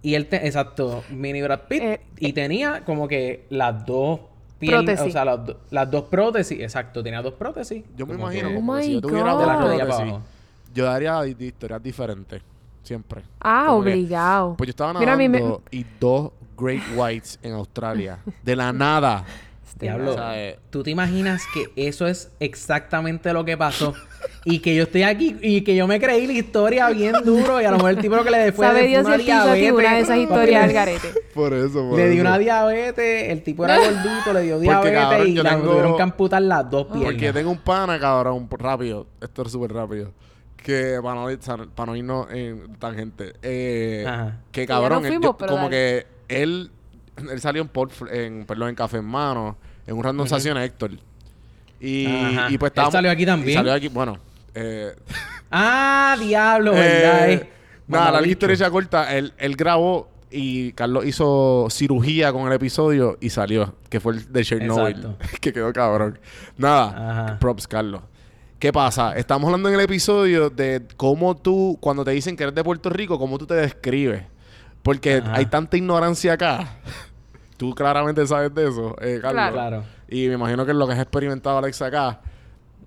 [0.03, 1.81] Y él, te- exacto, mini Brad Pitt.
[1.83, 4.19] Eh, y tenía como que las dos
[4.61, 5.07] piernas, Prótesis.
[5.09, 6.59] o sea, las, do- las dos prótesis.
[6.61, 7.83] Exacto, tenía dos prótesis.
[7.97, 9.39] Yo me imagino que Oh como que si yo tuviera God.
[9.41, 10.25] de la dos rodilla para prótesis, abajo.
[10.73, 12.41] yo daría historias diferentes.
[12.83, 13.21] Siempre.
[13.39, 14.55] Ah, Como que- obligado.
[14.57, 18.19] Pues yo estaba Mira, a mí me- nadando y dos Great Whites en Australia.
[18.43, 19.25] De la nada.
[19.79, 20.11] Diablo.
[20.11, 23.93] O sea, eh, ¿Tú te imaginas que eso es exactamente lo que pasó?
[24.45, 27.65] Y que yo estoy aquí y que yo me creí la historia bien duro y
[27.65, 29.71] a lo mejor el tipo lo que le fue Sabe de Dios si una diabetes.
[29.71, 31.07] una de esas historias al garete.
[31.33, 34.99] Por eso, por Le dio una diabetes, el tipo era gordito, le dio Porque, diabetes
[34.99, 37.05] cabrón, y yo la tengo- tuvieron que amputar las dos piernas.
[37.05, 39.07] Porque tengo un pana, cabrón, rápido.
[39.21, 40.11] Esto es súper rápido.
[40.57, 43.33] Que para no, para no irnos en tangente.
[43.41, 44.39] Eh, Ajá.
[44.51, 45.69] que cabrón, él- yo- como dale.
[45.69, 46.71] que él,
[47.31, 49.57] él salió en, Port- en, perdón, en Café en Mano,
[49.87, 50.91] en un random session Héctor.
[51.81, 53.57] Y, pues Él estábamos- salió aquí también.
[53.57, 54.17] salió aquí, bueno.
[54.53, 54.93] Eh,
[55.51, 57.29] Ah, diablo, eh, ¿verdad?
[57.31, 57.49] eh?
[57.87, 59.13] nada, la historia ya corta.
[59.13, 64.31] Él, él grabó y Carlos hizo cirugía con el episodio y salió, que fue el
[64.31, 65.07] de Chernobyl.
[65.41, 66.17] Que quedó cabrón.
[66.57, 67.39] Nada, Ajá.
[67.39, 68.01] props, Carlos.
[68.59, 69.17] ¿Qué pasa?
[69.17, 72.89] Estamos hablando en el episodio de cómo tú, cuando te dicen que eres de Puerto
[72.89, 74.23] Rico, cómo tú te describes.
[74.83, 75.33] Porque Ajá.
[75.35, 76.77] hay tanta ignorancia acá.
[77.57, 79.33] tú claramente sabes de eso, eh, Carlos.
[79.33, 79.53] Claro.
[79.53, 79.83] Claro.
[80.11, 82.21] Y me imagino que es lo que has experimentado Alex acá.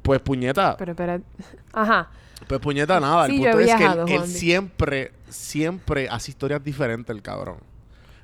[0.03, 1.21] Pues puñeta, Pero espera.
[1.73, 2.11] Ajá.
[2.47, 3.27] pues puñeta nada.
[3.27, 7.57] Sí, el yo he punto es que él, siempre, siempre hace historias diferentes, el cabrón.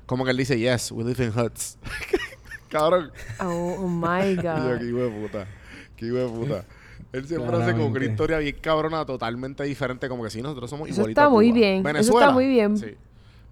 [0.05, 1.79] Como que él dice, yes, we live in huts.
[2.69, 3.11] cabrón.
[3.39, 4.77] Oh, oh my Y yo, God.
[4.77, 5.47] qué hijo de puta.
[5.95, 6.65] Qué hijo de puta.
[7.11, 10.07] Él siempre hace como que una historia bien cabrona, totalmente diferente.
[10.07, 11.21] Como que sí, nosotros somos Eso igualitos.
[11.23, 11.79] está muy bien.
[11.79, 12.31] Eso está Venezuela.
[12.31, 12.77] muy bien.
[12.77, 12.95] Sí.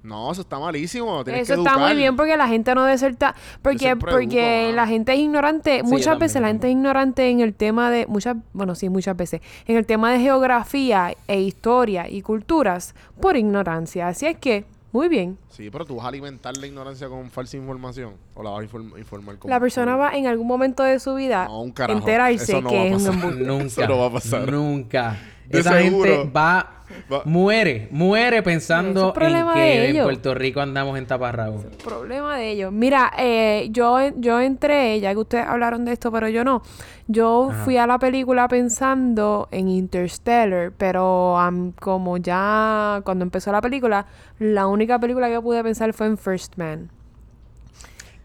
[0.02, 1.24] No, eso está malísimo.
[1.26, 3.36] Tienes Eso que está muy bien porque la gente no deserta.
[3.62, 5.84] Porque, porque la gente es ignorante.
[5.84, 8.08] muchas veces la gente es ignorante en el tema de.
[8.08, 9.42] muchas Bueno, sí, muchas veces.
[9.66, 14.08] En el tema de geografía e historia y culturas por ignorancia.
[14.08, 15.38] Así es que, muy bien.
[15.50, 18.14] Sí, pero tú vas a alimentar la ignorancia con falsa información.
[18.36, 19.52] O la vas a inform- informar con.
[19.52, 22.00] La persona con- va en algún momento de su vida No, un carajo.
[22.00, 23.14] enterarse Eso no va que es un pasar.
[23.16, 23.44] embuste.
[23.46, 23.66] Nunca.
[23.66, 24.52] Eso no va a pasar.
[24.52, 25.18] Nunca.
[25.50, 26.10] De Esa seguro.
[26.12, 26.76] gente va,
[27.12, 27.88] Va- Muere.
[27.92, 30.04] Muere pensando es en que en.
[30.04, 31.64] Puerto Rico andamos en taparrabo.
[31.84, 32.72] Problema de ellos.
[32.72, 36.62] Mira, eh, yo, yo entré, ya que ustedes hablaron de esto, pero yo no.
[37.08, 37.64] Yo Ajá.
[37.64, 41.38] fui a la película pensando en Interstellar, pero
[41.80, 44.06] como ya cuando empezó la película,
[44.40, 46.90] la única película que pude pensar fue en First Man.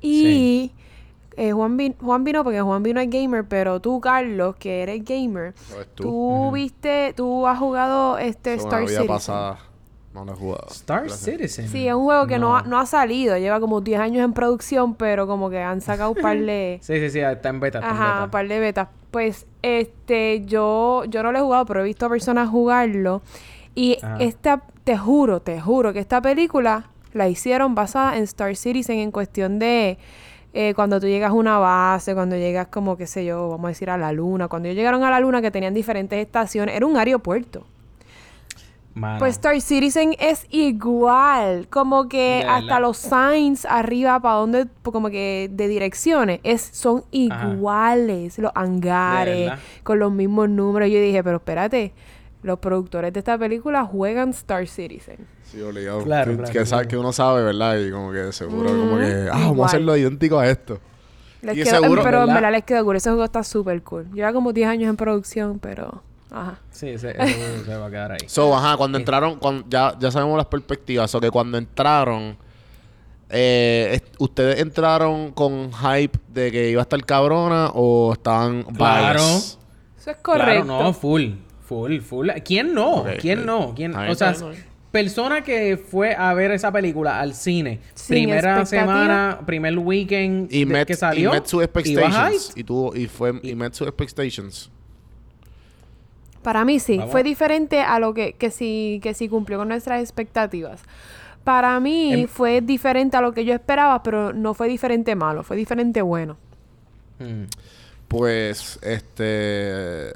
[0.01, 0.73] Y
[1.37, 5.05] eh, Juan, vino, Juan vino porque Juan vino es gamer, pero tú, Carlos, que eres
[5.05, 6.51] gamer, ¿Sabes tú, tú?
[6.53, 9.07] viste, tú has jugado este Eso, Star una vida Citizen.
[9.17, 9.59] pasada.
[10.13, 10.67] No lo he jugado.
[10.71, 11.21] Star Gracias.
[11.25, 11.69] Citizen.
[11.69, 12.57] Sí, es un juego que no.
[12.57, 16.11] ha, no ha salido, lleva como 10 años en producción, pero como que han sacado
[16.13, 16.79] un par de...
[16.83, 17.79] Sí, sí, sí, está en beta.
[17.81, 18.25] Está en Ajá, beta.
[18.27, 18.89] un par de betas.
[19.11, 23.23] Pues, este, yo, yo no lo he jugado, pero he visto a personas jugarlo.
[23.75, 24.19] Y Ajá.
[24.21, 29.11] esta, te juro, te juro que esta película la hicieron basada en Star Citizen en
[29.11, 29.99] cuestión de
[30.55, 33.69] eh, cuando tú llegas a una base, cuando llegas como, qué sé yo, vamos a
[33.69, 34.49] decir a la luna.
[34.49, 37.67] Cuando ellos llegaron a la luna, que tenían diferentes estaciones, era un aeropuerto.
[38.95, 39.19] Mano.
[39.19, 44.93] Pues Star Citizen es igual, como que De hasta los signs arriba para donde, po-
[44.93, 46.99] como que de direcciones, es, son
[47.31, 47.49] Ajá.
[47.53, 49.53] iguales, los hangares,
[49.83, 50.89] con los mismos números.
[50.91, 51.93] Yo dije, pero espérate,
[52.45, 55.27] los productores de esta película juegan Star Citizen.
[55.45, 56.03] Sí, obligado.
[56.05, 56.89] Claro, que, claro, que, sabe- claro.
[56.89, 57.79] que uno sabe, ¿verdad?
[57.79, 60.79] Y como que seguro, como que, ah, vamos a hacerlo idéntico a esto.
[61.43, 62.53] Les Y quedó- seguro- pero en ¿verdad?
[62.53, 62.97] les quedó cool.
[62.97, 64.11] Ese juego está súper cool.
[64.13, 66.03] Lleva como 10 años en producción, pero...
[66.31, 66.59] Ajá.
[66.71, 68.19] Sí, ese, ese juego se va a quedar ahí.
[68.27, 71.15] So, ajá, cuando entraron, cuando, ya, ya sabemos las perspectivas.
[71.15, 72.37] O que cuando entraron,
[73.31, 79.21] eh, ¿ustedes entraron con hype de que iba a estar cabrona o estaban Claro.
[79.21, 79.59] biased?
[79.99, 80.65] Eso es correcto.
[80.67, 81.31] Claro, no, full,
[81.67, 82.31] full, full.
[82.45, 83.05] ¿Quién no?
[83.21, 83.45] ¿Quién ok.
[83.47, 83.75] no?
[84.11, 89.41] O sea, bien, persona que fue a ver esa película al cine, Sin primera semana,
[89.45, 92.53] primer weekend Y de- met, que salió, y met sus expectations.
[92.55, 94.71] Y, tuvo, y, fue, y met sus expectations.
[96.43, 97.11] Para mí sí, Vamos.
[97.13, 100.83] fue diferente a lo que, que sí, que sí cumplió con nuestras expectativas.
[101.43, 105.43] Para mí Em- fue diferente a lo que yo esperaba, pero no fue diferente malo,
[105.43, 106.37] fue diferente bueno.
[107.19, 107.45] Mm.
[108.09, 110.13] Pues, este.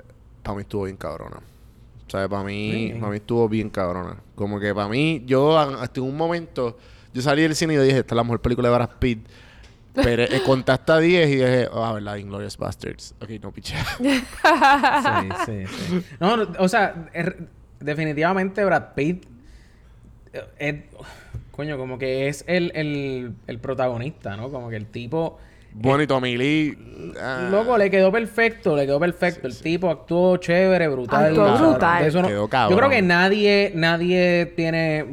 [0.49, 1.37] Para mí estuvo bien cabrona.
[1.37, 4.17] O sea, para mí, para mí estuvo bien cabrona.
[4.35, 6.79] Como que para mí, yo hasta en un momento,
[7.13, 9.27] yo salí del cine y yo dije, esta es la mejor película de Brad Pitt.
[9.93, 13.15] Pero eh, conté hasta 10 y dije, ah, verdad, Inglorious Bastards.
[13.21, 13.75] Ok, no, piché.
[13.99, 16.03] Sí, sí, sí.
[16.21, 17.47] No, no, o sea, er-
[17.81, 19.25] definitivamente Brad Pitt
[20.59, 20.75] es,
[21.51, 24.51] coño, como que es el, el, el protagonista, ¿no?
[24.51, 25.39] Como que el tipo...
[25.73, 26.79] bueno, y Tommy Lee.
[27.21, 29.47] ah, Loco, le quedó perfecto, le quedó perfecto.
[29.47, 31.27] el tipo actuó chévere, brutal.
[31.27, 32.05] Actuó brutal.
[32.05, 35.07] eso no- Quedó yo creo que nadie, nadie tiene.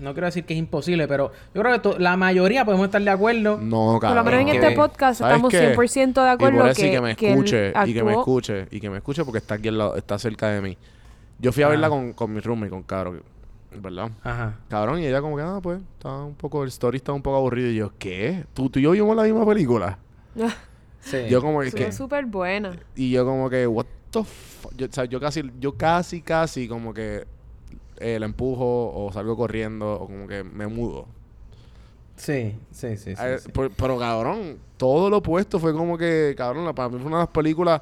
[0.00, 3.00] no quiero decir que es imposible, pero yo creo que to- la mayoría podemos estar
[3.02, 3.58] de acuerdo.
[3.60, 4.16] No, Por cabrón.
[4.24, 5.58] lo menos en este podcast ¿Sabes estamos qué?
[5.74, 8.02] 100% de y acuerdo por eso que, y que me que él escuche, y que
[8.04, 10.76] me escuche, y que me escuche porque está aquí al lado, está cerca de mí.
[11.40, 13.14] Yo fui a verla con, con mi roommate, con Caro,
[13.70, 14.10] ¿verdad?
[14.22, 14.56] Ajá.
[14.68, 17.36] Cabrón, y ella como que, ah, pues, estaba un poco, el story estaba un poco
[17.36, 17.68] aburrido.
[17.70, 18.44] Y yo, ¿qué?
[18.54, 19.98] ¿Tú, tú y yo vimos la misma película?
[21.00, 21.16] Sí.
[21.30, 21.92] Yo como que, Estuvo ¿qué?
[21.92, 22.76] súper buena.
[22.96, 24.74] Y yo como que, what the fuck?
[24.76, 27.24] Yo, o sea, yo casi, yo casi, casi como que
[27.98, 31.06] eh, la empujo o salgo corriendo o como que me mudo.
[32.16, 33.14] Sí, sí, sí.
[33.14, 33.48] sí, Eh, sí.
[33.52, 37.18] por- pero cabrón, todo lo opuesto fue como que, cabrón, la- para mí fue una
[37.18, 37.80] de las películas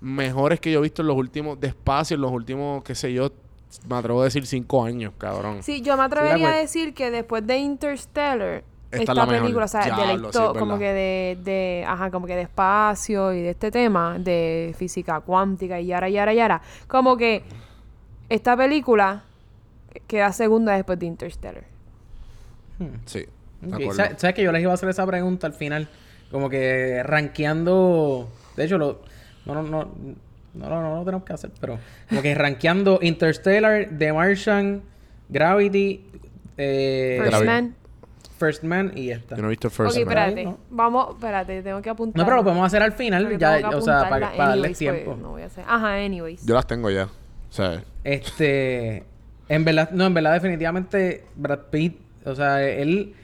[0.00, 3.32] mejores que yo he visto en los últimos, despacio, en los últimos, qué sé yo,
[3.88, 5.62] me atrevo a decir cinco años, cabrón.
[5.62, 9.68] Sí, yo me atrevería a decir que después de Interstellar, Esta es esta película, o
[9.68, 13.40] sea, de la Diablo, sí, como que de, de, ajá, como que de espacio y
[13.42, 17.42] de este tema de física cuántica y yara, yara, yara, como que
[18.28, 19.24] esta película
[20.06, 21.64] queda segunda después de Interstellar.
[23.06, 23.24] Sí,
[23.60, 23.92] de acuerdo.
[23.94, 25.88] sa- ¿Sabes que yo les iba a hacer esa pregunta al final?
[26.30, 28.28] Como que rankeando.
[28.56, 29.00] De hecho, lo,
[29.46, 29.88] no, no, no,
[30.54, 31.78] no, no, no lo tenemos que hacer, pero
[32.08, 34.82] como que rankeando Interstellar, The Martian,
[35.28, 36.04] Gravity,
[36.56, 37.74] eh, First Man.
[38.38, 39.36] First Man y esta.
[39.36, 40.02] Yo no he visto Ok, First Man.
[40.02, 40.44] espérate.
[40.44, 40.58] ¿no?
[40.70, 42.18] Vamos, espérate, tengo que apuntar.
[42.18, 45.04] No, pero lo podemos hacer al final, ya, o sea, para, para darles anyways, tiempo.
[45.12, 45.64] pues, no voy a hacer.
[45.66, 46.44] Ajá, anyways.
[46.44, 47.04] Yo las tengo ya.
[47.04, 49.04] O sea, Este,
[49.48, 53.14] en verdad, no, en verdad definitivamente Brad Pitt, o sea, él,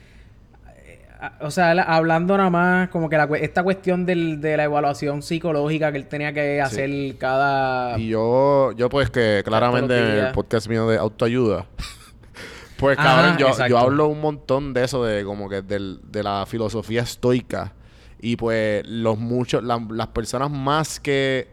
[1.40, 5.90] o sea, hablando nada más como que la, esta cuestión del, de la evaluación psicológica
[5.90, 7.98] que él tenía que hacer cada...
[7.98, 11.66] y yo, yo pues que claramente en el podcast mío de autoayuda,
[12.76, 16.22] pues Ajá, cabrón, yo, yo hablo un montón de eso, de como que del, de
[16.22, 17.72] la filosofía estoica.
[18.20, 21.48] Y pues los muchos, la- las personas más que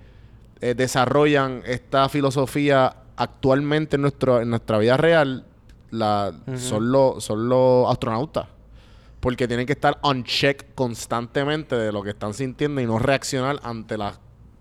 [0.62, 5.46] eh, desarrollan esta filosofía actualmente en, nuestro, en nuestra vida real,
[5.92, 8.48] la, son, los, son los astronautas.
[9.26, 13.60] Porque tienen que estar on check constantemente de lo que están sintiendo y no reaccionar
[13.64, 14.20] ante las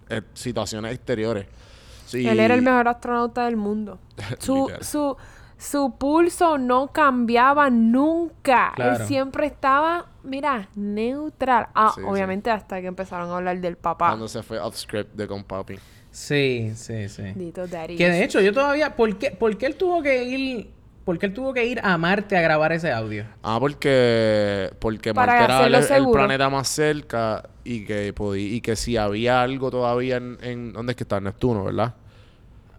[0.08, 1.46] eh, situaciones exteriores.
[2.06, 2.26] Sí.
[2.26, 3.98] Él era el mejor astronauta del mundo.
[4.38, 5.18] Su, su,
[5.58, 8.72] su pulso no cambiaba nunca.
[8.74, 9.02] Claro.
[9.02, 11.66] Él siempre estaba, mira, neutral.
[11.74, 12.06] Ah, Sí, sí.
[12.08, 14.08] obviamente hasta que empezaron a hablar del papá.
[14.08, 15.76] Cuando se fue off script de con papi.
[16.10, 17.24] Sí, sí, sí.
[17.34, 17.96] Dito Daddy.
[17.96, 20.70] Que de hecho yo todavía, ¿por qué, por qué él tuvo que ir,
[21.04, 23.24] por qué él tuvo que ir a Marte a grabar ese audio?
[23.42, 26.12] Ah, porque, porque Para Marte era el, el seguro.
[26.20, 30.92] planeta más cerca y que podí- y que si había algo todavía en, en ¿dónde
[30.92, 31.18] es que está?
[31.18, 31.94] En Neptuno, ¿verdad?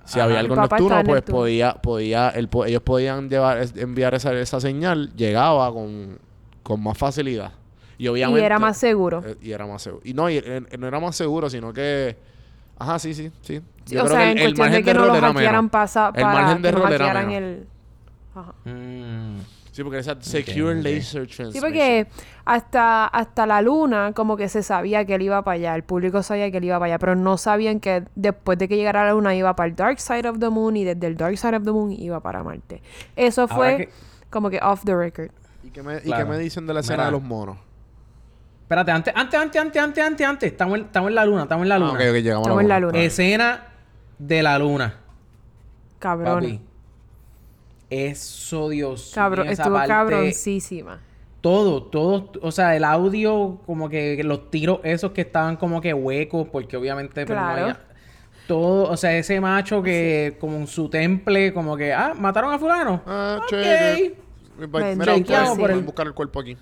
[0.05, 0.25] Si Ajá.
[0.27, 1.37] había algo El en Neptuno, pues Neptuno.
[1.39, 6.19] podía, podía, el ellos podían llevar, enviar esa, esa señal, llegaba con,
[6.63, 7.51] con más facilidad.
[7.97, 8.41] Y obviamente.
[8.41, 9.23] y era más seguro.
[9.25, 10.01] eh, y era más seguro.
[10.03, 12.17] Y no, y, eh, no era más seguro, sino que.
[12.77, 13.61] Ajá, sí, sí, sí.
[13.85, 15.05] Sí, Yo o creo sea, que en el, el cuestión de margen que de no
[15.05, 17.67] lo hackearan pasa, El para margen de que no hackearan el...
[18.35, 18.53] Ajá.
[18.65, 19.39] Mm.
[19.71, 20.75] Sí, porque esa Secure.
[20.81, 21.61] Laser Sí, Transmission.
[21.61, 22.07] porque
[22.45, 26.23] hasta, hasta la luna como que se sabía que él iba para allá, el público
[26.23, 29.05] sabía que él iba para allá, pero no sabían que después de que llegara a
[29.05, 31.57] la luna iba para el Dark Side of the Moon y desde el Dark Side
[31.57, 32.81] of the Moon iba para Marte.
[33.17, 33.89] Eso fue que-
[34.29, 35.31] como que off the record.
[35.63, 36.25] ¿Y qué me, y Claro.
[36.25, 37.05] qué me dicen de la escena Mira.
[37.07, 37.57] de los monos?
[38.61, 40.51] Espérate, antes, antes, antes, antes, antes, antes, antes.
[40.51, 42.03] Estamos en, estamos en la luna, estamos en la Ah, luna.
[42.03, 42.99] Estamos en la luna.
[42.99, 43.63] Escena
[44.17, 44.93] de la luna.
[45.99, 46.35] Cabrón.
[46.35, 46.61] Papi.
[47.89, 50.99] Eso, Dios Cabrón, estuvo parte- cabroncísima.
[51.41, 55.93] Todo, todo, o sea, el audio, como que los tiros esos que estaban como que
[55.93, 57.61] huecos, porque obviamente pues, no Claro.
[57.61, 57.79] había-
[58.47, 62.57] todo, o sea, ese macho que como en su temple, como que, ah, mataron a
[62.59, 63.01] fulano.
[63.05, 63.47] Ah, Ok.
[63.49, 64.15] chévere.
[64.57, 65.55] Mira, Bendito ustedes sea.
[65.55, 66.57] pueden buscar el cuerpo aquí.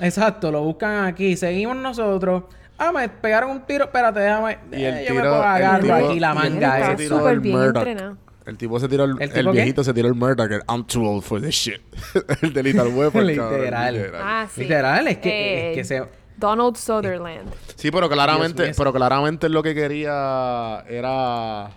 [0.00, 2.44] Exacto, lo buscan aquí, seguimos nosotros.
[2.76, 4.58] Ah, me pegaron un tiro, espérate, déjame.
[4.72, 8.16] Y el eh, yo me tiro- puedo agarrar aquí la manga el súper bien entrenado.
[8.48, 9.56] El tipo se tiró el, ¿El el, tipo qué?
[9.56, 11.80] viejito se tiró el Murdoch, el I'm too old for this shit.
[12.42, 13.94] el de Lethal Weapon, Literal.
[13.96, 14.62] cabrón, Ah, sí.
[14.62, 16.02] Literal, es que, Eh, es que se...
[16.38, 17.50] Donald Sutherland.
[17.74, 21.70] Sí, pero claramente, pero claramente lo que quería era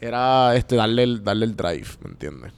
[0.00, 2.52] era este darle el, darle el drive, ¿me entiendes?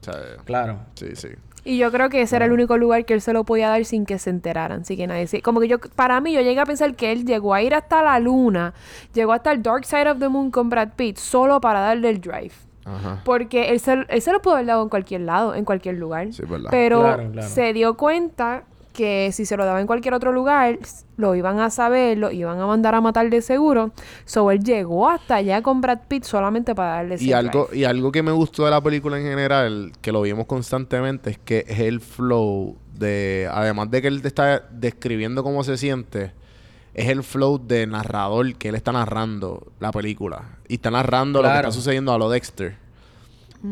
[0.00, 0.14] O sea,
[0.44, 0.78] Claro.
[0.94, 1.28] sí, sí.
[1.64, 3.84] Y yo creo que ese era el único lugar que él se lo podía dar
[3.84, 5.42] sin que se enteraran, sin que nadie se...
[5.42, 8.02] Como que yo, para mí, yo llegué a pensar que él llegó a ir hasta
[8.02, 8.72] la luna,
[9.12, 12.20] llegó hasta el Dark Side of the Moon con Brad Pitt, solo para darle el
[12.20, 12.52] drive.
[12.96, 13.22] Ajá.
[13.24, 16.32] Porque él se, él se lo pudo haber dado en cualquier lado, en cualquier lugar.
[16.32, 16.68] Sí, es verdad.
[16.70, 17.48] Pero Claro, claro.
[17.48, 20.76] se dio cuenta que si se lo daba en cualquier otro lugar,
[21.16, 23.92] lo iban a saber, lo iban a mandar a matar de seguro.
[24.24, 27.78] So él llegó hasta allá con Brad Pitt solamente para darle Y algo, drive.
[27.80, 31.38] y algo que me gustó de la película en general, que lo vimos constantemente, es
[31.38, 33.48] que es el flow de.
[33.52, 36.32] Además de que él te está describiendo cómo se siente,
[36.92, 40.57] es el flow de narrador que él está narrando la película.
[40.68, 42.76] Y está narrando lo que está sucediendo a lo Dexter.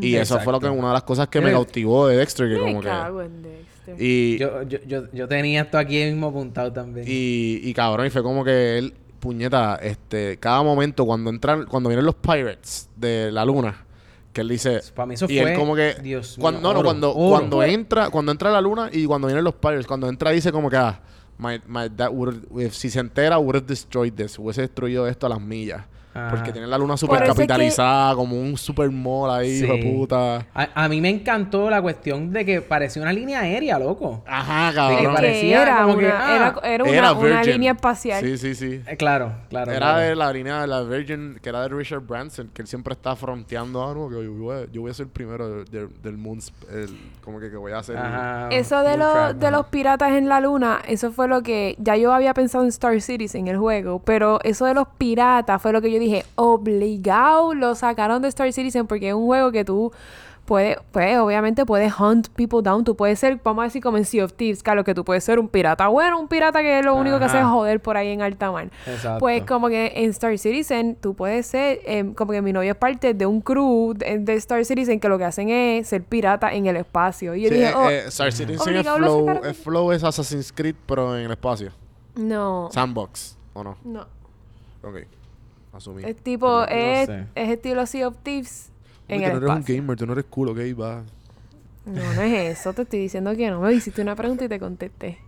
[0.00, 0.78] Y eso fue lo que Exacto.
[0.80, 2.88] una de las cosas que me Eh, cautivó de Dexter, que Me como que.
[2.88, 3.96] cago en Dexter.
[4.02, 7.06] Y, Yo, yo, yo, yo tenía esto aquí mismo apuntado también.
[7.08, 8.94] y, y cabrón, y fue como que él.
[9.20, 13.84] puñeta, este, cada momento cuando entran, cuando vienen los pirates de la luna,
[14.32, 15.52] que él dice, Para mí eso y fue.
[15.52, 17.30] él como que, Dios mío, cuando, no, no, oro, cuando, oro.
[17.30, 20.68] cuando entra, cuando entra la luna y cuando vienen los pirates, cuando entra dice como
[20.70, 21.00] que, ah,
[21.38, 25.26] my, my dad would, if- si se entera, would have destroyed this, hubiese destruido esto
[25.26, 25.84] a las millas.
[26.16, 26.30] Ajá.
[26.30, 29.72] Porque tiene la luna super eso es que- capitalizada, como un super mall ahí, hijo
[29.74, 29.88] de Sí.
[29.92, 30.46] puta.
[30.54, 34.22] A, a mí me encantó la cuestión de que parecía una línea aérea, loco.
[34.26, 35.14] Ajá, De que cabrón.
[35.14, 38.22] Parecía que era como una, que, ah, era, era una, Era una línea espacial.
[38.24, 38.80] Sí, sí, sí.
[38.86, 39.70] Eh, claro, claro.
[39.70, 39.98] Era claro.
[40.00, 43.14] de la línea de la Virgin, que era de Richard Branson, que él siempre está
[43.16, 45.88] fronteando, ah, no, que yo voy a, yo voy a ser el primero de- de-
[46.02, 46.38] del Moon,
[46.72, 47.96] el- como que, que voy a hacer...
[47.96, 51.96] Ajá, Eso de, Trap, de los piratas en la luna, eso fue lo que ya
[51.96, 55.80] yo había pensado en Star Citizen, el juego, pero eso de los piratas fue lo
[55.82, 59.92] que yo dije, obligado lo sacaron de Star Citizen porque es un juego que tú
[60.44, 64.04] puedes, pues obviamente puedes hunt people down, tú puedes ser, vamos a decir como en
[64.04, 66.94] Sea of Thieves, claro que tú puedes ser un pirata bueno, un pirata que lo
[66.94, 68.70] único que hace es joder por ahí en alta mar.
[68.86, 69.18] Exacto.
[69.18, 72.76] Pues como que en Star Citizen tú puedes ser, em, como que mi novio es
[72.78, 76.52] parte de un crew de, de Star Citizen que lo que hacen es ser pirata
[76.54, 77.34] en el espacio.
[77.34, 79.50] Y yo Sí, dije, eh, oh, eh, Star Citizen es Flow, sacaron.
[79.50, 81.72] es Flow es Assassin's Creed, pero en el espacio.
[82.14, 83.76] no, Sandbox, ¿o no?
[83.82, 84.02] no.
[84.84, 84.98] Ok,
[86.04, 87.26] Es tipo, No es, sé.
[87.34, 88.70] es estilo Sea of Thieves
[89.08, 91.02] en el tú no eres un gamer, tú no eres cool, ok, va.
[91.84, 93.60] No, no es eso, te estoy diciendo que no.
[93.60, 95.18] Me hiciste una pregunta y te contesté.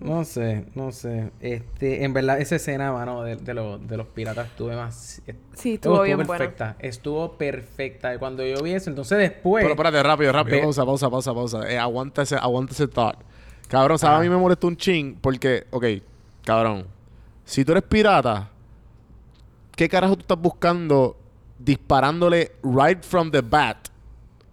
[0.00, 1.30] No sé, no sé.
[1.40, 5.22] Este, en verdad, esa escena, mano, de, de, los- de los piratas estuve más.
[5.54, 6.38] Sí, estuvo bien buena.
[6.38, 6.76] perfecta.
[6.80, 8.12] Estuvo perfecta.
[8.14, 9.62] Y Cuando yo vi eso, entonces después.
[9.62, 10.56] Pero espérate, rápido, rápido.
[10.56, 11.70] Ve- Pausa, pausa, pausa, pausa.
[11.70, 13.16] Eh, aguanta, ese, aguanta ese thought.
[13.68, 14.18] Cabrón, ¿sabes?
[14.18, 15.84] A mí me molestó un ching porque, ok,
[16.44, 16.84] cabrón.
[17.44, 18.50] Si tú eres pirata,
[19.76, 21.16] ¿qué carajo tú estás buscando
[21.58, 23.88] disparándole right from the bat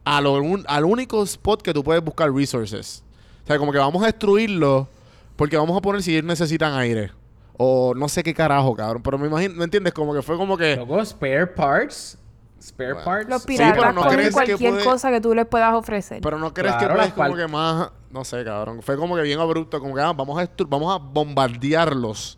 [0.05, 3.03] a lo un- al único spot que tú puedes buscar resources?
[3.43, 4.87] O sea, como que vamos a destruirlo
[5.35, 7.11] porque vamos a poner si ellos necesitan aire.
[7.57, 9.01] O no sé qué carajo, cabrón.
[9.03, 9.93] Pero me imagino, ¿me entiendes?
[9.93, 10.75] Como que fue como que...
[10.77, 12.17] Luego, spare parts.
[12.61, 13.05] Spare Bueno.
[13.05, 13.29] parts.
[13.29, 16.21] Los Sí, piratas no cogen que cualquier puede- cosa que tú les puedas ofrecer.
[16.21, 18.81] Pero no crees Claro, que las puedes como que más, no sé, cabrón.
[18.81, 22.37] Fue como que bien abrupto, como que ah, vamos a vamos a bombardearlos.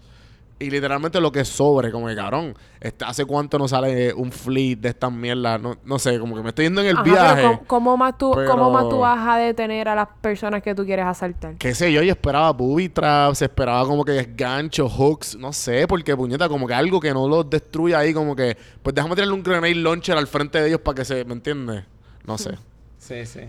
[0.61, 4.77] Y literalmente lo que sobre, como que cabrón, este, ¿hace cuánto no sale un fleet
[4.77, 5.59] de estas mierdas?
[5.61, 7.35] No, no sé, como que me estoy yendo en el Ajá, viaje.
[7.35, 10.61] pero ¿cómo, cómo más tú, pero- ¿cómo más tú vas a detener a las personas
[10.61, 11.55] que tú quieres asaltar?
[11.55, 16.15] Qué sé yo, y esperaba booby traps, esperaba como que ganchos, hooks, no sé, porque
[16.15, 19.43] puñeta, como que algo que no los destruya ahí, como que, pues déjame tirarle un
[19.43, 21.83] grenade launcher al frente de ellos para que se, ¿me entiendes?
[22.25, 22.51] No sé.
[23.01, 23.39] Sí, sí.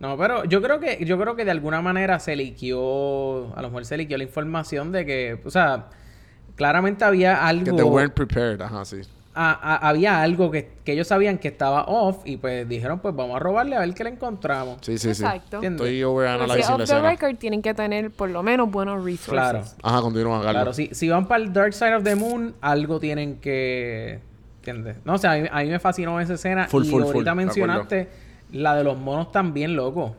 [0.00, 3.68] No, pero yo creo que yo creo que de alguna manera se liquió, a lo
[3.68, 5.86] mejor se liquió la información de que, o sea,
[6.58, 8.98] claramente había algo Que they weren't prepared, ajá, sí.
[9.34, 13.14] a- a- había algo que, que ellos sabían que estaba off y pues dijeron, pues
[13.14, 14.78] vamos a robarle a ver qué le encontramos.
[14.80, 15.22] Sí, sí, sí.
[15.22, 15.62] Exacto.
[15.62, 17.10] Estoy si overanalyzing es la off the escena.
[17.10, 19.28] record, tienen que tener por lo menos buenos resources.
[19.32, 19.62] Claro.
[19.82, 20.52] Ajá, continúa, Carlos.
[20.52, 24.18] Claro, si, si van para el Dark Side of the Moon, algo tienen que...
[24.58, 24.96] ¿Entiendes?
[25.04, 26.66] No, o sea, a mí, a mí me fascinó esa escena.
[26.66, 28.08] Full, y full, full, ahorita de mencionaste
[28.52, 30.16] la de los monos también, loco.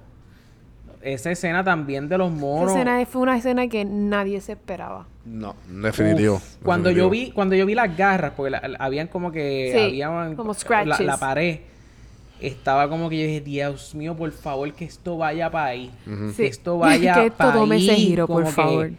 [1.01, 2.71] Esa escena también de los Esa monos.
[2.71, 5.05] escena fue una escena que nadie se esperaba.
[5.31, 6.35] No, definitivo.
[6.35, 7.05] Uf, cuando definitivo.
[7.13, 10.35] yo vi cuando yo vi las garras porque la- la- habían como que Sí, habían
[10.35, 11.05] como la, scratches.
[11.05, 11.59] la pared
[12.41, 16.33] estaba como que yo dije Dios mío por favor que esto vaya para ahí que
[16.35, 16.45] Sí.
[16.45, 18.91] esto vaya que esto pa' tome ese ahí, giro, por como que- favor.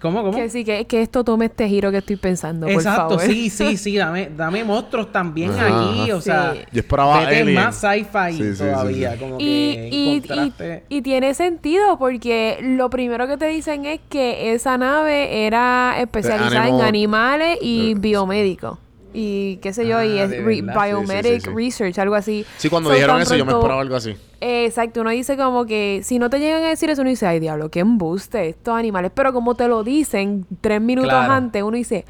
[0.00, 3.18] Cómo cómo Que sí, que, que esto tome este giro que estoy pensando, por exacto
[3.18, 3.20] favor.
[3.34, 6.16] sí sí sí dame dame monstruos también Ajá, aquí ajá.
[6.16, 6.54] o sea.
[6.72, 9.18] Yo esperaba vete más sci-fi Sí, sí, sí, todavía sí.
[9.18, 13.84] como Y, que y, encontraste y, y tiene sentido porque lo primero que te dicen
[13.86, 18.78] es que esa nave era especializada en animal- animales y de- biomédico.
[19.14, 21.56] Y qué sé yo, y Ah, es re- biomedic Sí, sí, sí, sí.
[21.56, 22.44] research, algo así.
[22.58, 24.10] Sí, cuando So, dijeron eso, yo me esperaba algo así.
[24.40, 27.26] Eh, Exacto, uno dice como que si no te llegan a decir eso, uno dice,
[27.26, 29.10] ay diablo, qué embuste estos animales.
[29.14, 31.32] Pero como te lo dicen tres minutos Claro.
[31.32, 32.04] antes, uno dice,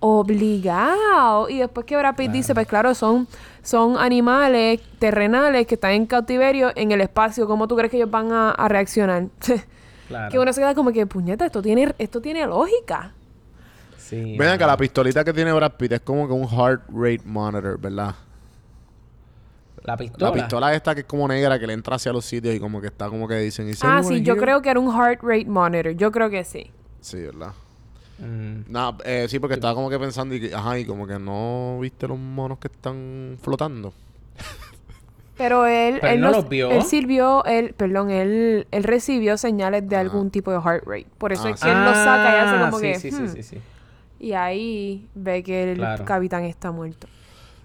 [0.00, 1.48] obligado.
[1.48, 3.26] Y después que Brad Pitt dice, pues claro, son,
[3.62, 7.46] son animales terrenales que están en cautiverio en el espacio.
[7.46, 9.26] ¿Cómo tú crees que ellos van a, a reaccionar?
[10.08, 13.12] claro que uno se queda como que, puñeta, esto tiene, esto tiene lógica.
[14.02, 17.22] Sí Ven acá, la pistolita que tiene Brad Pitt es como que un heart rate
[17.24, 18.14] monitor, ¿verdad?
[19.84, 22.54] la pistola La pistola esta que es como negra, que le entra hacia los sitios
[22.54, 23.68] y como que está como que dicen...
[23.68, 25.92] "Is Ah, sí, yo here?" creo que era un heart rate monitor.
[25.92, 26.70] Yo creo que sí.
[27.00, 27.52] Sí, ¿verdad?
[28.18, 28.70] Mm.
[28.70, 31.78] Nah, eh, sí, porque estaba como que pensando y que, ajá, y como que no
[31.80, 33.92] viste los monos que están flotando.
[35.36, 36.70] Pero él, Pero él no los vio.
[36.70, 41.06] Él sirvió, él, perdón, él, él recibió señales de algún tipo de heart rate.
[41.18, 41.66] Por eso Ah, es sí.
[41.66, 42.94] que él lo saca y hace Ah, como sí, que.
[43.00, 43.26] sí, "Hmm".
[43.28, 43.62] sí, sí, sí.
[44.22, 46.04] Y ahí ve que el Claro.
[46.04, 47.08] capitán está muerto.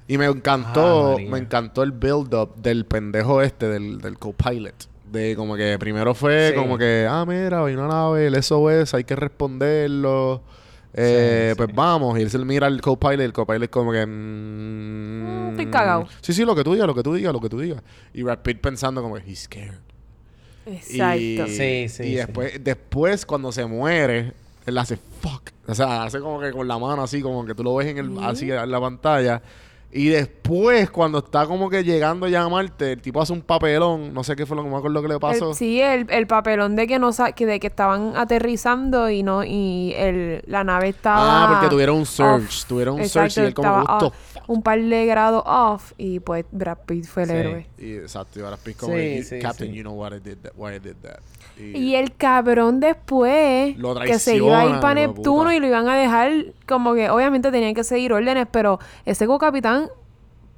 [0.07, 4.73] Y me encantó, Ah, me encantó el build-up del pendejo este, del, del co-pilot.
[5.11, 6.55] De como que primero fue Sí.
[6.55, 10.41] como que, ah, mira, hay una nave, el SOS, hay que responderlo.
[10.93, 11.75] Eh, Sí, pues sí.
[11.75, 12.17] vamos.
[12.17, 14.03] Y él se mira al co-pilot y el co-pilot como que...
[14.05, 16.07] mm, estoy cagado.
[16.21, 17.83] Sí, sí, lo que tú digas, lo que tú digas, lo que tú digas.
[18.13, 19.75] Y Brad Pitt pensando como, he's scared.
[20.65, 21.17] Exacto.
[21.21, 22.15] Y, Sí, sí, y sí.
[22.15, 24.33] después, después, cuando se muere,
[24.67, 25.49] él hace fuck.
[25.67, 27.97] O sea, hace como que con la mano así, como que tú lo ves en
[27.97, 29.41] el, así en la pantalla.
[29.89, 34.13] Y después, cuando está como que llegando ya a Marte, el tipo hace un papelón.
[34.13, 35.51] No sé qué fue lo que me acuerdo que le pasó.
[35.51, 39.23] El- sí, el, el papelón de que no sa- que de que estaban aterrizando y
[39.23, 42.65] no y el, la nave estaba Ah, porque tuvieron un surge, off.
[42.67, 44.13] tuvieron un Exacto, surge y él como, off.
[44.47, 47.35] un par de grados off y pues Brad Pitt fue el Sí.
[47.35, 47.67] héroe.
[47.77, 49.77] Y exacto, y ahora como, Sí, que, sí, Captain, sí.
[49.77, 51.19] you know what I did that, why I did that.
[51.59, 55.87] Y el cabrón después Lo que se iba a ir para Neptuno y lo iban
[55.87, 56.31] a dejar
[56.67, 59.89] como que obviamente tenían que seguir órdenes, pero ese co-capitán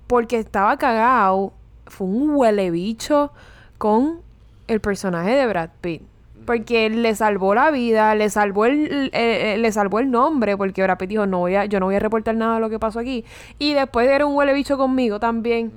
[0.08, 1.54] porque estaba cagado
[1.88, 3.32] fue un huele bicho
[3.78, 4.20] con
[4.68, 6.02] el personaje de Brad Pitt.
[6.46, 10.82] Porque él le salvó la vida, le salvó el, el- le salvó el nombre, porque
[10.84, 12.80] Brad Pitt dijo, no voy a, yo no voy a reportar nada de lo que
[12.80, 13.24] pasó aquí.
[13.60, 15.72] Y después era un huele bicho conmigo también.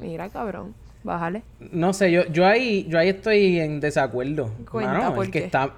[0.00, 0.74] Mira, cabrón,
[1.04, 1.42] bájale.
[1.70, 4.50] No sé, yo, yo ahí, yo ahí estoy en desacuerdo.
[4.70, 5.70] Cuenta, Mano, ¿por el que está,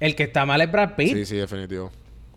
[0.00, 1.12] el que está mal es Brad Pitt.
[1.14, 1.90] Sí, sí, definitivo.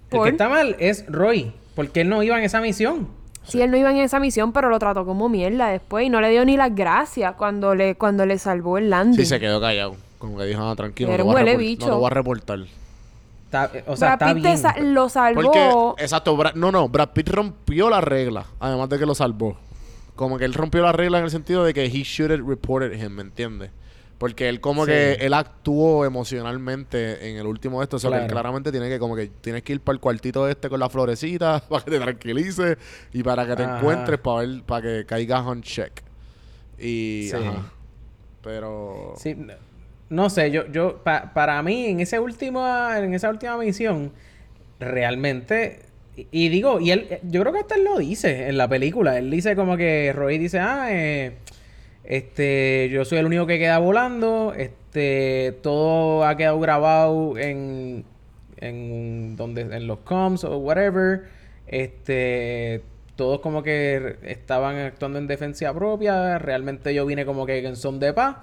[0.09, 0.23] El ¿Por?
[0.25, 3.07] que está mal es Roy, porque él no iba en esa misión.
[3.43, 6.19] Sí, él no iba en esa misión, pero lo trató como mierda después y no
[6.21, 9.17] le dio ni las gracias cuando le, cuando le salvó el landing.
[9.19, 9.95] Sí, se quedó callado.
[10.17, 11.87] Como que dijo, ah, tranquilo, no, huele bicho.
[11.87, 12.59] no lo voy a reportar.
[13.45, 14.57] Está- o sea, Brad está Pitt te bien.
[14.59, 15.41] sa- lo salvó.
[15.41, 19.57] Porque, exacto, no, no, Brad Pitt rompió la regla, además de que lo salvó.
[20.15, 22.93] Como que él rompió la regla en el sentido de que he should have reported
[22.93, 23.71] him, ¿me entiendes?
[24.17, 24.91] Porque él como Sí.
[24.91, 28.87] que él actuó emocionalmente en el último de esto, o sea, que él claramente tiene
[28.87, 31.89] que como que tienes que ir para el cuartito este con la florecita para que
[31.91, 32.77] te tranquilices
[33.13, 33.77] y para que te Ajá.
[33.79, 36.01] encuentres para ver para que caigas on check.
[36.77, 37.37] Y Sí.
[37.37, 37.71] ajá.
[38.43, 39.53] Pero Sí, no-
[40.09, 44.11] no sé, yo, yo, pa- para mí, en ese último, en esa última misión,
[44.79, 45.83] realmente,
[46.15, 49.17] y, digo, y él, yo creo que hasta él lo dice en la película.
[49.17, 51.33] Él dice como que Roy dice, ah, eh,
[52.03, 58.03] este, yo soy el único que queda volando, este, todo ha quedado grabado en,
[58.57, 61.23] en donde, en los comms o whatever,
[61.67, 62.83] este,
[63.15, 67.99] todos como que estaban actuando en defensa propia, realmente yo vine como que en son
[67.99, 68.37] de paz.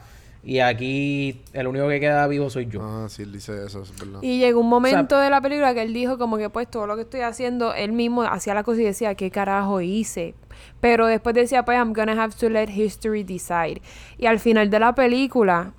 [0.49, 2.81] Y aquí el único que queda vivo soy yo.
[2.83, 4.21] ah, sí, él dice eso, es verdad.
[4.23, 6.97] Y llegó un momento de la película que él dijo como que pues todo lo
[6.97, 10.35] que estoy haciendo, él mismo hacía la cosa y decía, ¿qué carajo hice?
[10.81, 13.83] Pero después decía, pues I'm gonna have to let history decide.
[14.17, 15.75] Y al final de la película,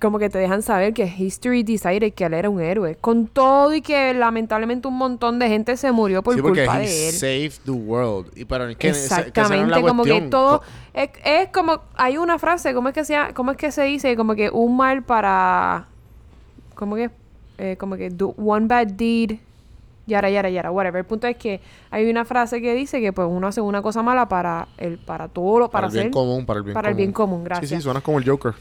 [0.00, 2.96] como que te dejan saber que history decided que él era un héroe.
[2.96, 6.86] Con todo y que lamentablemente un montón de gente se murió por sí, culpa he
[6.86, 7.14] de él.
[7.14, 8.26] saved the world.
[8.34, 10.62] Y es que, Exactamente, como que todo
[10.94, 14.16] es, es como hay una frase, ¿cómo es que se cómo es que se dice?
[14.16, 15.86] Como que un mal para
[16.74, 17.10] ¿cómo que
[17.58, 19.38] eh, como que do one bad deed
[20.06, 21.00] yara yara yara whatever.
[21.00, 24.02] El punto es que hay una frase que dice que pues uno hace una cosa
[24.02, 26.88] mala para el para todo lo para para, el bien común, para el bien para
[26.88, 26.90] común.
[26.90, 27.70] el bien común, Sí, gracias.
[27.70, 28.54] sí, suenas como el Joker.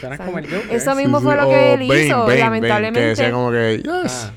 [0.00, 0.74] Suena como el Joker.
[0.76, 1.40] Eso mismo Sí, fue sí.
[1.40, 3.00] lo que él Bane, hizo, Bane, Bane, lamentablemente.
[3.00, 4.26] que decía como que, yes.
[4.28, 4.32] Ah.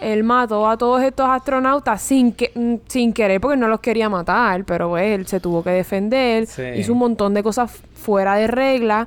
[0.00, 4.08] Él mató a todos estos astronautas sin que mm, sin querer porque no los quería
[4.08, 6.62] matar, pero pues, él se tuvo que defender, Sí.
[6.76, 9.06] hizo un montón de cosas fuera de regla,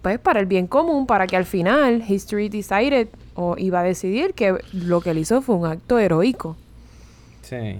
[0.00, 4.32] pues para el bien común, para que al final History decided o iba a decidir
[4.34, 6.56] que lo que él hizo fue un acto heroico.
[7.42, 7.78] Sí.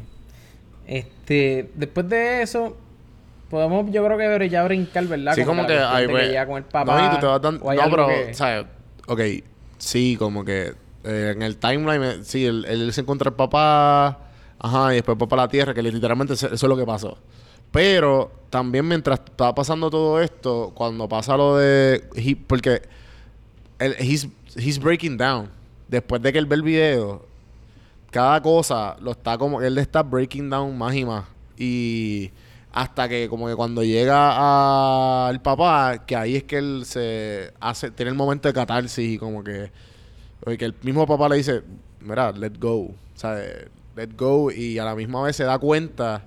[0.86, 2.76] Este, después de eso,
[3.51, 5.34] podemos, yo creo que ya brincar, ¿verdad?
[5.34, 7.01] Sí, como que, ay, pues, llega con el papá.
[7.01, 7.72] No, y tú te vas dando...
[7.72, 8.66] No, pero, que- ¿sabes?
[9.07, 9.20] Ok,
[9.78, 10.74] sí, como que
[11.05, 14.18] eh, en el timeline, eh, sí, él, él se encuentra el papá,
[14.59, 17.16] ajá, y después papá a la tierra, que literalmente eso es lo que pasó.
[17.70, 22.05] Pero también mientras estaba pasando todo esto, cuando pasa lo de...
[22.14, 22.82] he- porque
[23.78, 25.51] él, he's, he's breaking down.
[25.86, 27.24] Después de que él ve el video,
[28.11, 31.24] cada cosa lo está como él le está breaking down más y más
[31.59, 32.30] y
[32.72, 37.90] hasta que como que cuando llega al papá que ahí es que él se hace
[37.90, 39.70] tiene el momento de catarsis y como que
[40.58, 41.62] que el mismo papá le dice
[42.00, 43.66] mira let go ¿sabes?
[43.96, 46.24] let go y a la misma vez se da cuenta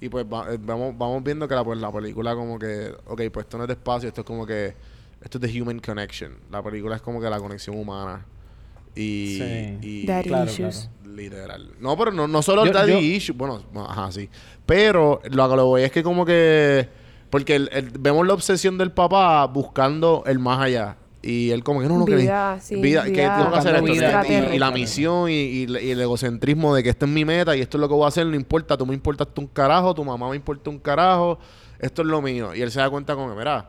[0.00, 3.22] y pues va- eh, vamos vamos viendo que la, pues, la película como que ok
[3.32, 4.74] pues esto no es de espacio esto es como que
[5.22, 8.24] esto es the human connection la película es como que la conexión humana
[8.94, 9.78] y, Sí.
[9.82, 10.88] y- Daddy claro, issues.
[11.04, 11.70] Literal.
[11.78, 13.34] No, pero no, no solo el Yo- daddy yo- issue.
[13.34, 14.28] Bueno, no, ajá, sí.
[14.64, 16.88] Pero lo que lo voy es que como que...
[17.28, 20.96] Porque el- el- vemos la obsesión del papá buscando el más allá.
[21.22, 22.16] Y él como que no, no, que...
[22.16, 23.84] Vida, sí, vida, que tengo que hacer esto.
[23.92, 27.24] Vida Y- y, la misión y, y- y el egocentrismo de que esta es mi
[27.24, 29.46] meta y esto es lo que voy a hacer, no importa, tú me importaste un
[29.46, 31.38] carajo, tu mamá me importa un carajo,
[31.78, 32.54] esto es lo mío.
[32.54, 33.68] Y él se da cuenta como que, mira,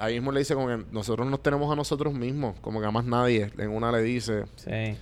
[0.00, 2.90] ahí mismo le dice como que nosotros nos tenemos a nosotros mismos, como que a
[2.90, 3.50] más nadie.
[3.58, 4.44] En una le dice...
[4.56, 4.96] Sí.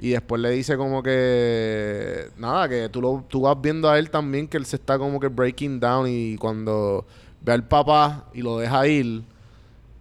[0.00, 2.28] Y después le dice como que...
[2.36, 5.20] Nada, que tú, lo, tú vas viendo a él también que él se está como
[5.20, 7.06] que breaking down y cuando
[7.40, 9.22] ve al papá y lo deja ir...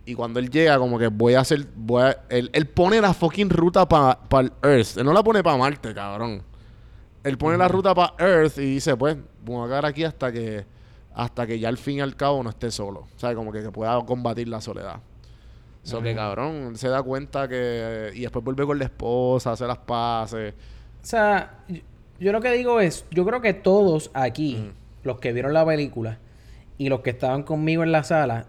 [0.06, 1.66] Y cuando él llega, como que voy a hacer...
[1.76, 4.98] Voy a- él, él pone la fucking ruta para el Earth.
[4.98, 6.42] Él no la pone para Marte, cabrón.
[7.24, 10.66] Él pone la ruta para Earth y dice, pues, voy a quedar aquí hasta que...
[11.16, 13.08] Hasta que ya al fin y al cabo no esté solo.
[13.16, 15.00] O sea, como que, que pueda combatir la soledad.
[15.84, 18.12] So que cabrón, se da cuenta que...
[18.16, 20.54] Y después vuelve con la esposa, hace las paces.
[20.54, 21.82] O sea, yo,
[22.20, 24.72] yo lo que digo es, yo creo que todos aquí,
[25.04, 26.20] los que vieron la película
[26.78, 28.48] y los que estaban conmigo en la sala,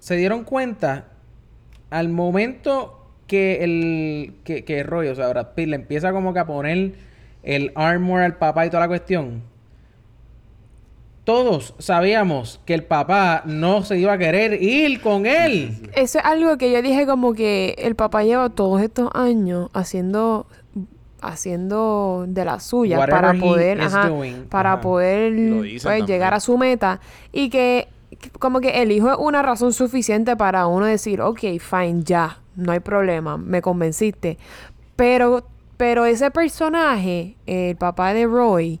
[0.00, 1.06] se dieron cuenta
[1.90, 6.40] al momento que el que, que Roy, o sea, Brad Pitt le empieza como que
[6.40, 6.94] a poner
[7.42, 9.42] el armor al papá y toda la cuestión.
[11.28, 15.90] Todos sabíamos que el papá no se iba a querer ir con él.
[15.94, 20.46] Eso es algo que yo dije como que el papá lleva todos estos años haciendo
[21.20, 24.10] haciendo de la suya Whatever para poder ajá,
[24.48, 24.80] para Ajá.
[24.80, 25.34] poder
[25.82, 26.98] pues, llegar a su meta
[27.30, 31.40] y que que como que el hijo es una razón suficiente para uno decir, ok,
[31.60, 34.38] fine, ya, no hay problema, me convenciste.
[34.96, 35.44] Pero,
[35.76, 38.80] pero ese personaje, el papá de Roy,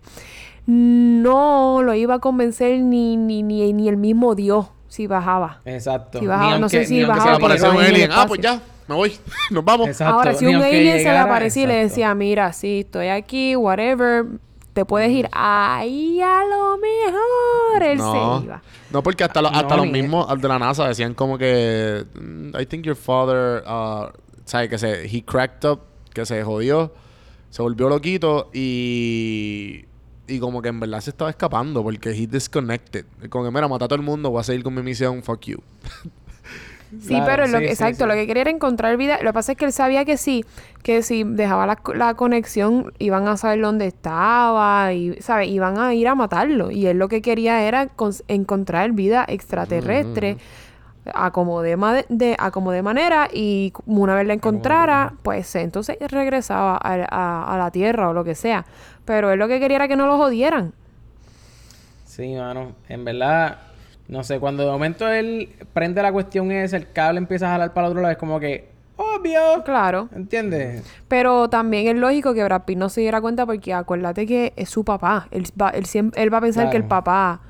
[0.68, 5.62] no lo iba a convencer ni, ni, ni, ni el mismo Dios si bajaba.
[5.64, 6.18] Exacto.
[6.18, 8.10] Si bajaba, no sé si bajaba se un alien.
[8.12, 9.12] Ah, pues ya, me voy.
[9.50, 9.88] Nos vamos.
[9.88, 10.16] Exacto.
[10.16, 13.56] Ahora, si ni un alien se le aparecía y le decía, mira, sí, estoy aquí,
[13.56, 14.26] whatever,
[14.74, 15.30] te puedes ir.
[15.32, 18.62] Ahí a lo mejor él no, se iba.
[18.90, 22.04] no, porque hasta, los- No, hasta los mismos al de la NASA decían como que...
[22.14, 23.64] mm, I think your father...
[23.66, 24.08] Uh,
[24.44, 24.68] ¿Sabes?
[24.68, 25.06] Que se...
[25.06, 25.80] He cracked up.
[26.12, 26.92] Que se jodió.
[27.48, 29.86] Se volvió loquito y...
[30.28, 33.06] Y como que en verdad se estaba escapando porque he disconnected.
[33.30, 35.40] Como que, mira, mata a todo el mundo, voy a seguir con mi misión, fuck
[35.46, 35.58] you.
[37.00, 38.08] Sí, Claro, pero lo sí, que, sí, exacto, sí.
[38.08, 39.18] lo que quería era encontrar vida.
[39.20, 40.44] Lo que pasa es que él sabía que sí,
[40.82, 45.48] que si dejaba la, la conexión, iban a saber dónde estaba y, ¿sabes?
[45.48, 46.70] Iban a ir a matarlo.
[46.70, 47.88] Y él lo que quería era
[48.28, 50.38] encontrar vida extraterrestre.
[51.14, 51.74] A como de,
[52.82, 58.12] manera y una vez la encontrara, pues entonces regresaba a, a- a la tierra o
[58.12, 58.66] lo que sea.
[59.08, 60.74] Pero él lo que quería era que no lo jodieran.
[62.04, 62.74] Sí, mano.
[62.90, 63.56] En verdad,
[64.06, 67.72] no sé, cuando de momento él prende la cuestión esa, el cable empieza a jalar
[67.72, 69.62] para el otro lado, es como que, obvio.
[69.64, 70.10] Claro.
[70.14, 70.84] ¿Entiendes?
[71.08, 74.68] Pero también es lógico que Brad Pitt no se diera cuenta porque acuérdate que es
[74.68, 75.26] su papá.
[75.30, 77.40] Él va, él siempre, él va a pensar que el papá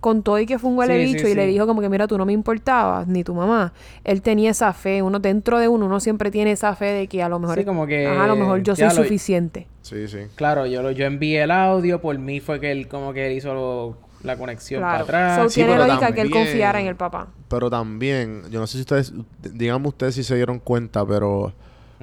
[0.00, 2.08] contó y que fue un huele Sí, sí, bicho y le dijo como que mira
[2.08, 3.72] tú no me importabas ni tu mamá.
[4.04, 7.22] Él tenía esa fe, uno dentro de uno, uno siempre tiene esa fe de que
[7.22, 9.68] a lo mejor Sí, como que, ajá, a lo mejor yo soy lo- suficiente.
[9.82, 10.18] Sí, sí.
[10.36, 13.52] Claro, yo, lo- yo envié el audio, por mí fue que él como que hizo
[13.52, 15.04] lo- la conexión Claro.
[15.06, 15.52] para So, atrás.
[15.52, 17.28] Sí, tiene pero lógica que él también- confiara en el papá.
[17.48, 19.12] Pero también, yo no sé si ustedes,
[19.42, 21.52] díganme ustedes si se dieron cuenta, pero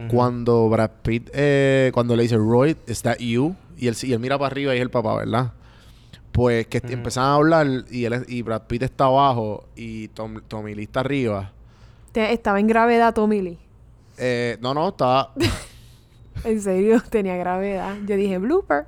[0.10, 3.56] cuando Brad Pitt, eh, cuando le dice, Roy, ¿is that you?
[3.78, 5.52] Y él, y él mira para arriba y es el papá, ¿verdad?
[6.32, 10.42] Pues que empiezan a hablar y, él, es- y Brad Pitt está abajo y Tom,
[10.48, 11.52] Tommy Lee está arriba.
[12.14, 13.60] Te- estaba en gravedad Tommy Lee.
[14.18, 15.34] Eh, no, no, estaba...
[16.44, 17.96] En serio, tenía gravedad.
[18.06, 18.86] Yo dije, blooper.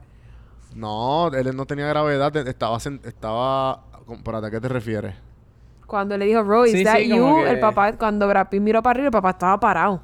[0.76, 2.78] no, él no tenía gravedad, estaba...
[2.78, 3.84] estaba
[4.24, 5.16] ¿Para qué te refieres?
[5.88, 7.43] Cuando le dijo, Roy, Sí, that sí, como you?
[7.45, 10.02] que- El papá, cuando Brad Pitt miró para arriba, el papá estaba parado.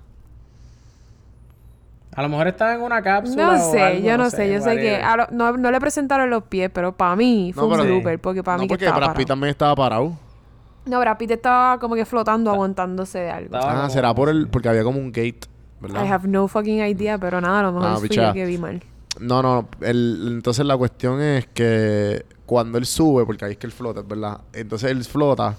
[2.16, 3.46] A lo mejor estaba en una cápsula.
[3.58, 5.04] No o sé, algo, yo no sé, yo sé que whatever.
[5.04, 8.20] a lo- no, no le presentaron los pies, pero para mí fue No, un blooper,
[8.20, 9.28] porque para mí que porque estaba Brad Pitt parado.
[9.28, 10.14] también estaba parado.
[10.86, 13.56] No, Brad Pitt estaba como que flotando, aguantándose de algo.
[13.58, 14.48] Ah, será por el...
[14.48, 15.42] Porque había como un gate,
[15.82, 16.06] ¿verdad?
[16.06, 18.58] I have no fucking idea, pero nada, a lo mejor Ah, fui yo que vi
[18.58, 18.82] mal.
[19.20, 23.68] No, no, el, entonces la cuestión es que cuando él sube, porque ahí es que
[23.68, 24.42] él flota, ¿verdad?
[24.54, 25.56] Entonces él flota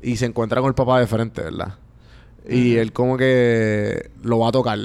[0.00, 1.74] y se encuentra con el papá de frente, ¿verdad?
[2.48, 4.78] Y él como que lo va a tocar.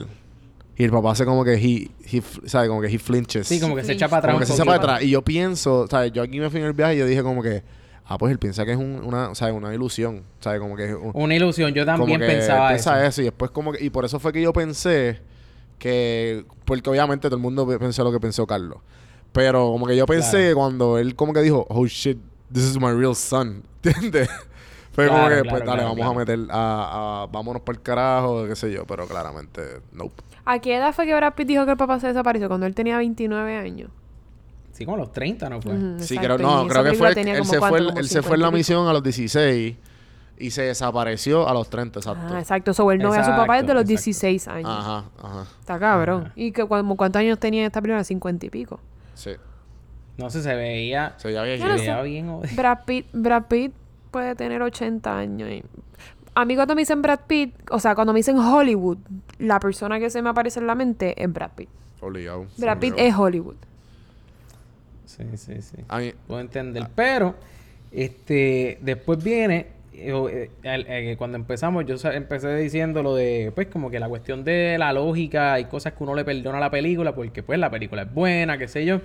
[0.80, 2.68] Y el papá hace como que he, ¿sabe?
[2.68, 3.48] Como que he flinches.
[3.48, 4.34] Sí, como que se echa para atrás.
[4.34, 5.04] Como que se echa para atrás.
[5.04, 6.12] Y yo pienso, ¿sabes?
[6.12, 7.64] Yo aquí me fui en el viaje y yo dije como que,
[8.08, 9.54] ah, pues él piensa que es un- una, ¿sabes?
[9.54, 10.60] Una ilusión, ¿sabes?
[10.60, 13.22] Como que es un- Una ilusión, yo como también que pensaba piensa eso.
[13.22, 15.20] y después como que y por eso fue que yo pensé
[15.80, 18.80] que porque obviamente todo el mundo pe- pensó lo que pensó Carlos
[19.32, 20.56] pero como que yo pensé Claro.
[20.56, 22.18] cuando él como que dijo oh shit
[22.52, 24.28] this is my real son ¿entiendes?
[24.92, 26.12] fue como que claro, pues dale claro, vamos claro.
[26.12, 30.60] a meter a, a- vámonos para el carajo qué sé yo pero claramente nope ¿A
[30.60, 32.48] qué edad fue que Brad Pitt dijo que el papá se desapareció?
[32.48, 33.90] Cuando él tenía 29 años.
[34.78, 35.74] Sí, como a los 30, ¿no fue?
[36.00, 38.38] Sí creo no creo que fue él se fue cuánto, él se fue en 50
[38.38, 39.76] la misión a los 16
[40.40, 42.74] y se desapareció a los 30 exacto Ah, exacto.
[42.76, 43.88] So, él no ve a su papá desde los exacto.
[43.90, 44.70] 16 años.
[44.70, 46.26] ajá ajá Está cabrón.
[46.26, 46.34] Ajá.
[46.36, 48.04] ¿Y que, cu- cuántos años tenía esta película?
[48.04, 48.80] 50 y pico.
[49.16, 49.32] sí
[50.18, 51.16] No sé, se veía...
[51.18, 52.30] se veía Yo Se no veía bien...
[52.30, 53.74] o- Brad Pitt, Brad Pitt
[54.12, 55.50] puede tener 80 años.
[55.50, 55.64] y-
[56.36, 59.00] a mí cuando me dicen Brad Pitt, o sea, cuando me dicen Hollywood,
[59.40, 61.70] la persona que se me aparece en la mente es Brad Pitt.
[62.00, 62.46] Obligado.
[62.58, 63.10] Brad Pitt obligado.
[63.10, 63.56] es Hollywood.
[65.18, 65.78] Sí, sí, sí.
[65.88, 66.84] A mí- Puedo entender.
[66.96, 67.36] Pero,
[67.92, 73.90] este, después viene, eh, eh, eh, cuando empezamos, yo empecé diciendo lo de, pues, como
[73.90, 77.16] que la cuestión de la lógica y cosas que uno le perdona a la película,
[77.16, 79.00] porque, pues, la película es buena, qué sé yo.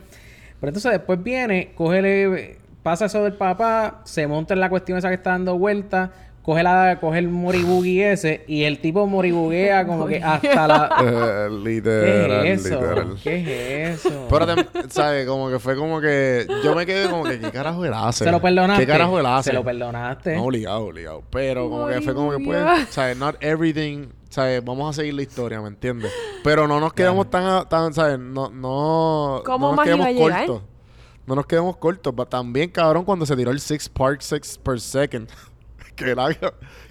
[0.60, 5.08] Pero entonces después viene, cógele, pasa eso del papá, se monta en la cuestión esa
[5.08, 6.10] que está dando vueltas,
[6.42, 11.48] coge, la, coge el moribugi ese y el tipo moribuguea como que hasta la...
[11.64, 12.80] Literal, ¿Qué es eso?
[12.80, 13.16] literal.
[13.22, 14.26] ¿Qué es eso?
[14.28, 15.26] Pero, te- ¿sabes?
[15.26, 16.46] Como que fue como que...
[16.64, 18.24] Yo me quedé como que, ¿qué carajo él hace?
[18.24, 18.84] ¿Se lo perdonaste?
[18.86, 19.50] ¿Qué carajo él hace?
[19.50, 20.36] Se lo perdonaste.
[20.36, 21.22] No, obligado, obligado.
[21.30, 22.88] Pero como que fue como que, pues.
[22.90, 23.16] ¿sabes?
[23.16, 24.08] Not everything...
[24.28, 24.64] ¿Sabes?
[24.64, 26.10] Vamos a seguir la historia, ¿me entiendes?
[26.42, 28.18] Pero no nos quedamos tan, tan, ¿sabes?
[28.18, 29.42] No, no...
[29.44, 30.46] ¿Cómo no nos más iba quedemos a llegar?
[30.46, 30.62] cortos.
[31.26, 32.14] No nos quedemos cortos.
[32.16, 35.28] Pero también, cabrón, cuando se tiró el six part six per second.
[35.96, 36.26] Que era...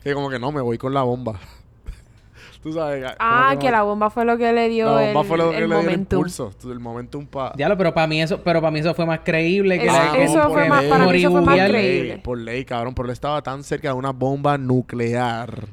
[0.04, 1.40] Que como que no, me voy con la bomba.
[2.64, 3.04] Tú sabes...
[3.04, 5.50] como Ah, que la bomba fue lo que le dio la bomba el, fue lo
[5.52, 6.52] que el le dio el impulso.
[6.64, 7.54] El momentum para...
[7.56, 10.18] Diablo, pero para mí eso, pero para mí eso fue más creíble que Eso- la
[10.18, 11.70] eso fue más- para mí eso fue más moribuguear.
[11.72, 12.18] creíble.
[12.24, 15.68] Por ley, cabrón, pero él estaba tan cerca de una bomba nuclear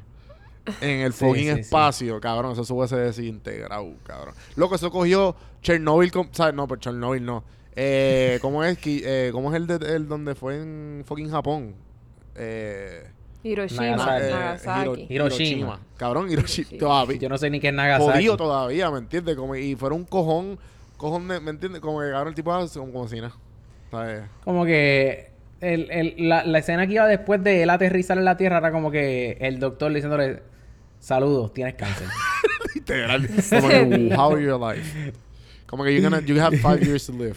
[0.80, 1.60] en el Sí, fucking sí, sí.
[1.60, 2.52] espacio, cabrón.
[2.52, 4.34] Eso se hubiese desintegrado, cabrón.
[4.56, 6.54] Loco, eso cogió Chernobyl, con- ¿sabes?
[6.54, 7.44] No, pero Chernobyl no.
[7.76, 11.74] Eh, ¿Cómo es que, eh, cómo es el, de, el donde fue en fucking Japón?
[12.34, 13.04] Eh,
[13.42, 14.24] Hiroshima, Nagasaki.
[14.26, 14.90] eh, Nagasaki.
[14.90, 15.80] Hiro- Hiroshima.
[15.96, 16.68] Cabrón, Hiroshima.
[16.68, 16.78] Sí.
[16.78, 17.18] Todavía.
[17.18, 18.10] Yo no sé ni qué es Nagasaki.
[18.12, 19.36] Jodido todavía, ¿me entiendes?
[19.36, 20.58] Como, y fuera un cojón,
[20.96, 21.80] cojón de, ¿me entiendes?
[21.80, 23.06] Como que cabrón el tipo hace como.
[23.08, 24.22] ¿Sabes?
[24.44, 25.30] Como que
[25.60, 28.70] el, el, la, la escena que iba después de él aterrizar en la Tierra era
[28.72, 30.42] como que el doctor diciéndole
[31.00, 32.06] saludos, tienes cáncer.
[32.74, 33.28] Literal.
[33.50, 35.12] Como que, how are your life?
[35.66, 37.36] Como que you're gonna, you have five years to live.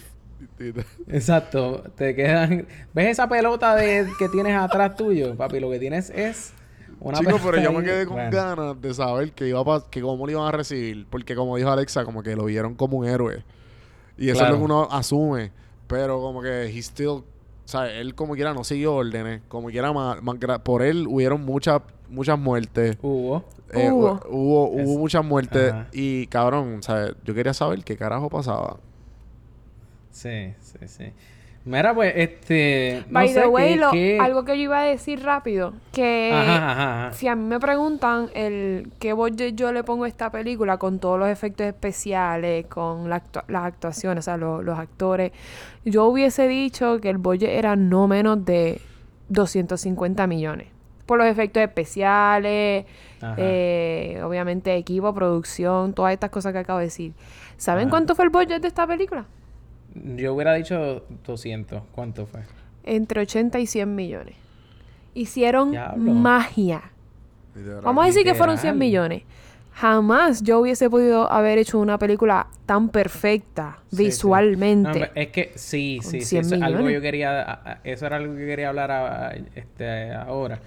[1.08, 1.84] Exacto.
[1.96, 2.68] Te quedan...
[2.94, 5.36] ¿Ves esa pelota de, que tienes atrás tuyo?
[5.36, 6.54] Papi, lo que tienes es
[7.00, 8.32] una Chico, pelota pero yo me quedé con Bueno.
[8.32, 11.08] ganas de saber que iba a pas- que cómo lo iban a recibir.
[11.10, 13.44] Porque como dijo Alexa, como que lo vieron como un héroe.
[14.18, 14.56] Y eso Claro.
[14.56, 15.52] es lo que uno asume.
[15.88, 17.08] Pero como que he still...
[17.10, 17.24] O
[17.72, 19.42] sea, él como quiera no siguió órdenes.
[19.48, 20.18] Como quiera, más,
[20.64, 22.98] por él hubieron muchas muchas muertes.
[23.02, 23.46] Hubo.
[23.72, 24.20] Eh, Hubo.
[24.20, 25.72] hu- hubo, hubo Es- muchas muertes.
[25.72, 25.88] Ajá.
[25.94, 27.14] Y cabrón, ¿sabes?
[27.24, 28.78] Yo quería saber qué carajo pasaba.
[30.12, 31.05] Sí, sí, sí.
[31.64, 33.03] Mira, pues, este...
[33.07, 35.74] no By sé the qué- way, lo- qué- algo que yo iba a decir rápido,
[35.91, 37.14] que Ajá, ajá, ajá.
[37.14, 40.97] si a mí me preguntan el qué budget yo le pongo a esta película con
[40.97, 45.34] todos los efectos especiales, con la las actuaciones, o sea, lo- los actores,
[45.86, 48.82] yo hubiese dicho que el budget era no menos de
[49.30, 50.68] 250 millones.
[51.05, 52.86] Por los efectos especiales,
[53.38, 57.14] eh, obviamente equipo, producción, todas estas cosas que acabo de decir.
[57.57, 59.26] ¿Saben cuánto fue el budget de esta película?
[59.94, 61.84] Yo hubiera dicho 200.
[61.92, 62.42] ¿Cuánto fue?
[62.84, 64.36] Entre 80 y 100 millones.
[65.14, 66.12] Hicieron Diablo.
[66.14, 66.82] magia.
[67.56, 67.82] Literal.
[67.82, 68.80] Vamos a decir que fueron 100 Literal.
[68.80, 69.24] millones.
[69.74, 74.04] Jamás yo hubiese podido haber hecho una película tan perfecta Sí, sí.
[74.06, 75.00] visualmente.
[75.00, 76.26] No, es que sí, sí, sí.
[76.26, 77.80] 100 Eso es algo yo quería...
[77.84, 80.60] Eso era algo que quería hablar a- a- este, ahora.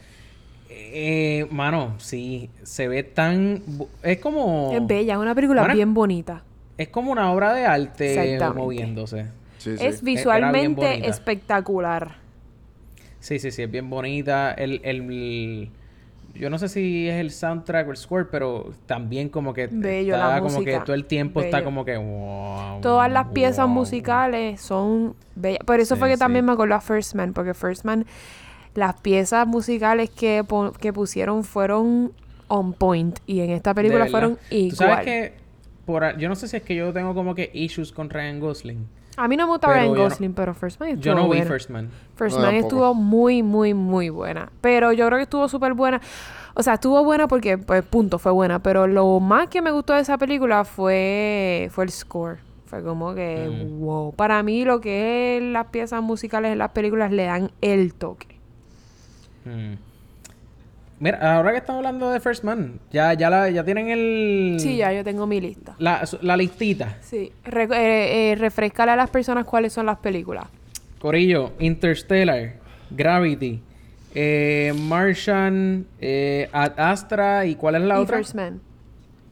[0.70, 2.50] Eh, mano, sí.
[2.62, 3.62] Se ve tan...
[4.02, 4.72] Es como...
[4.74, 6.42] Es bella, es una película Bueno, bien bonita.
[6.76, 9.26] Es como una obra de arte moviéndose.
[9.58, 9.84] Sí, sí.
[9.86, 11.08] Es visualmente bonita.
[11.08, 12.16] espectacular.
[13.20, 13.62] Sí, sí, sí.
[13.62, 14.52] Es bien bonita.
[14.52, 14.80] El...
[14.84, 15.70] el
[16.34, 20.14] yo no sé si es el soundtrack o el score, pero también como que Bello,
[20.14, 20.84] está la como que música.
[20.84, 23.74] todo el tiempo está como que wow, Todas las piezas wow.
[23.74, 25.60] musicales son bellas.
[25.64, 26.18] Por eso Sí, fue que sí.
[26.18, 28.04] también me acordé a First Man, porque First Man,
[28.74, 30.44] las piezas musicales que,
[30.80, 32.12] que pusieron fueron
[32.48, 33.20] on point.
[33.26, 34.70] Y en esta película fueron igual.
[34.70, 35.32] Tú sabes que
[35.86, 38.40] por, a- yo no sé si es que yo tengo como que issues con Ryan
[38.40, 38.86] Gosling.
[39.16, 41.22] A mí no me gusta Pero Ryan no- Gosling, pero First Man estuvo Yo no
[41.22, 41.44] vi buena.
[41.46, 41.88] First Man.
[42.16, 42.66] First No, Man tampoco.
[42.68, 44.50] estuvo muy, muy, muy buena.
[44.60, 46.00] Pero yo creo que estuvo súper buena.
[46.54, 48.58] O sea, estuvo buena porque, pues, punto, fue buena.
[48.60, 52.38] Pero lo más que me gustó de esa película fue, fue el score.
[52.66, 53.78] Fue como que, Mm.
[53.80, 54.12] wow.
[54.14, 58.34] Para mí, lo que es las piezas musicales en las películas le dan el toque.
[59.44, 59.74] Hmm.
[61.00, 64.56] Mira, ahora que estamos hablando de First Man, ya, ya, la, ya tienen el...
[64.60, 65.74] Sí, ya yo tengo mi lista.
[65.78, 66.96] La, la listita.
[67.00, 67.32] Sí.
[67.44, 70.46] Re- eh, eh, refrescale a las personas cuáles son las películas.
[71.00, 72.54] Corillo, Interstellar,
[72.90, 73.60] Gravity,
[74.14, 78.16] eh, Martian, eh, Ad Astra y ¿cuál es la y otra?
[78.18, 78.60] First Man.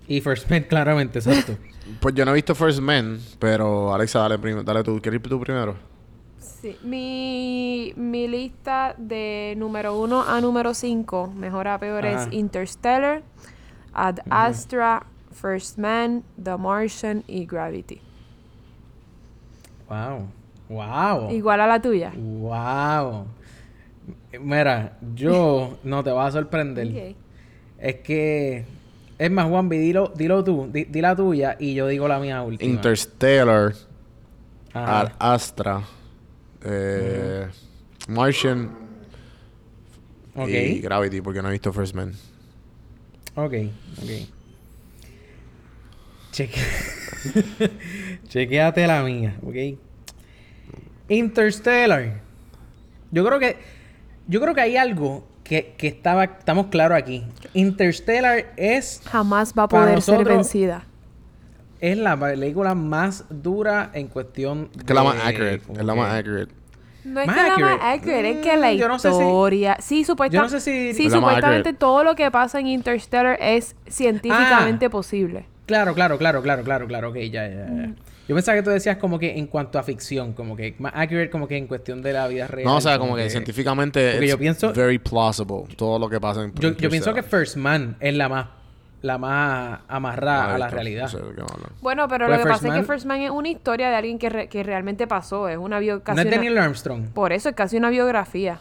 [0.08, 1.56] Y First Man, claramente, exacto.
[2.00, 5.00] Pues yo no he visto First Man, pero Alexa, dale, dale tú.
[5.00, 5.76] ¿Quieres ir tú primero?
[6.62, 6.76] Sí.
[6.84, 12.22] Mi, mi lista de número 1 a número 5, mejor a peor, Ajá.
[12.22, 13.22] es Interstellar,
[13.92, 18.00] Ad Astra, First Man, The Martian y Gravity.
[19.88, 20.28] wow.
[20.68, 21.30] Wow.
[21.30, 22.12] Igual a la tuya.
[22.16, 23.26] Wow.
[24.40, 27.14] Mira, yo no te vas a sorprender.
[27.78, 28.64] Es que.
[29.18, 30.68] Es más, Juanvi, dilo, dilo tú.
[30.72, 32.70] Di, di la tuya y yo digo la mía última.
[32.70, 33.74] Interstellar,
[34.72, 35.00] Ajá.
[35.00, 35.82] Ad Astra,
[36.64, 37.48] eh,
[38.08, 38.70] Martian
[40.46, 42.12] y Gravity, porque no he visto First Man.
[43.34, 43.54] Ok,
[44.02, 44.10] ok.
[46.32, 46.60] Cheque...
[48.28, 49.78] Chequéate la mía, ok.
[51.08, 52.20] Interstellar.
[53.10, 53.56] Yo creo que.
[54.26, 56.24] Yo creo que hay algo que, que estaba.
[56.24, 57.24] Estamos claros aquí.
[57.54, 59.02] Interstellar es.
[59.04, 60.86] Jamás va a poder ser vencida.
[61.82, 64.68] Es la película más dura en cuestión.
[64.68, 65.56] Que es la más de- accurate.
[65.72, 66.52] Es la que- más accurate.
[67.04, 67.84] No es Más que la más accurate.
[67.98, 69.76] accurate, es que la Mm, yo no sé si- historia.
[69.80, 70.36] Sí, supuestamente.
[70.36, 71.72] yo no sé si- Sí, Es la supuestamente accurate.
[71.78, 75.44] todo lo que pasa en Interstellar es científicamente posible.
[75.66, 77.10] Claro, claro, claro, claro, claro, claro.
[77.10, 77.90] Ok, ya, ya, ya.
[78.28, 81.28] Yo pensaba que tú decías como que en cuanto a ficción, como que más accurate,
[81.30, 82.66] como que en cuestión de la vida real.
[82.66, 86.44] No, o sea, como que científicamente porque yo pienso- very plausible todo lo que pasa
[86.44, 87.24] en Yo, yo pienso que.
[87.24, 88.46] First Man es la más,
[89.02, 91.10] la más amarrada a la realidad.
[91.80, 93.96] Bueno, pero Pues lo que First pasa es que First Man es una historia de
[93.96, 95.48] alguien que, re- que realmente pasó.
[95.48, 97.08] Es una bio casi no es una- Neil Armstrong.
[97.08, 98.60] Por eso es casi una biografía.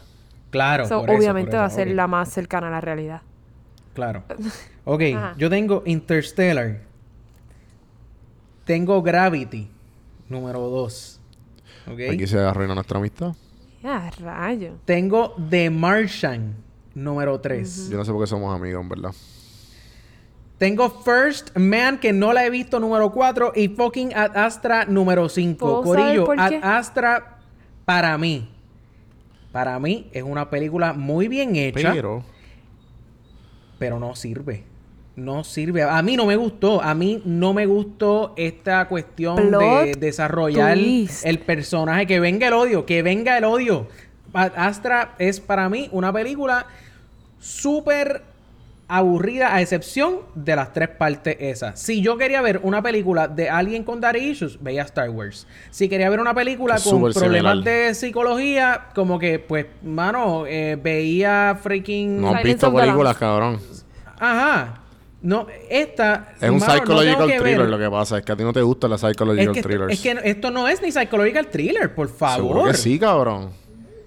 [0.50, 3.22] Claro, So, por eso, obviamente por va a ser la más cercana a la realidad.
[3.94, 4.24] Claro.
[4.84, 5.00] Ok,
[5.38, 6.80] yo tengo Interstellar.
[8.64, 9.70] Tengo Gravity,
[10.28, 11.20] número 2.
[11.86, 12.00] Ok.
[12.12, 13.32] Aquí se arruina nuestra amistad.
[13.80, 14.74] Ya, rayo.
[14.84, 16.54] Tengo The Martian,
[16.94, 17.90] número 3.
[17.90, 19.10] Yo no sé por qué somos amigos, en verdad.
[20.62, 23.54] Tengo First Man, que no la he visto, número 4.
[23.56, 25.58] Y fucking Ad Astra, número 5.
[25.58, 26.60] ¿Puedo saber Corillo, por Ad qué?
[26.62, 27.38] Astra,
[27.84, 28.48] para mí.
[29.50, 31.90] Para mí es una película muy bien hecha.
[31.92, 32.22] Pero...
[33.80, 34.62] pero no sirve.
[35.16, 35.82] No sirve.
[35.82, 36.80] A mí no me gustó.
[36.80, 41.26] A mí no me gustó esta cuestión de desarrollar twist.
[41.26, 42.06] el personaje.
[42.06, 42.86] Que venga el odio.
[42.86, 43.88] Que venga el odio.
[44.32, 46.66] Ad Astra es para mí una película
[47.40, 48.30] súper
[48.96, 51.80] aburrida, a excepción de las tres partes esas.
[51.80, 55.46] Si yo quería ver una película de alguien con daddy issues, veía Star Wars.
[55.70, 57.58] Si quería ver una película Es con problemas similar.
[57.88, 62.20] de psicología, como que, pues, mano, eh, veía freaking...
[62.20, 63.60] No has visto películas, cabrón.
[64.18, 64.78] Ajá.
[65.22, 66.34] No, esta.
[66.40, 67.68] Es un mano, no psychological thriller ver.
[67.68, 68.18] lo que pasa.
[68.18, 69.92] Es que a ti no te gustan las Es psychological que, thrillers.
[69.92, 72.70] es que esto no es ni psychological thriller, por Seguro favor.
[72.72, 73.50] que sí, cabrón.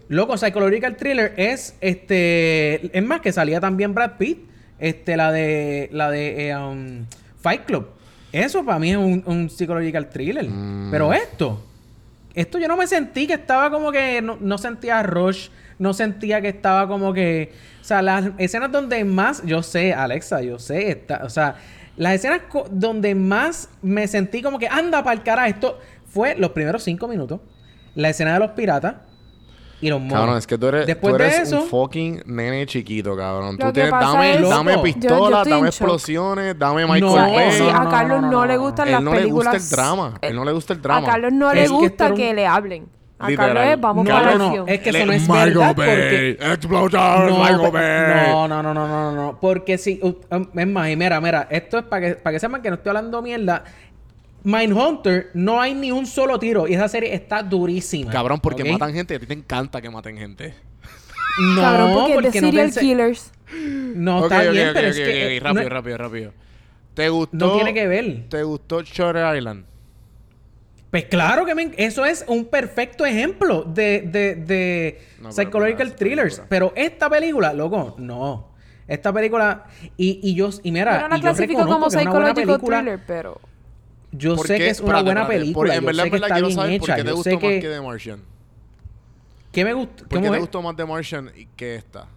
[0.09, 2.95] Loco, psychological thriller es este.
[2.97, 4.54] Es más, que salía también Brad Pitt.
[4.79, 5.89] Este, la de.
[5.91, 7.05] La de eh, um,
[7.39, 7.87] Fight Club.
[8.31, 10.47] Eso para mí es un, un psychological thriller.
[10.47, 10.91] Mm.
[10.91, 11.63] Pero esto.
[12.33, 14.21] Esto yo no me sentí que estaba como que.
[14.21, 15.49] No, no sentía rush.
[15.79, 17.53] No sentía que estaba como que.
[17.81, 19.43] O sea, las escenas donde más.
[19.45, 20.89] Yo sé, Alexa, yo sé.
[20.89, 21.55] Está, o sea,
[21.95, 22.41] las escenas
[22.71, 24.67] donde más me sentí como que.
[24.67, 25.47] Anda para el cara.
[25.47, 27.39] Esto fue los primeros cinco minutos.
[27.95, 28.95] La escena de los piratas.
[29.81, 30.17] Y los monos.
[30.17, 31.61] Cabrón, es que tú eres, Después tú eres de eso.
[31.61, 33.57] un fucking nene chiquito, cabrón.
[33.57, 34.85] Lo Tú que tienes, pasa dame, es- dame Loco.
[34.87, 35.67] Yo- yo pistola, estoy dame shock.
[35.67, 37.35] explosiones, dame Michael No, O sea, Bay.
[37.35, 38.61] eh, sí, no, a no, Carlos no, no, no, le no.
[38.61, 39.71] gustan Él las no le gusta películas.
[39.71, 40.13] el drama.
[40.21, 41.07] eh, Él no le gusta el A drama.
[41.07, 42.89] Carlos no Es le que esto gusta era que, un- le hablen.
[43.17, 43.53] A Literal.
[43.53, 44.45] Carlos es vamos No, para no, la no.
[44.47, 44.69] acción.
[44.69, 45.87] Es que Él eso no es es Michael verdad Bay.
[45.89, 46.29] porque...
[46.53, 48.27] Explosion, No, Michael Bay.
[48.31, 49.39] no, no, no, no, no, no.
[49.39, 49.99] Porque si...
[50.01, 51.47] uh, um, es más, y mira, mira.
[51.49, 53.63] Esto es para que, para que sepan que no estoy hablando mierda.
[54.45, 56.67] Mindhunter no hay ni un solo tiro.
[56.67, 58.11] Y esa serie está durísima.
[58.11, 59.15] Cabrón, porque matan gente.
[59.15, 60.53] A ti te encanta que maten gente.
[61.55, 63.31] No, Cabrón, porque, es de no serial killers.
[63.95, 65.03] No, está ok, bien, ok, pero ok, es que...
[65.03, 66.33] ok, eh, rápido, no, rápido, rápido.
[66.93, 67.35] ¿Te gustó?
[67.35, 68.29] no tiene que ver.
[68.29, 69.65] ¿Te gustó Shutter Island?
[70.91, 71.73] Pues claro que me...
[71.75, 76.35] Eso es un perfecto ejemplo de, de, de No, pero psychological thrillers.
[76.35, 76.47] película.
[76.47, 78.53] Pero esta película, loco, no.
[78.87, 79.65] Esta película...
[79.97, 80.49] Y, y yo...
[80.63, 82.45] Y mira, Yo no la y yo clasifico reconozco como que es una buena psychological
[82.45, 82.77] película.
[82.77, 83.41] thriller, pero...
[84.17, 84.63] Yo ¿Por sé qué?
[84.65, 85.75] que es una buena película.
[85.75, 86.95] En yo verdad, sé que está bien saber por hecha.
[86.95, 87.69] qué te Yo gustó más que que...
[87.69, 88.21] The Martian.
[89.51, 89.95] ¿Qué me gustó?
[90.03, 90.41] ¿Por qué ¿Cómo te es?
[90.41, 92.07] gustó más The Martian que esta?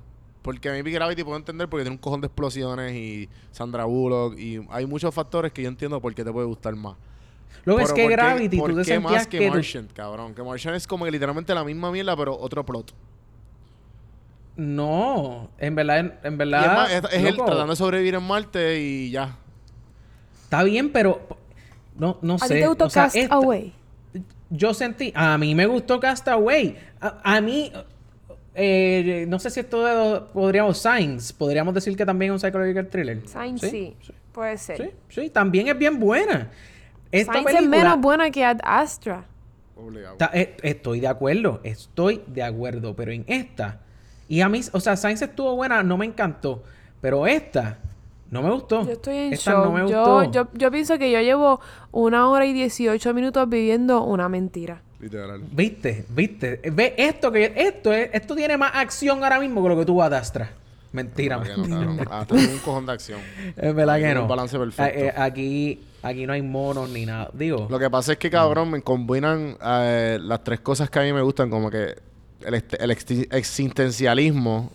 [0.43, 3.85] Porque a mí Big Gravity puedo entender porque tiene un cojón de explosiones y Sandra
[3.85, 6.97] Bullock y hay muchos factores que yo entiendo por qué te puede gustar más.
[7.65, 9.47] Luego es Pero que ¿por qué- Gravity, ¿por tú te qué sentías más que, que...
[9.49, 10.35] tú- Martian, cabrón?
[10.35, 12.93] Que Martian es como que literalmente la misma mierda, pero otro plot.
[14.57, 16.65] No, en verdad, en, en Y verdad...
[16.65, 19.37] es más, es, es él tratando de sobrevivir en Marte y ya.
[20.45, 21.21] Está bien, pero...
[21.99, 22.55] No, no ¿A sé.
[22.55, 23.73] ti te gustó o sea, Cast esta- Away?
[24.51, 25.13] Yo sentí...
[25.15, 26.77] A mí me gustó Castaway.
[27.01, 27.71] A, a mí...
[28.55, 30.79] eh, no sé si esto de- podríamos...
[30.79, 31.35] Science.
[31.37, 33.29] Podríamos decir que también es un psychological thriller.
[33.29, 33.95] Sign sí,
[34.33, 34.77] puede ser.
[35.11, 36.51] Sí, sí, también es bien buena.
[37.13, 37.77] Esta Signs película...
[37.77, 39.25] es menos buena que Ad Astra.
[40.33, 43.79] Eh, estoy de acuerdo, estoy de acuerdo, pero en esta,
[44.29, 46.65] y a mí, o sea, Science estuvo buena, no me encantó,
[47.01, 47.79] pero esta
[48.31, 48.85] no me gustó.
[48.85, 49.65] Yo estoy en esta shock.
[49.65, 50.31] no me yo, gustó.
[50.33, 51.61] yo, yo pienso que yo llevo
[51.93, 54.83] una hora y 18 minutos viviendo una mentira.
[55.01, 55.41] Literal.
[55.53, 56.05] ¿Viste?
[56.09, 56.61] ¿Viste?
[56.73, 60.03] Ve esto que esto es, esto tiene más acción ahora mismo que lo que tuvo
[60.03, 60.51] Ad Astra.
[60.91, 61.77] Mentira, no, mentira.
[61.79, 62.01] cabrón.
[62.11, 63.21] Ah, tengo un cojón de acción.
[63.57, 64.23] Es verdad que no.
[64.23, 64.99] un balance perfecto.
[64.99, 67.31] Eh, eh, aquí, aquí no hay monos ni nada.
[67.35, 71.03] Digo, Lo que pasa es que, cabrón, me combinan eh, las tres cosas que a
[71.03, 71.95] mí me gustan, como que
[72.41, 72.91] el, este- el
[73.71, 74.71] existencialismo,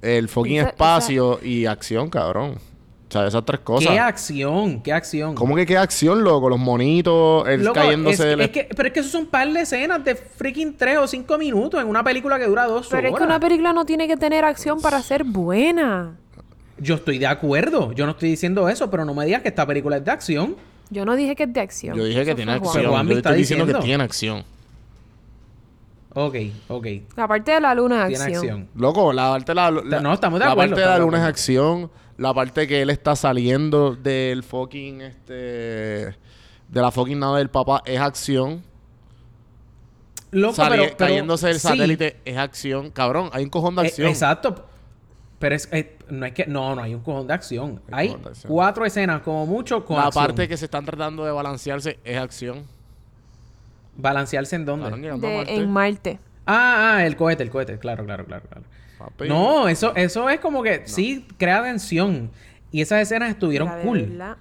[0.00, 2.58] el fucking Esa- espacio y acción, cabrón.
[3.08, 3.90] O sea, esas tres cosas.
[3.90, 5.34] qué acción, qué acción.
[5.34, 6.50] ¿Cómo que qué acción, loco?
[6.50, 8.40] Los monitos, el Loco, cayéndose es, del...
[8.42, 11.38] es que, pero es que eso son par de escenas de freaking 3 o 5
[11.38, 13.18] minutos en una película que dura dos Pero es horas.
[13.20, 16.16] que una película no tiene que tener acción para ser buena.
[16.78, 17.92] Yo estoy de acuerdo.
[17.92, 20.56] Yo no estoy diciendo eso, pero no me digas que esta película es de acción.
[20.90, 21.96] Yo no dije que es de acción.
[21.96, 22.74] Yo dije que tiene acción.
[22.74, 23.80] Pero Yo está estoy diciendo, diciendo.
[23.80, 24.44] que tiene acción.
[26.14, 26.34] Ok,
[26.68, 26.86] ok.
[27.16, 28.44] La parte de la luna es Tiene acción.
[28.44, 28.68] acción.
[28.74, 31.18] Loco, la parte de la, la- No, estamos de la acuerdo, parte de la luna
[31.18, 31.90] es acción.
[32.18, 36.14] La parte que él está saliendo del fucking este de
[36.82, 38.62] la fucking nave del papá es acción.
[40.30, 41.68] Loco, Sali- pero, pero- cayéndose el sí.
[41.68, 42.90] satélite es acción.
[42.90, 44.08] Cabrón, hay un cojón de Eh, acción.
[44.08, 44.66] exacto.
[45.38, 47.80] Pero es, eh, no es que no, no hay un cojón de acción.
[47.90, 48.52] Hay Hay cojón de acción.
[48.52, 50.24] cuatro escenas como mucho con la acción.
[50.26, 52.64] parte que se están tratando de balancearse es acción.
[53.96, 54.90] balancearse en dónde?
[54.90, 55.54] De- Marte.
[55.56, 56.18] en Marte.
[56.46, 58.64] Ah, ah, el cohete, el cohete, claro, claro, claro, claro.
[58.98, 59.28] Papi.
[59.28, 62.30] No, eso, eso es como que sí crea tensión.
[62.70, 64.02] Y esas escenas estuvieron La cool.
[64.02, 64.36] verdad.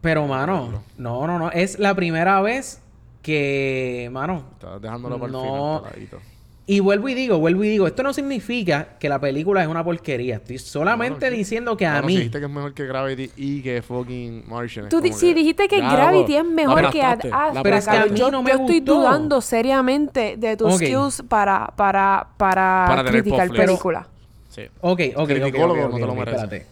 [0.00, 1.50] Pero, mano, no, no, no.
[1.50, 2.82] Es la primera vez
[3.22, 4.44] que, mano.
[4.54, 6.22] Estás dejándolo para el final.
[6.64, 9.82] Y vuelvo y digo, vuelvo y digo, esto no significa que la película es una
[9.82, 10.36] porquería.
[10.36, 12.12] Estoy solamente diciendo que a Claro, mí.
[12.12, 14.84] si dijiste que es mejor que Gravity y que fucking Martian.
[14.86, 17.18] es Tú di- si que- dijiste que Gravity es mejor que Ad
[17.62, 18.12] Pero es que a cabrón.
[18.14, 18.94] mí yo, no me yo estoy gustó.
[18.94, 20.82] dudando seriamente de tus Ok.
[20.82, 23.66] skills para, para, para, criticar Netflix.
[23.66, 24.06] película.
[24.48, 24.62] Sí.
[24.82, 25.28] Ok, ok, ok.
[25.28, 26.42] Criticólogo ok, ok, no te lo ok, mereces.
[26.44, 26.66] espérate.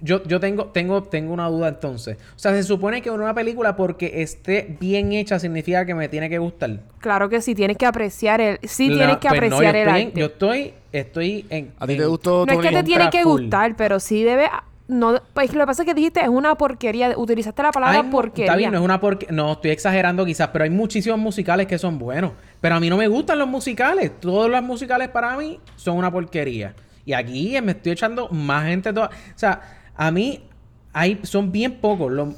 [0.00, 2.16] Yo, yo tengo, tengo, tengo una duda entonces.
[2.36, 6.28] O sea, se supone que una película porque esté bien hecha significa que me tiene
[6.30, 6.80] que gustar.
[7.00, 8.58] Claro que sí, tienes que apreciar el...
[8.62, 10.20] Sí La- tienes que pues no, apreciar yo el estoy en- arte.
[10.20, 11.72] yo estoy, estoy en.
[11.78, 13.42] ¿A ti en- te gustó No es que te tiene que full.
[13.42, 14.48] gustar, pero sí debe...
[14.90, 17.12] No, pues lo que pasa es que dijiste es una porquería.
[17.18, 18.46] Utilizaste la palabra porquería.
[18.46, 21.76] Está bien, no es una porque No, estoy exagerando quizás, pero hay muchísimos musicales que
[21.78, 22.32] son buenos.
[22.62, 24.12] Pero a mí no me gustan los musicales.
[24.18, 26.74] Todos los musicales para mí son una porquería.
[27.08, 29.06] Y aquí me estoy echando más gente toda.
[29.06, 29.62] O sea,
[29.96, 30.42] a mí
[30.92, 32.12] hay, son bien pocos.
[32.12, 32.28] Los,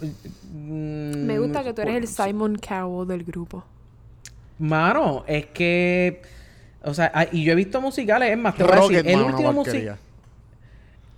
[0.53, 3.65] mm, Me gusta que tú eres el Simon Cowell del grupo.
[4.61, 6.23] Mano, es que.
[6.85, 9.21] O sea, hay- y yo he visto musicales, es más, te voy a decir, el
[9.23, 9.99] último musical.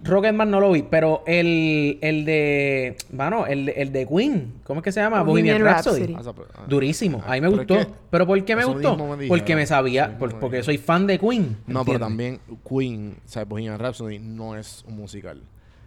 [0.05, 2.97] Rocketman no lo vi, pero el, el de.
[3.13, 4.55] Mano, el, de- el de Queen.
[4.65, 5.23] ¿Cómo es que se llama?
[5.23, 6.13] Bohemian Bohemian Rhapsody.
[6.15, 6.43] Rhapsody.
[6.55, 7.23] Ah, ah, Durísimo.
[7.27, 7.75] A mí me pero gustó.
[7.79, 8.91] que ¿Pero por qué me eso gustó?
[8.91, 10.05] mismo me dijeron, porque me sabía.
[10.09, 11.57] mismo por- me porque soy fan de Queen.
[11.67, 15.41] No, pero también Queen, o sea, Bohemian Rhapsody no es un musical.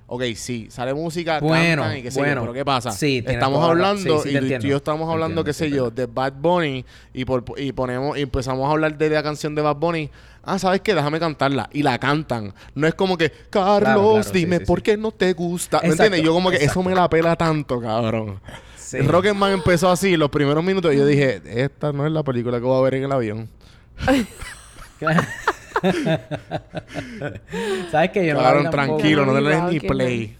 [0.08, 2.42] Ok, sí, sale música, Bueno, cantan y qué sé yo, bueno.
[2.42, 2.92] pero ¿qué pasa?
[2.92, 5.90] Sí, Estamos hablando, sí, sí, y tú y yo estamos hablando, entiendo, qué sé yo,
[5.90, 9.64] de Bad Bunny y, por, y ponemos y empezamos a hablar de la canción de
[9.64, 10.12] Bad Bunny.
[10.46, 10.94] Ah, ¿sabes qué?
[10.94, 11.70] Déjame cantarla.
[11.74, 12.54] Y la cantan.
[12.74, 14.84] No es como que, Carlos, claro, dime sí, por sí.
[14.84, 15.82] qué no te gusta.
[15.82, 16.22] ¿Me entiendes?
[16.22, 18.40] Yo como que eso me la pela tanto, cabrón.
[18.78, 19.00] Sí.
[19.00, 22.66] Rocketman empezó así, los primeros minutos, y yo dije, esta no es la película que
[22.66, 23.50] voy a ver en el avión.
[27.92, 28.26] ¿Sabes qué?
[28.26, 28.72] Yo no la vi Cabrón, tampoco.
[28.72, 30.38] tranquilo, no te le des ni play.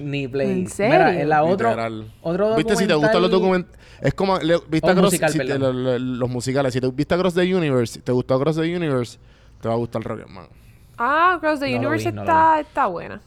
[0.00, 0.50] Ni play.
[0.50, 0.92] ¿En serio?
[0.98, 2.12] Mira, en la otro, Literal.
[2.22, 3.80] otro ¿Viste si te gustan los documental- documentales?
[4.00, 4.38] Es como...
[4.38, 5.84] le- ¿Viste Cross- musical, si te- perdón.
[5.84, 6.72] lo- lo- los musicales?
[6.72, 9.18] Si te viste Across the Universe, te gustó Across the Universe,
[9.60, 10.46] te va a gustar Rocketman.
[10.96, 13.20] Ah, Cross the No Universe vi, no está, está buena.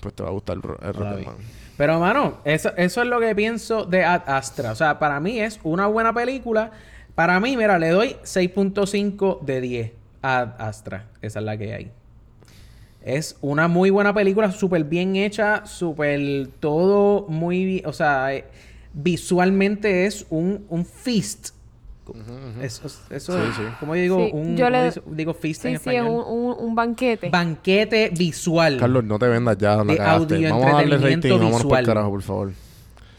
[0.00, 1.24] Pues te va a gustar el, el No la vi.
[1.24, 1.36] Rocketman.
[1.78, 4.72] Pero, mano, eso, eso es lo que pienso de Ad Astra.
[4.72, 6.70] O sea, para mí es una buena película.
[7.14, 11.06] Para mí, mira, le doy 6.5 de 10 a Ad Astra.
[11.22, 11.90] Esa es la que hay.
[13.04, 17.82] Es una muy buena película, súper bien hecha, súper todo muy...
[17.84, 18.44] O sea, eh,
[18.94, 21.50] visualmente es un, un feast.
[22.60, 23.62] Eso, eso Sí, sí.
[23.80, 24.26] ¿cómo yo digo?
[24.26, 26.24] Sí, un, yo ¿cómo le- dice- digo feast Sí, en sí, es español.
[26.26, 27.30] un, un, un banquete.
[27.30, 28.76] Banquete visual.
[28.76, 30.34] Carlos, no te vendas ya, la De cagaste.
[30.34, 32.52] audio Vamos a darle rating, vámonos por carajo, por favor.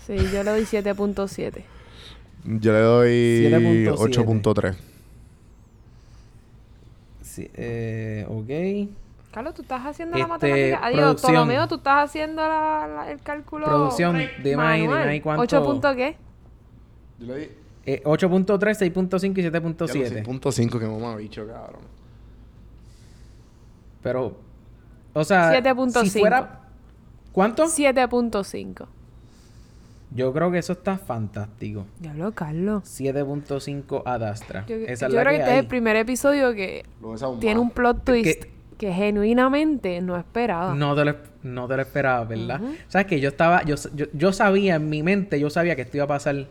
[0.06, 1.64] Sí, yo le doy 7.7.
[2.46, 3.10] Yo le doy
[3.90, 3.94] 7.7.
[3.96, 4.76] 8.3.
[7.22, 8.90] Sí, eh, ok.
[9.34, 10.86] Carlos, tú estás haciendo la Este, matemática.
[10.86, 11.32] Adiós, producción.
[11.34, 13.66] Ptolomeo, tú estás haciendo la- la- el cálculo.
[13.66, 16.16] Producción, dime ahí, dime ahí cuánto- ¿Ocho punto qué?
[17.20, 17.50] Yo le di
[17.86, 20.24] Eh, 8.3, 6.5 y 7.7.
[20.24, 21.82] 6.5 que mamá bicho, cabrón.
[24.02, 24.38] Pero,
[25.14, 26.04] o sea, 7.5.
[26.10, 26.62] si fuera...
[27.32, 27.66] ¿Cuánto?
[27.68, 28.88] 7.5.
[30.16, 31.86] Yo creo que eso está fantástico.
[32.00, 32.84] Diablo, Carlos.
[32.86, 34.66] 7.5 Ad Astra.
[34.68, 36.86] Yo, Esa es yo la creo que que este es el primer episodio que
[37.40, 38.53] tiene un plot twist Que-
[38.86, 40.74] que, genuinamente no esperaba.
[40.76, 42.62] No te, lo, no te lo esperaba, ¿verdad?
[42.88, 45.98] Sabes que yo estaba, yo, yo, yo sabía en mi mente, yo sabía que esto
[45.98, 46.48] iba a pasar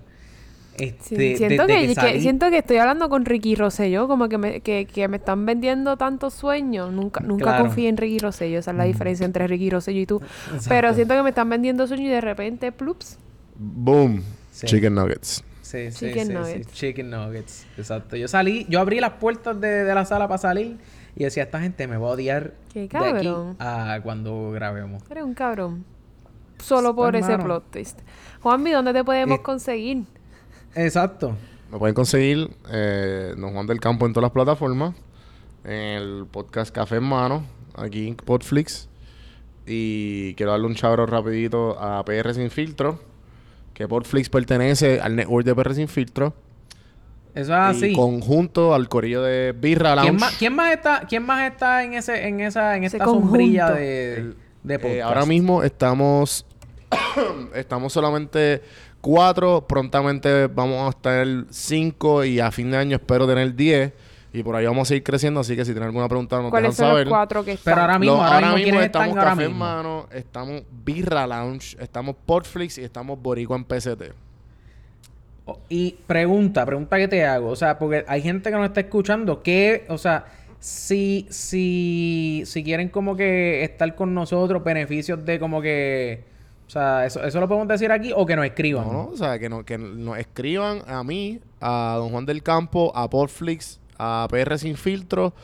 [0.78, 4.30] Este, Sí, siento, desde que, que- salí- siento que estoy hablando con Ricky Rosselló, como
[4.30, 6.90] que me, que, que me están vendiendo tantos sueños.
[6.90, 7.64] Nunca, nunca Claro.
[7.64, 10.22] confié en Ricky Rosselló, esa es la diferencia entre Ricky Rosselló y tú.
[10.46, 10.64] Exacto.
[10.70, 13.18] Pero siento que me están vendiendo sueños y de repente, plups.
[13.54, 14.22] Boom.
[14.50, 14.66] Sí.
[14.66, 15.44] Chicken nuggets.
[15.60, 16.72] Sí, sí, Chicken sí, sí, nuggets.
[16.72, 17.66] Chicken nuggets.
[17.76, 18.16] Exacto.
[18.16, 20.76] Yo salí, yo abrí las puertas de, de la sala para salir
[21.16, 23.56] y decía, esta gente me va a odiar Qué de aquí cabrón.
[23.59, 25.02] a cuando grabemos.
[25.10, 25.84] Eres un cabrón.
[26.59, 28.01] Solo por ese plot twist.
[28.40, 30.05] Juanmi, ¿dónde te podemos Eh, conseguir?
[30.74, 31.36] Exacto.
[31.70, 34.94] Me pueden conseguir eh, Don Juan del Campo en todas las plataformas.
[35.64, 37.44] En el podcast Café en Mano,
[37.76, 38.89] aquí en Podflix.
[39.66, 42.98] Y quiero darle un chabro rapidito a PR Sin Filtro.
[43.74, 46.34] Que Podflix pertenece al network de PR Sin Filtro.
[47.34, 47.86] Eso es así.
[47.86, 50.10] Y conjunto al corillo de Birra Lounge.
[50.10, 53.06] ¿Quién más, quién más está, quién más está en ese, en esa, en Ese esta
[53.06, 54.34] sombrilla de,
[54.68, 55.00] Eh, podcast?
[55.02, 56.44] ahora mismo estamos
[57.54, 58.62] estamos solamente
[59.00, 59.66] cuatro.
[59.66, 63.92] Prontamente vamos a estar cinco y a fin de año espero tener diez.
[64.34, 65.40] Y por ahí vamos a seguir creciendo.
[65.40, 67.06] Así que si tienen alguna pregunta nos ¿Cuáles dejan son saber.
[67.06, 67.72] los cuatro que están?
[67.74, 69.64] Pero ahora mismo, Lo- ahora, mismo, ¿quiénes están estamos ahora Café en mismo?
[69.64, 74.02] Mano, estamos Birra Lounge, estamos Portflix y estamos Boricua en PCT.
[75.69, 77.48] Y pregunta, pregunta que te hago.
[77.48, 80.27] O sea, porque hay gente que nos está escuchando que, o sea,
[80.60, 86.23] si, si, si quieren como que estar con nosotros, beneficios de como que,
[86.66, 88.86] o sea, eso, eso lo podemos decir aquí o que nos escriban.
[88.86, 92.43] No, no, o sea, que, no, que nos escriban a mí, a Don Juan del
[92.43, 95.35] Campo, a Portflix, a PR Sin Filtro.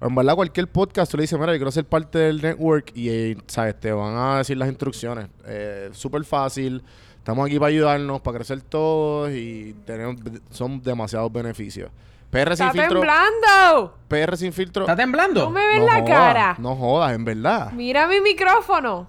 [0.00, 3.08] En verdad, cualquier podcast, tú le dices, mira, yo quiero ser parte del network y,
[3.08, 3.80] eh, ¿sabes?
[3.80, 5.26] Te van a decir las instrucciones.
[5.44, 6.84] Eh, Súper fácil.
[7.18, 10.16] Estamos aquí para ayudarnos, para crecer todos y tenemos,
[10.50, 11.90] son demasiados beneficios.
[12.30, 13.00] PR Sin ¡Está Filtro.
[13.00, 13.94] temblando!
[14.08, 14.82] PR Sin Filtro.
[14.84, 15.44] ¿Está temblando?
[15.44, 16.56] No me ves no la jodas, cara.
[16.58, 17.72] No jodas, en verdad.
[17.72, 19.08] Mira mi micrófono.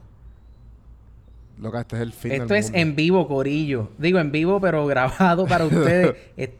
[1.59, 2.79] Loca, este es el fin Esto del es mundo.
[2.79, 3.89] en vivo, Corillo.
[3.97, 6.15] Digo en vivo, pero grabado para ustedes.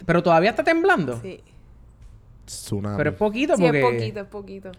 [0.06, 1.20] Pero todavía está temblando.
[1.22, 1.42] Sí.
[2.46, 2.98] Tsunami.
[2.98, 3.80] Pero es poquito Sí, porque...
[3.80, 4.72] es poquito, es poquito.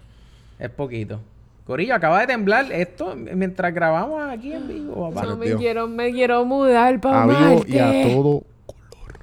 [0.58, 1.20] Es poquito.
[1.64, 5.26] Corillo, acaba de temblar esto mientras grabamos aquí en vivo, papá.
[5.26, 5.60] No me Dios.
[5.60, 9.18] quiero, me quiero mudar para a vivo y a todo color.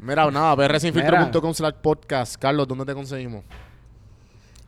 [0.00, 2.36] Mira, nada, prsinfiltro.com slash podcast.
[2.36, 3.42] Carlos, ¿dónde te conseguimos?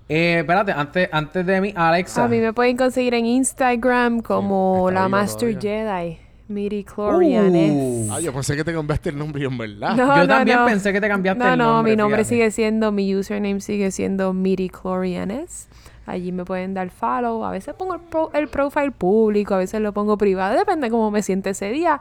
[0.08, 2.24] Eh, espérate, antes, antes de mí, Alexa.
[2.24, 6.04] A mí me pueden conseguir en Instagram como la Master todavía.
[6.04, 6.18] Jedi.
[6.48, 7.70] Miri Clorianes.
[8.08, 8.12] Uh.
[8.12, 9.96] Ah, yo pensé que te cambiaste el nombre y en verdad.
[9.96, 10.66] No, Yo no, también no.
[10.66, 12.28] pensé que te cambiaste no, el No, nombre, mi nombre fíjate.
[12.34, 15.68] sigue siendo, mi username sigue siendo Miri Clorianes.
[16.06, 17.44] Allí me pueden dar follow.
[17.44, 20.56] A veces pongo el, pro- el profile público, a veces lo pongo privado.
[20.58, 22.00] Depende cómo me siente ese día.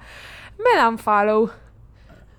[0.58, 1.50] Me dan follow.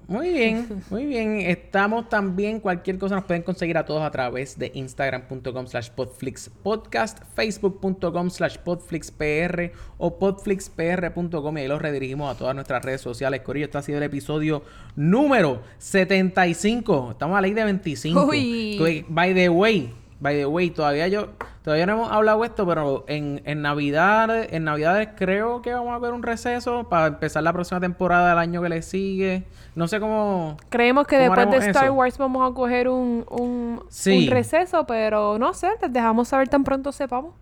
[0.08, 1.36] Muy bien, muy bien.
[1.40, 7.20] Estamos también, cualquier cosa nos pueden conseguir a todos a través de instagram.com slash podflixpodcast,
[7.34, 13.40] facebook.com slash podflixpr o podflixpr.com y ahí los redirigimos a todas nuestras redes sociales.
[13.42, 14.62] Corillo, este ha sido el episodio
[14.96, 17.12] número 75.
[17.12, 18.24] Estamos a la ley de 25.
[18.24, 19.06] Uy.
[19.08, 21.30] By the way, by the way, todavía yo,
[21.64, 25.98] todavía no hemos hablado esto, pero en, en Navidad, en Navidades creo que vamos a
[25.98, 29.42] ver un receso para empezar la próxima temporada del año que le sigue.
[29.74, 30.56] No sé cómo.
[30.68, 31.94] Creemos que ¿Cómo después de Star eso?
[31.94, 34.26] Wars vamos a coger un, un, Sí.
[34.26, 37.34] un receso, pero no sé, les dejamos saber tan pronto sepamos.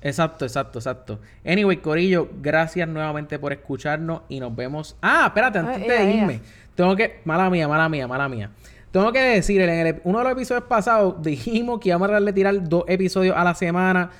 [0.00, 1.18] Exacto, exacto, exacto.
[1.44, 4.96] Anyway, Corillo, gracias nuevamente por escucharnos y nos vemos.
[5.02, 6.40] Ah, espérate, antes Ah, de irme.
[6.74, 7.20] Tengo que.
[7.24, 8.50] Mala mía, mala mía, mala mía.
[8.90, 12.32] Tengo que decir, en el- uno de los episodios pasados dijimos que íbamos a darle
[12.32, 14.10] tirar dos episodios a la semana.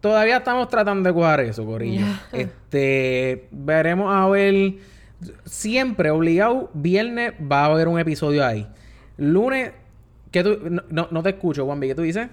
[0.00, 2.04] Todavía estamos tratando de cuadrar eso, Corillo.
[2.32, 3.48] este.
[3.50, 4.74] Veremos a ver.
[5.44, 8.68] Siempre, obligado, viernes va a haber un episodio ahí.
[9.16, 9.72] Lunes.
[10.30, 10.58] ¿Qué tú.?
[10.70, 11.88] No, no, no te escucho, Juanvi.
[11.88, 12.28] ¿Qué tú dices?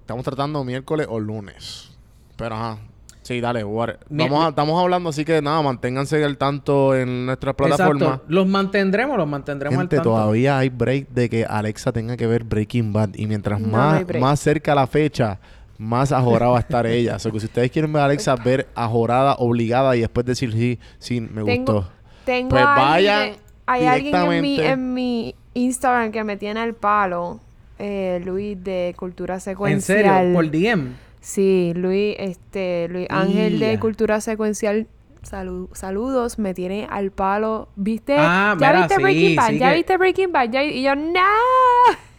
[0.00, 1.90] Estamos tratando miércoles o lunes.
[2.36, 2.78] Pero ajá.
[3.24, 8.02] Sí, dale, Vamos a- estamos hablando, así que nada, manténganse al tanto en nuestras plataformas.
[8.02, 8.24] Exacto.
[8.28, 10.10] Los mantendremos, los mantendremos Gente, al tanto.
[10.16, 13.14] todavía hay break de que Alexa tenga que ver Breaking Bad.
[13.14, 15.40] Y mientras No, más, más cerca la fecha,
[15.78, 17.16] más ajorada va a estar ella.
[17.16, 20.52] O sea, que si ustedes quieren ver a Alexa ver ajorada, obligada y después decir
[20.52, 21.90] sí, sí, me Tengo, gustó.
[22.26, 23.32] tengo Pues vayan
[23.66, 27.40] hay alguien en mi, en mi Instagram que me tiene el palo.
[27.78, 29.98] eh, Luis de Cultura ¿En Secuencial.
[30.04, 30.34] serio?
[30.34, 30.92] ¿Por DM?
[31.24, 33.78] Sí, Luis, este, Luis Ángel de.
[33.80, 34.86] Cultura Secuencial.
[35.22, 37.68] salu- saludos, me tiene al palo.
[37.76, 38.14] ¿Viste?
[38.18, 39.48] Ah, ¿Ya mira, viste sí, Breaking Bad?
[39.48, 40.50] sí ¿Ya que- viste Breaking Bad?
[40.50, 41.20] ¿Ya- Y yo, ¡no!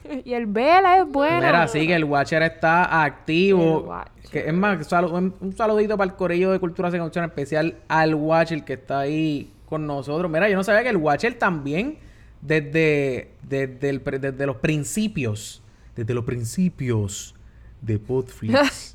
[0.25, 1.37] Y el Vela es bueno.
[1.37, 3.81] Mira, sí que el Watcher está activo.
[3.81, 4.31] Watcher.
[4.31, 7.75] Que, es más, salu- un, un saludito para el corillo de Cultura Secuencial, en especial
[7.87, 10.31] al Watcher que está ahí con nosotros.
[10.31, 11.97] Mira, yo no sabía que el Watcher también,
[12.41, 15.61] desde, desde, el pre- desde los principios,
[15.95, 17.33] desde los principios
[17.81, 18.94] de Podflix,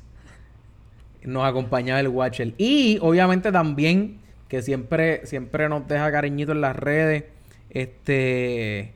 [1.23, 2.53] nos acompañaba el Watcher.
[2.57, 7.25] Y obviamente también, que siempre, siempre nos deja cariñito en las redes,
[7.69, 8.93] Este.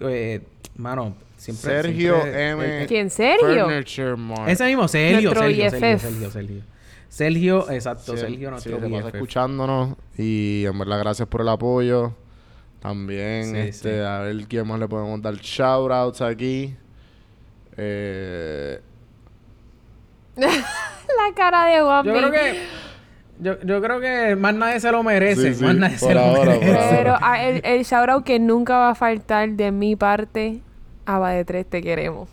[0.00, 0.40] eh,
[0.76, 1.82] mano, siempre.
[1.82, 2.86] Sergio siempre- M.
[2.86, 3.10] ¿Quién?
[3.10, 3.64] ¿Sergio?
[3.64, 4.48] Furniture Mart.
[4.48, 5.98] ese mismo, Sergio, Sergio, Sergio.
[5.98, 6.62] Sergio, Sergio.
[7.08, 9.14] Sergio, exacto, Sí, Sergio, sí, nuestro BFF.
[9.16, 12.14] escuchándonos y en verdad gracias por el apoyo.
[12.80, 14.00] También, Sí, este, sí.
[14.00, 16.74] a ver quién más le podemos dar shoutouts aquí.
[17.76, 18.80] Eh,
[20.36, 22.82] La cara de Juan Yo creo que.
[23.40, 25.52] Yo, yo creo que más nadie se lo merece.
[25.52, 26.86] Sí, sí, más nadie por se lo ahora, merece.
[26.96, 30.60] Pero ah, el, el shoutout que nunca va a faltar de mi parte,
[31.06, 32.28] Aba de tres te queremos.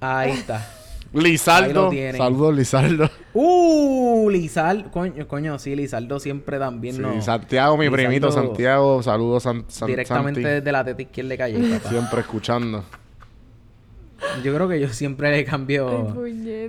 [0.00, 0.66] Ahí está.
[1.12, 1.90] Lizardo.
[2.16, 3.10] Saludos, Lizardo.
[3.32, 4.90] Uh, Lizardo.
[4.90, 7.22] Coño, coño, sí, Lizardo siempre también Sí, no.
[7.22, 9.02] Santiago, mi Lizardo primito Santiago.
[9.02, 10.54] Saludos, San, San- Directamente Santi.
[10.56, 11.88] desde la teta izquierda de calle, papá.
[11.88, 12.84] Siempre escuchando.
[14.42, 16.14] Yo creo que yo siempre le cambio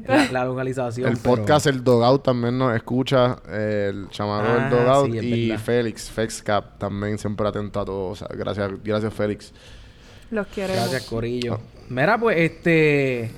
[0.08, 1.10] la, la localización.
[1.10, 3.38] El pero- podcast El Dogout también nos escucha.
[3.48, 5.12] eh, el chamaco Ah, del Dogout.
[5.12, 5.64] sí, y verdad.
[5.64, 8.10] Félix, FexCap, también siempre atento a todo.
[8.10, 9.54] O sea, gracias, gracias Félix.
[10.32, 10.76] Los queremos.
[10.78, 11.60] Gracias, Corillo.
[11.90, 13.32] Mira, pues, este.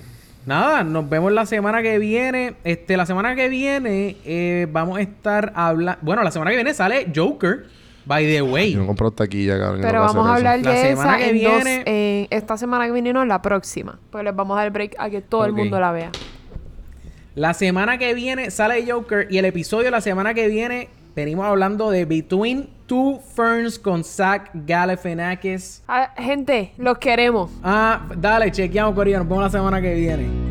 [0.46, 2.56] Nada, nos vemos la semana que viene.
[2.64, 6.00] Este, la semana que viene eh, vamos a estar hablando.
[6.02, 7.66] Bueno, la semana que viene sale Joker.
[8.06, 8.74] By the way.
[8.74, 9.78] Yo no compro taquilla, cabrón.
[9.78, 10.70] yo no Pero vamos a hablar eso.
[10.70, 13.42] La de semana esa que en viene- dos, en esta semana que viene, no, la
[13.42, 14.00] próxima.
[14.10, 16.12] Pues les vamos a dar break a que todo el mundo la vea.
[17.36, 19.28] La semana que viene sale Joker.
[19.30, 24.04] Y el episodio de la semana que viene venimos hablando de Between Two Ferns con
[24.04, 25.84] Zach Galifianakis.
[25.88, 27.50] Ah, gente, los queremos.
[27.64, 29.20] Ah, dale, chequeamos, Corillo.
[29.20, 30.51] Nos vemos la semana que viene.